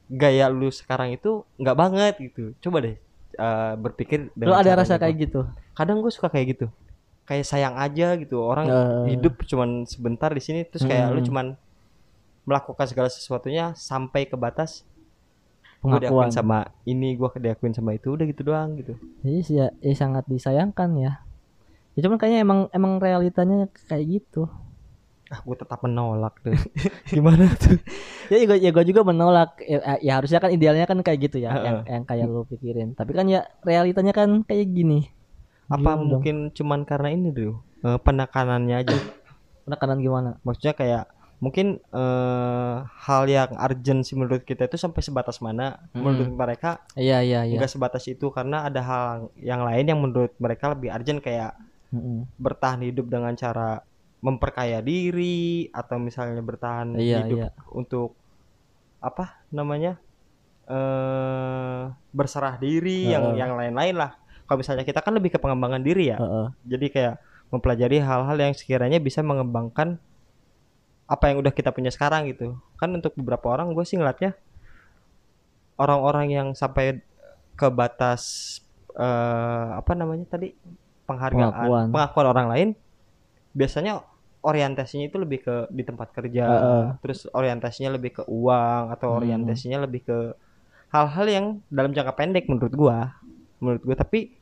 gaya 0.07 0.47
lu 0.47 0.69
sekarang 0.69 1.13
itu 1.13 1.43
nggak 1.57 1.77
banget 1.77 2.15
gitu. 2.23 2.53
Coba 2.61 2.83
deh 2.83 2.97
eh, 3.35 3.73
berpikir. 3.77 4.31
lu 4.35 4.53
ada 4.53 4.73
rasa 4.77 4.95
gua. 4.95 5.03
kayak 5.03 5.17
gitu 5.21 5.41
Kadang 5.73 5.99
gue 5.99 6.09
suka 6.09 6.29
kayak 6.29 6.55
gitu. 6.55 6.67
Kayak 7.25 7.45
sayang 7.45 7.75
aja 7.75 8.15
gitu. 8.15 8.39
Orang 8.39 8.69
Eh. 8.69 9.13
hidup 9.13 9.43
cuman 9.43 9.83
sebentar 9.85 10.29
di 10.29 10.39
sini, 10.39 10.63
terus 10.63 10.85
kayak 10.85 11.11
lu 11.11 11.19
Hmm. 11.19 11.29
cuman 11.29 11.47
melakukan 12.45 12.85
segala 12.85 13.09
sesuatunya 13.09 13.73
sampai 13.73 14.25
ke 14.25 14.37
batas 14.37 14.85
gue 15.81 15.97
diakuin 15.99 16.29
sama 16.31 16.65
ini 16.83 17.13
gue 17.13 17.29
diakuin 17.39 17.73
sama 17.73 17.93
itu 17.93 18.13
udah 18.13 18.25
gitu 18.25 18.41
doang 18.43 18.73
gitu 18.77 18.97
Iya 19.21 19.41
sih 19.41 19.57
ya, 19.57 19.67
ya 19.81 19.93
sangat 19.93 20.25
disayangkan 20.25 20.97
ya. 20.97 21.21
Ya 21.93 22.01
cuman 22.01 22.17
kayaknya 22.17 22.41
emang 22.41 22.61
emang 22.71 22.93
realitanya 22.99 23.69
kayak 23.85 24.05
gitu. 24.19 24.49
Ah 25.35 25.41
gue 25.43 25.57
tetap 25.59 25.83
menolak 25.83 26.35
tuh 26.41 26.55
gimana 27.11 27.51
tuh 27.59 27.75
Ya 28.31 28.41
gue 28.41 28.57
ya 28.57 28.71
gua 28.73 28.85
juga 28.89 29.05
menolak. 29.05 29.61
Ya, 29.61 30.01
ya 30.01 30.13
harusnya 30.17 30.41
kan 30.41 30.49
idealnya 30.49 30.89
kan 30.89 30.97
kayak 31.05 31.29
gitu 31.29 31.45
ya, 31.45 31.53
Heeh. 31.53 31.65
yang 31.69 31.79
yang 31.85 32.03
kayak 32.09 32.25
lu 32.25 32.41
pikirin. 32.49 32.97
Tapi 32.97 33.13
kan 33.13 33.29
ya 33.29 33.45
realitanya 33.61 34.17
kan 34.17 34.41
kayak 34.49 34.65
gini. 34.73 35.13
apa 35.67 35.77
Gimana 35.77 35.97
dong? 36.09 36.25
mungkin 36.25 36.37
cuman 36.53 36.81
karena 36.85 37.09
ini 37.13 37.29
tuh 37.33 37.53
eh, 37.83 37.99
penekanannya 38.01 38.77
aja 38.81 38.97
Penekanan 39.65 39.99
gimana? 40.01 40.31
maksudnya 40.45 40.77
kayak 40.77 41.05
mungkin 41.41 41.81
eh, 41.93 42.77
hal 42.85 43.23
yang 43.29 43.53
urgent 43.57 44.01
sih 44.05 44.17
menurut 44.17 44.45
kita 44.45 44.69
itu 44.69 44.77
sampai 44.77 45.01
sebatas 45.01 45.41
mana 45.41 45.81
menurut 45.93 46.29
mereka 46.33 46.81
Iya 46.97 47.21
iya 47.21 47.41
iya. 47.45 47.57
enggak 47.57 47.73
sebatas 47.73 48.05
itu 48.09 48.29
karena 48.29 48.65
ada 48.69 48.81
hal 48.81 49.05
yang 49.37 49.65
lain 49.65 49.85
yang 49.85 50.01
menurut 50.01 50.33
mereka 50.37 50.73
lebih 50.73 50.93
urgent 50.93 51.21
kayak 51.21 51.57
Mm-mm. 51.93 52.29
bertahan 52.37 52.81
hidup 52.85 53.09
dengan 53.09 53.33
cara 53.37 53.81
memperkaya 54.25 54.81
diri 54.81 55.69
atau 55.69 56.01
misalnya 56.01 56.41
bertahan 56.41 56.97
Iya, 56.97 57.29
hidup 57.29 57.39
iya. 57.45 57.49
untuk 57.69 58.17
apa 59.05 59.45
namanya 59.53 60.01
eh 60.65 61.83
berserah 62.09 62.57
diri 62.57 63.13
yang 63.13 63.37
Heeh. 63.37 63.37
yang 63.37 63.53
lain-lain 63.53 64.01
lah. 64.01 64.17
Kalau 64.49 64.57
misalnya 64.61 64.85
kita 64.89 65.05
kan 65.05 65.13
lebih 65.13 65.29
ke 65.29 65.37
pengembangan 65.37 65.85
diri 65.85 66.09
ya. 66.09 66.17
Heeh. 66.17 66.47
Jadi 66.65 66.87
kayak 66.89 67.15
mempelajari 67.53 68.01
hal-hal 68.01 68.37
yang 68.41 68.57
sekiranya 68.57 68.97
bisa 68.97 69.21
mengembangkan 69.21 70.01
apa 71.05 71.25
yang 71.29 71.45
udah 71.45 71.53
kita 71.53 71.69
punya 71.69 71.93
sekarang 71.93 72.25
gitu. 72.33 72.57
Kan 72.81 72.97
untuk 72.97 73.13
beberapa 73.13 73.53
orang 73.53 73.77
gue 73.77 73.85
sih 73.85 74.01
ngeliatnya 74.01 74.33
orang-orang 75.77 76.33
yang 76.33 76.49
sampai 76.57 77.05
ke 77.55 77.69
batas 77.69 78.57
eh 78.95 79.69
apa 79.75 79.93
namanya 79.93 80.25
tadi 80.31 80.55
penghargaan 81.05 81.51
Pengakuan. 81.51 81.87
pengakuan 81.91 82.27
orang 82.31 82.47
lain 82.49 82.69
biasanya 83.53 84.01
orientasinya 84.45 85.09
itu 85.09 85.17
lebih 85.17 85.41
ke 85.43 85.55
di 85.73 85.83
tempat 85.83 86.13
kerja 86.13 86.45
Heeh. 86.45 86.85
terus 87.01 87.25
orientasinya 87.33 87.97
lebih 87.97 88.21
ke 88.21 88.23
uang 88.29 88.93
atau 88.93 89.09
Hmm. 89.11 89.19
orientasinya 89.25 89.79
lebih 89.89 90.05
ke 90.05 90.19
hal-hal 90.93 91.27
yang 91.27 91.47
dalam 91.73 91.91
jangka 91.97 92.13
pendek 92.15 92.45
menurut 92.47 92.75
gua 92.77 93.17
menurut 93.59 93.83
gua 93.83 93.97
tapi 93.97 94.37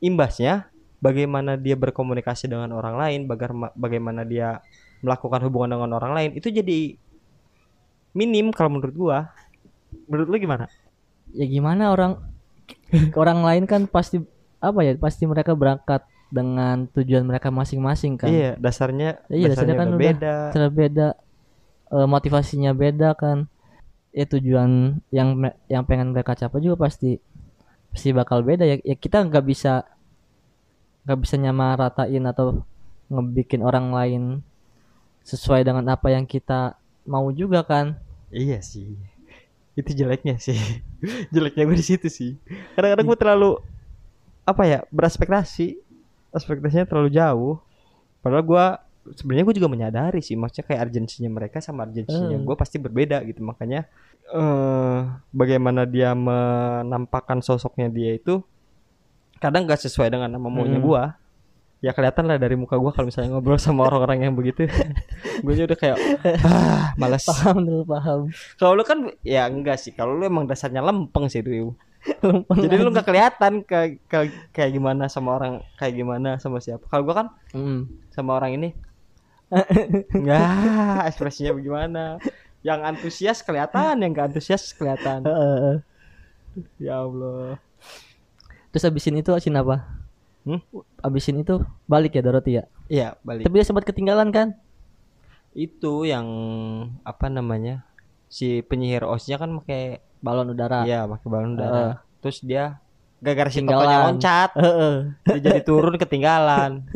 imbasnya 0.00 0.68
bagaimana 0.98 1.60
dia 1.60 1.76
berkomunikasi 1.76 2.48
dengan 2.48 2.72
orang 2.72 2.96
lain 2.96 3.20
bagar- 3.28 3.76
bagaimana 3.76 4.24
dia 4.24 4.64
melakukan 5.04 5.44
hubungan 5.44 5.76
dengan 5.76 5.90
orang 6.00 6.12
lain 6.16 6.30
itu 6.40 6.48
jadi 6.48 6.96
minim 8.16 8.48
kalau 8.54 8.72
menurut 8.72 8.96
gua 8.96 9.18
menurut 10.08 10.28
lu 10.32 10.38
gimana 10.40 10.66
Ya 11.34 11.50
gimana 11.50 11.90
orang 11.90 12.22
orang 13.18 13.42
lain 13.42 13.64
kan 13.66 13.90
pasti 13.90 14.22
apa 14.62 14.86
ya? 14.86 14.94
Pasti 14.94 15.26
mereka 15.26 15.50
berangkat 15.58 16.06
dengan 16.34 16.90
tujuan 16.90 17.22
mereka 17.22 17.54
masing-masing 17.54 18.18
kan. 18.18 18.26
iya 18.26 18.58
dasarnya 18.58 19.22
Iya, 19.30 19.54
dasarnya 19.54 19.78
kan 19.78 19.88
udah 19.94 19.98
udah 19.98 20.10
beda 20.50 20.70
beda 20.74 21.08
eh, 21.94 22.06
motivasinya 22.10 22.74
beda 22.74 23.14
kan 23.14 23.46
ya 24.10 24.26
tujuan 24.26 24.98
yang 25.14 25.38
yang 25.70 25.82
pengen 25.86 26.10
mereka 26.10 26.34
capai 26.34 26.58
juga 26.58 26.90
pasti 26.90 27.22
pasti 27.94 28.10
bakal 28.10 28.42
beda 28.42 28.66
ya, 28.66 28.82
ya 28.82 28.98
kita 28.98 29.22
nggak 29.22 29.44
bisa 29.46 29.86
nggak 31.06 31.18
bisa 31.22 31.34
nyamaratain 31.38 32.24
atau 32.26 32.66
ngebikin 33.06 33.62
orang 33.62 33.94
lain 33.94 34.22
sesuai 35.22 35.62
dengan 35.62 35.86
apa 35.86 36.10
yang 36.10 36.26
kita 36.26 36.74
mau 37.06 37.30
juga 37.30 37.62
kan 37.62 37.94
Iya 38.34 38.58
sih. 38.66 38.98
Itu 39.78 39.94
jeleknya 39.94 40.42
sih. 40.42 40.58
jeleknya 41.34 41.70
gue 41.70 41.78
di 41.78 41.86
situ 41.86 42.10
sih. 42.10 42.34
Kadang-kadang 42.74 43.06
gue 43.06 43.18
terlalu 43.18 43.50
apa 44.42 44.62
ya 44.66 44.78
berespektasi. 44.90 45.78
Ekspektasinya 46.34 46.84
terlalu 46.84 47.10
jauh. 47.10 47.54
Padahal 48.20 48.42
gue 48.42 48.64
sebenarnya 49.14 49.44
gue 49.44 49.56
juga 49.56 49.68
menyadari 49.68 50.18
sih. 50.18 50.34
Maksudnya 50.34 50.66
kayak 50.66 50.80
urgensinya 50.84 51.30
mereka 51.30 51.58
sama 51.58 51.84
urgensinya 51.84 52.34
Hmm. 52.34 52.42
gue 52.42 52.56
pasti 52.56 52.76
berbeda 52.76 53.22
gitu. 53.22 53.40
Makanya 53.40 53.86
eh 54.26 54.98
bagaimana 55.30 55.84
dia 55.84 56.12
menampakkan 56.12 57.38
sosoknya 57.38 57.86
dia 57.88 58.16
itu 58.16 58.40
kadang 59.36 59.68
gak 59.68 59.76
sesuai 59.78 60.08
dengan 60.08 60.28
nama 60.28 60.48
maunya 60.48 60.80
Hmm. 60.80 60.86
gue. 60.86 61.02
Ya 61.84 61.92
kelihatan 61.92 62.24
lah 62.24 62.40
dari 62.40 62.56
muka 62.56 62.80
gue 62.80 62.88
kalau 62.90 63.12
misalnya 63.12 63.36
ngobrol 63.36 63.60
sama 63.60 63.84
orang-orang 63.88 64.24
yang 64.24 64.32
begitu. 64.32 64.64
gue 65.38 65.52
udah 65.60 65.76
kayak 65.76 65.98
ah 66.40 66.96
malas. 66.96 67.28
paham 67.28 67.60
dulu 67.60 67.84
paham 67.84 68.20
Kalau 68.56 68.72
lu 68.72 68.82
kan 68.82 68.98
ya 69.20 69.44
enggak 69.44 69.76
sih. 69.76 69.92
Kalau 69.92 70.16
lu 70.16 70.24
emang 70.24 70.48
dasarnya 70.48 70.80
lempeng 70.80 71.28
sih 71.28 71.44
Riu. 71.44 71.76
Jadi 72.50 72.74
lu 72.76 72.88
nggak 72.88 73.04
kelihatan 73.04 73.52
ke, 73.60 73.96
ke- 74.04 74.34
kayak 74.50 74.70
gimana 74.70 75.08
sama 75.08 75.34
orang 75.34 75.54
kayak 75.74 75.94
gimana 75.94 76.36
sama 76.36 76.58
siapa. 76.58 76.84
Kalau 76.86 77.02
gua 77.02 77.16
kan 77.16 77.28
Mm. 77.52 77.80
sama 78.10 78.34
orang 78.34 78.52
ini 78.54 78.68
enggak 80.10 80.44
ekspresinya 81.08 81.52
bagaimana. 81.52 82.04
Yang 82.64 82.80
antusias 82.82 83.38
kelihatan, 83.40 84.00
yang 84.00 84.10
gak 84.10 84.32
antusias 84.32 84.72
kelihatan. 84.72 85.20
Ya 86.78 87.00
Allah. 87.00 87.60
terus 88.70 88.84
abisin 88.84 89.14
itu 89.14 89.30
asin 89.30 89.54
apa 89.54 89.86
Hmm? 90.42 90.58
abisin 90.98 91.40
itu 91.40 91.56
balik 91.84 92.14
ya 92.14 92.22
Doroti 92.22 92.52
ya 92.52 92.64
Iya, 92.86 93.08
balik. 93.22 93.46
tapi 93.46 93.54
dia 93.54 93.64
sempat 93.64 93.82
ketinggalan 93.82 94.28
kan 94.28 94.58
Itu 95.52 96.02
yang 96.02 96.26
apa 97.00 97.26
namanya? 97.26 97.86
si 98.26 98.60
penyihir 98.60 99.06
osnya 99.06 99.34
kan 99.34 99.56
pakai 99.56 100.02
balon 100.24 100.48
udara 100.48 100.82
iya 100.82 101.04
pakai 101.04 101.28
balon 101.28 101.50
udara 101.54 102.00
terus 102.18 102.40
dia 102.40 102.80
gara-gara 103.20 103.48
si 103.48 103.60
loncat 103.60 104.50
Heeh. 104.56 104.94
dia 105.28 105.40
jadi 105.42 105.60
turun 105.68 105.94
ketinggalan 105.94 106.88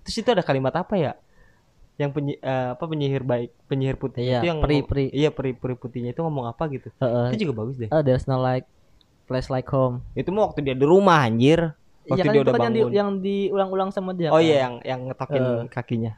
terus 0.00 0.16
itu 0.16 0.28
ada 0.28 0.40
kalimat 0.40 0.72
apa 0.74 0.96
ya 0.96 1.12
yang 1.96 2.10
penyi, 2.10 2.40
eh, 2.40 2.68
apa 2.72 2.80
penyihir 2.82 3.20
baik 3.22 3.52
penyihir 3.68 4.00
putih 4.00 4.24
Iya, 4.24 4.40
itu 4.40 4.46
yang 4.48 4.58
peri- 4.58 4.80
peri. 4.80 5.06
iya 5.12 5.28
peri 5.28 5.52
peri 5.52 5.76
putihnya 5.76 6.10
itu 6.10 6.24
ngomong 6.24 6.48
apa 6.48 6.64
gitu 6.68 6.88
Heeh. 6.96 7.36
itu 7.36 7.44
juga 7.44 7.60
bagus 7.60 7.76
deh 7.76 7.92
Oh, 7.92 8.00
there's 8.00 8.24
no 8.24 8.40
like 8.40 8.64
place 9.28 9.46
like 9.46 9.68
home. 9.68 10.00
itu 10.12 10.32
mah 10.32 10.48
waktu 10.48 10.64
dia 10.64 10.72
di 10.72 10.82
rumah 10.82 11.22
anjir 11.22 11.76
waktu 12.02 12.16
Iya 12.16 12.24
kan 12.24 12.32
dia 12.32 12.40
itu 12.40 12.42
udah 12.42 12.52
kan 12.52 12.60
yang, 12.62 12.72
di, 12.72 12.80
bangun 12.80 12.92
yang 12.96 13.10
diulang-ulang 13.20 13.90
sama 13.92 14.10
dia. 14.10 14.32
oh 14.32 14.34
kan? 14.34 14.42
iya 14.42 14.56
yang 14.58 14.74
yang 14.82 15.00
ngetokin 15.06 15.44
Eh. 15.44 15.60
kakinya 15.68 16.12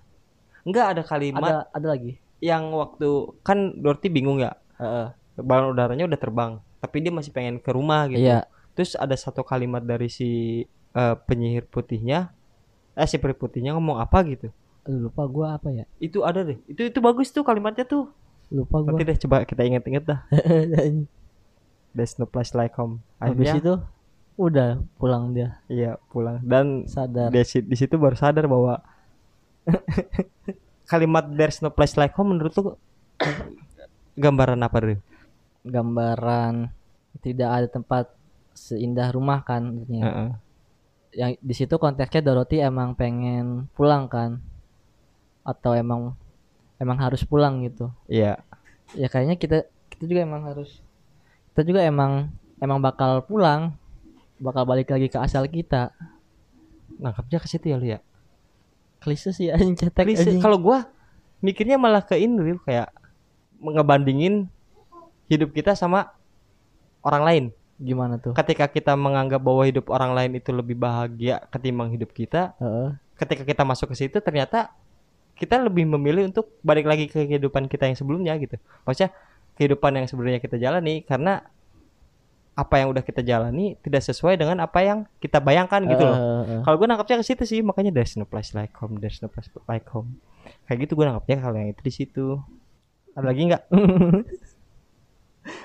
enggak 0.63 0.87
ada 0.89 1.03
kalimat 1.03 1.43
Ada 1.43 1.59
ada 1.75 1.87
lagi. 1.89 2.13
yang 2.39 2.71
waktu 2.71 3.09
kan 3.43 3.59
Dorothy 3.77 4.09
bingung 4.09 4.39
ya 4.39 4.55
Heeh. 4.79 5.07
Balon 5.37 5.73
udaranya 5.73 6.05
udah 6.05 6.21
terbang 6.21 6.53
tapi 6.79 7.01
dia 7.01 7.13
masih 7.15 7.33
pengen 7.33 7.57
ke 7.57 7.71
rumah 7.71 8.05
gitu 8.07 8.21
Iya. 8.21 8.45
terus 8.73 8.93
ada 8.95 9.15
satu 9.15 9.41
kalimat 9.41 9.81
dari 9.81 10.09
si 10.09 10.29
eh, 10.93 11.15
penyihir 11.25 11.65
putihnya 11.67 12.29
eh 12.93 13.09
si 13.09 13.17
peri 13.17 13.33
putihnya 13.33 13.73
ngomong 13.73 13.97
apa 13.97 14.21
gitu 14.27 14.53
lupa 14.83 15.23
gua 15.25 15.47
apa 15.57 15.71
ya? 15.71 15.85
itu 15.97 16.21
ada 16.21 16.43
deh 16.43 16.59
itu 16.67 16.91
itu 16.91 16.99
bagus 16.99 17.31
tuh 17.31 17.41
kalimatnya 17.41 17.87
tuh 17.87 18.11
Lupa 18.53 18.85
gua. 18.85 18.93
nanti 18.93 19.07
deh 19.07 19.17
coba 19.17 19.49
kita 19.49 19.65
inget-inget 19.65 20.05
dah 20.05 20.21
there's 21.97 22.19
no 22.19 22.27
place 22.27 22.53
like 22.53 22.75
home 22.77 23.01
Habis 23.17 23.49
akhirnya 23.49 23.55
itu 23.57 23.75
udah 24.37 24.71
pulang 24.97 25.33
dia 25.33 25.61
iya 25.69 25.97
pulang 26.11 26.41
dan 26.43 26.85
sadar. 26.85 27.29
di, 27.31 27.41
di 27.41 27.77
situ 27.77 27.95
baru 27.97 28.13
sadar 28.13 28.45
bahwa 28.45 28.81
kalimat 30.91 31.25
there's 31.33 31.61
no 31.61 31.71
place 31.71 31.95
like 31.95 32.13
home 32.13 32.35
menurut 32.35 32.53
lu 32.59 32.75
gambaran 34.25 34.61
apa 34.61 34.77
deh 34.83 35.01
Gambaran 35.63 36.71
tidak 37.23 37.51
ada 37.51 37.69
tempat 37.71 38.05
seindah 38.53 39.15
rumah 39.15 39.45
kan 39.47 39.63
maksudnya. 39.73 40.03
Heeh. 40.05 40.31
Yang 41.13 41.31
di 41.45 41.55
situ 41.55 41.75
konteksnya 41.77 42.25
Dorothy 42.25 42.65
emang 42.65 42.97
pengen 42.97 43.69
pulang 43.77 44.09
kan? 44.09 44.41
Atau 45.45 45.75
emang 45.77 46.17
emang 46.83 46.99
harus 46.99 47.23
pulang 47.23 47.63
gitu. 47.63 47.91
iya 48.11 48.43
Ya 48.93 49.09
kayaknya 49.09 49.39
kita 49.39 49.65
kita 49.89 50.05
juga 50.05 50.21
emang 50.27 50.43
harus 50.45 50.83
kita 51.53 51.63
juga 51.69 51.81
emang 51.85 52.33
emang 52.59 52.79
bakal 52.81 53.23
pulang, 53.25 53.77
bakal 54.41 54.67
balik 54.67 54.91
lagi 54.91 55.07
ke 55.07 55.19
asal 55.21 55.47
kita. 55.47 55.93
nangkapnya 57.03 57.41
ke 57.43 57.49
situ 57.51 57.73
ya 57.73 57.77
lu 57.81 57.89
ya 57.89 57.99
Klise 59.03 59.35
sih 59.35 59.51
anjing 59.51 59.75
cetek 59.75 60.07
Klise. 60.07 60.39
Kalau 60.39 60.61
gua 60.61 60.87
mikirnya 61.43 61.75
malah 61.75 62.05
ke 62.05 62.15
ini 62.15 62.55
kayak 62.63 62.95
ngebandingin 63.59 64.47
hidup 65.33 65.51
kita 65.57 65.73
sama 65.73 66.13
orang 67.03 67.23
lain. 67.25 67.45
Gimana 67.83 68.21
tuh? 68.21 68.37
Ketika 68.37 68.71
kita 68.71 68.95
menganggap 68.95 69.43
bahwa 69.43 69.67
hidup 69.67 69.91
orang 69.91 70.15
lain 70.15 70.39
itu 70.39 70.55
lebih 70.55 70.79
bahagia 70.79 71.43
ketimbang 71.51 71.91
hidup 71.91 72.15
kita, 72.15 72.55
Heeh. 72.63 72.95
ketika 73.19 73.43
kita 73.43 73.63
masuk 73.67 73.91
ke 73.91 73.97
situ 73.99 74.19
ternyata 74.23 74.71
kita 75.35 75.59
lebih 75.59 75.89
memilih 75.89 76.31
untuk 76.31 76.55
balik 76.63 76.87
lagi 76.87 77.11
ke 77.11 77.27
kehidupan 77.27 77.67
kita 77.67 77.91
yang 77.91 77.99
sebelumnya 77.99 78.39
gitu. 78.39 78.55
Maksudnya 78.87 79.11
kehidupan 79.59 79.99
yang 79.99 80.07
sebenarnya 80.07 80.39
kita 80.39 80.57
jalani 80.61 81.03
karena 81.03 81.43
apa 82.53 82.85
yang 82.85 82.93
udah 82.93 83.01
kita 83.01 83.25
jalani 83.25 83.81
tidak 83.81 84.05
sesuai 84.05 84.37
dengan 84.37 84.61
apa 84.61 84.85
yang 84.85 85.09
kita 85.19 85.41
bayangkan 85.41 85.83
gitu 85.89 86.05
loh. 86.05 86.17
Heeh. 86.47 86.61
Kalau 86.63 86.77
gue 86.77 86.87
nangkapnya 86.87 87.17
ke 87.19 87.27
situ 87.27 87.43
sih, 87.49 87.61
makanya 87.65 87.91
there's 87.91 88.15
no 88.15 88.29
place 88.29 88.53
like 88.53 88.71
home, 88.77 89.01
there's 89.01 89.19
no 89.25 89.27
place 89.33 89.49
like 89.67 89.89
home. 89.89 90.21
Kayak 90.69 90.87
gitu 90.87 91.01
gue 91.01 91.05
nangkapnya 91.09 91.37
kalau 91.41 91.57
yang 91.57 91.73
itu 91.73 91.83
di 91.83 91.93
situ. 91.93 92.27
Ada 93.17 93.27
lagi 93.27 93.43
nggak? 93.49 93.63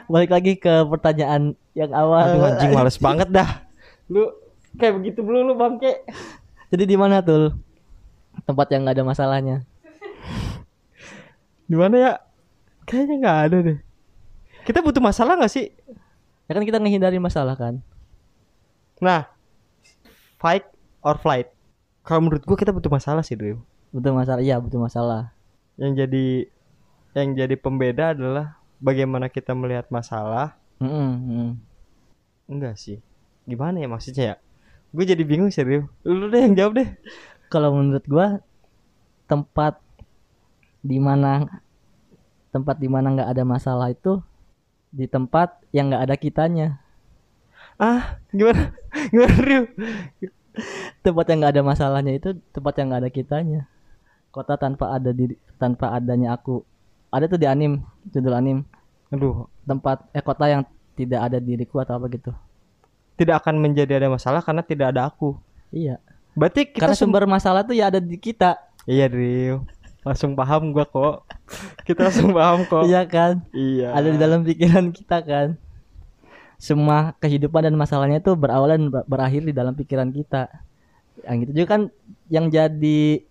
Balik 0.10 0.32
lagi 0.34 0.54
ke 0.58 0.74
pertanyaan 0.90 1.54
yang 1.78 1.92
awal. 1.94 2.26
Aduh 2.26 2.50
anjing 2.50 2.72
males 2.74 2.98
banget 2.98 3.30
dah. 3.30 3.66
Lu 4.10 4.34
kayak 4.78 4.98
begitu 5.02 5.20
dulu 5.22 5.52
lu 5.52 5.54
bangke. 5.54 6.04
Jadi 6.74 6.84
di 6.84 6.98
mana 7.00 7.22
tuh? 7.24 7.54
Tempat 8.44 8.68
yang 8.74 8.86
nggak 8.86 8.96
ada 8.98 9.06
masalahnya. 9.06 9.58
Di 11.68 11.76
mana 11.76 11.96
ya? 11.96 12.14
Kayaknya 12.88 13.16
nggak 13.20 13.40
ada 13.50 13.58
deh. 13.72 13.80
Kita 14.68 14.84
butuh 14.84 15.04
masalah 15.04 15.40
nggak 15.40 15.52
sih? 15.52 15.72
Ya 16.48 16.52
kan 16.56 16.64
kita 16.64 16.80
ngehindari 16.80 17.20
masalah 17.20 17.56
kan. 17.56 17.80
Nah, 19.00 19.28
fight 20.40 20.66
or 21.04 21.20
flight. 21.20 21.52
Kalau 22.08 22.24
menurut 22.24 22.44
gue 22.44 22.58
kita 22.58 22.72
butuh 22.72 22.88
masalah 22.88 23.22
sih, 23.22 23.36
Drew. 23.36 23.60
Butuh 23.92 24.16
masalah. 24.16 24.40
Iya, 24.40 24.58
butuh 24.58 24.80
masalah. 24.80 25.32
Yang 25.78 25.92
jadi 26.08 26.28
yang 27.16 27.28
jadi 27.36 27.56
pembeda 27.60 28.12
adalah 28.16 28.57
bagaimana 28.82 29.28
kita 29.28 29.54
melihat 29.54 29.90
masalah. 29.90 30.58
Mm. 30.78 31.58
Enggak 32.48 32.78
sih. 32.80 33.02
Gimana 33.48 33.82
ya 33.82 33.88
maksudnya 33.90 34.24
ya? 34.24 34.36
Gue 34.96 35.04
jadi 35.04 35.24
bingung 35.28 35.52
sih, 35.52 35.64
Drew. 35.64 35.86
Lu 36.08 36.32
deh 36.32 36.42
yang 36.42 36.56
jawab 36.56 36.80
deh. 36.80 36.90
Kalau 37.48 37.76
menurut 37.76 38.04
gua 38.08 38.44
tempat 39.28 39.80
di 40.84 41.00
mana 41.00 41.62
tempat 42.52 42.80
di 42.80 42.88
mana 42.88 43.12
nggak 43.12 43.30
ada 43.36 43.44
masalah 43.44 43.92
itu 43.92 44.24
di 44.92 45.06
tempat 45.08 45.60
yang 45.76 45.92
nggak 45.92 46.04
ada 46.08 46.16
kitanya. 46.16 46.68
Ah, 47.78 48.18
gimana? 48.34 48.74
Gimana, 49.14 49.36
Drew? 49.38 49.64
Tempat 51.06 51.26
yang 51.30 51.38
nggak 51.46 51.54
ada 51.54 51.64
masalahnya 51.64 52.14
itu 52.18 52.34
tempat 52.50 52.74
yang 52.82 52.90
nggak 52.90 53.02
ada 53.06 53.12
kitanya. 53.14 53.62
Kota 54.34 54.58
tanpa 54.58 54.98
ada 54.98 55.14
diri 55.14 55.38
tanpa 55.62 55.94
adanya 55.94 56.34
aku. 56.34 56.66
Ada 57.18 57.26
tuh 57.28 57.40
di 57.40 57.48
anim, 57.50 57.82
judul 58.08 58.34
anim. 58.34 58.58
Aduh, 59.10 59.50
Tempat 59.64 60.06
eh 60.12 60.22
kota 60.22 60.46
yang 60.46 60.62
tidak 60.94 61.22
ada 61.24 61.38
diriku 61.38 61.78
atau 61.78 61.98
apa 61.98 62.08
gitu. 62.08 62.32
tidak 63.14 63.42
akan 63.42 63.58
menjadi 63.58 63.98
ada 63.98 64.08
masalah 64.08 64.40
karena 64.40 64.62
tidak 64.62 64.94
ada 64.94 65.10
aku. 65.10 65.34
Iya. 65.70 65.98
Berarti 66.32 66.70
kita 66.70 66.86
Karena 66.86 66.94
sum- 66.94 67.10
sumber 67.10 67.26
masalah 67.26 67.66
tuh 67.66 67.74
ya 67.74 67.90
ada 67.90 67.98
di 67.98 68.14
kita. 68.14 68.62
Iya, 68.86 69.10
Drew. 69.10 69.66
Langsung 70.06 70.38
paham 70.38 70.70
gua 70.70 70.86
kok. 70.86 71.26
Kita 71.90 72.08
langsung 72.08 72.32
paham 72.32 72.64
kok. 72.64 72.86
Iya 72.86 73.04
kan? 73.04 73.42
Iya. 73.52 73.90
Ada 73.92 74.08
di 74.14 74.18
dalam 74.18 74.46
pikiran 74.46 74.94
kita 74.94 75.18
kan. 75.20 75.48
Semua 76.58 77.14
kehidupan 77.18 77.66
dan 77.66 77.76
masalahnya 77.76 78.18
itu 78.18 78.34
berawal 78.34 78.70
dan 78.70 78.88
ber- 78.88 79.06
berakhir 79.06 79.42
di 79.42 79.52
dalam 79.52 79.74
pikiran 79.74 80.10
kita. 80.10 80.50
Yang 81.22 81.38
itu 81.44 81.52
juga 81.58 81.68
kan 81.68 81.82
yang 82.28 82.48
jadi 82.48 83.26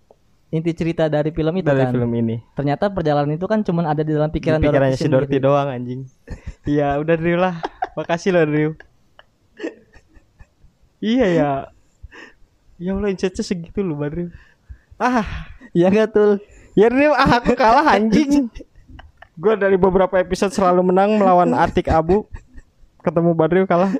inti 0.46 0.70
cerita 0.72 1.10
dari 1.10 1.34
film 1.34 1.58
itu 1.58 1.66
dari 1.66 1.82
kan. 1.86 1.92
film 1.92 2.10
ini. 2.14 2.38
Ternyata 2.54 2.86
perjalanan 2.88 3.34
itu 3.34 3.46
kan 3.50 3.66
cuma 3.66 3.82
ada 3.86 4.02
di 4.06 4.14
dalam 4.14 4.30
pikiran 4.30 4.62
Di 4.62 4.70
pikirannya 4.70 4.98
si 4.98 5.08
Dorothy 5.10 5.38
doang 5.42 5.68
anjing. 5.70 6.06
Iya, 6.66 6.98
udah 6.98 7.14
Drew 7.14 7.38
lah. 7.38 7.62
Makasih 7.94 8.34
loh 8.34 8.42
Drew. 8.42 8.70
iya 11.14 11.26
ya. 11.30 11.50
Ya 12.76 12.90
Allah 12.92 13.08
incetnya 13.08 13.40
segitu 13.40 13.86
loh 13.86 13.96
Badriu. 13.96 14.34
Ah, 14.98 15.46
Iya 15.70 15.92
enggak 15.92 16.08
tuh? 16.10 16.42
ya 16.74 16.90
Drew, 16.90 17.12
ah 17.14 17.38
aku 17.38 17.54
kalah 17.54 17.86
anjing. 17.94 18.50
Gue 19.40 19.54
dari 19.54 19.76
beberapa 19.76 20.16
episode 20.16 20.50
selalu 20.50 20.90
menang 20.90 21.20
melawan 21.20 21.52
Artik 21.54 21.86
Abu. 21.86 22.24
Ketemu 23.04 23.30
Badriu 23.36 23.64
kalah. 23.68 23.92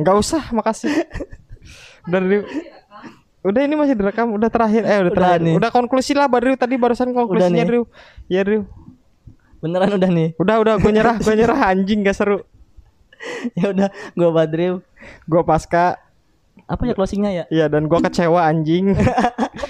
Enggak 0.00 0.16
usah, 0.16 0.42
makasih. 0.50 0.90
Drew. 2.08 2.42
Udah 3.46 3.62
ini 3.62 3.74
masih 3.74 3.94
direkam, 3.94 4.34
udah 4.34 4.50
terakhir. 4.50 4.82
Eh 4.82 4.98
udah 4.98 5.02
Udah 5.06 5.14
terakhir. 5.14 5.40
nih. 5.46 5.54
Udah 5.54 5.70
konklusi 5.70 6.12
lah 6.12 6.26
Badriu 6.26 6.58
tadi 6.58 6.74
barusan 6.74 7.14
konklusinya. 7.14 7.62
Drew. 7.62 7.86
Ya 8.26 8.42
Drew. 8.42 8.66
Beneran 9.62 9.94
udah 9.94 10.10
nih. 10.10 10.28
Udah 10.36 10.56
udah 10.58 10.74
gue 10.76 10.90
nyerah, 10.90 11.16
gue 11.16 11.34
nyerah 11.40 11.58
anjing 11.70 12.02
gak 12.02 12.16
seru. 12.16 12.42
ya 13.56 13.72
udah 13.72 13.88
gua 14.12 14.30
Badril. 14.34 14.84
Gue 15.24 15.42
pasca 15.42 15.96
Apa 16.66 16.82
ya 16.82 16.92
closingnya 16.92 17.30
ya? 17.32 17.44
Iya 17.46 17.66
dan 17.70 17.86
gua 17.86 18.02
kecewa 18.02 18.42
anjing 18.42 18.90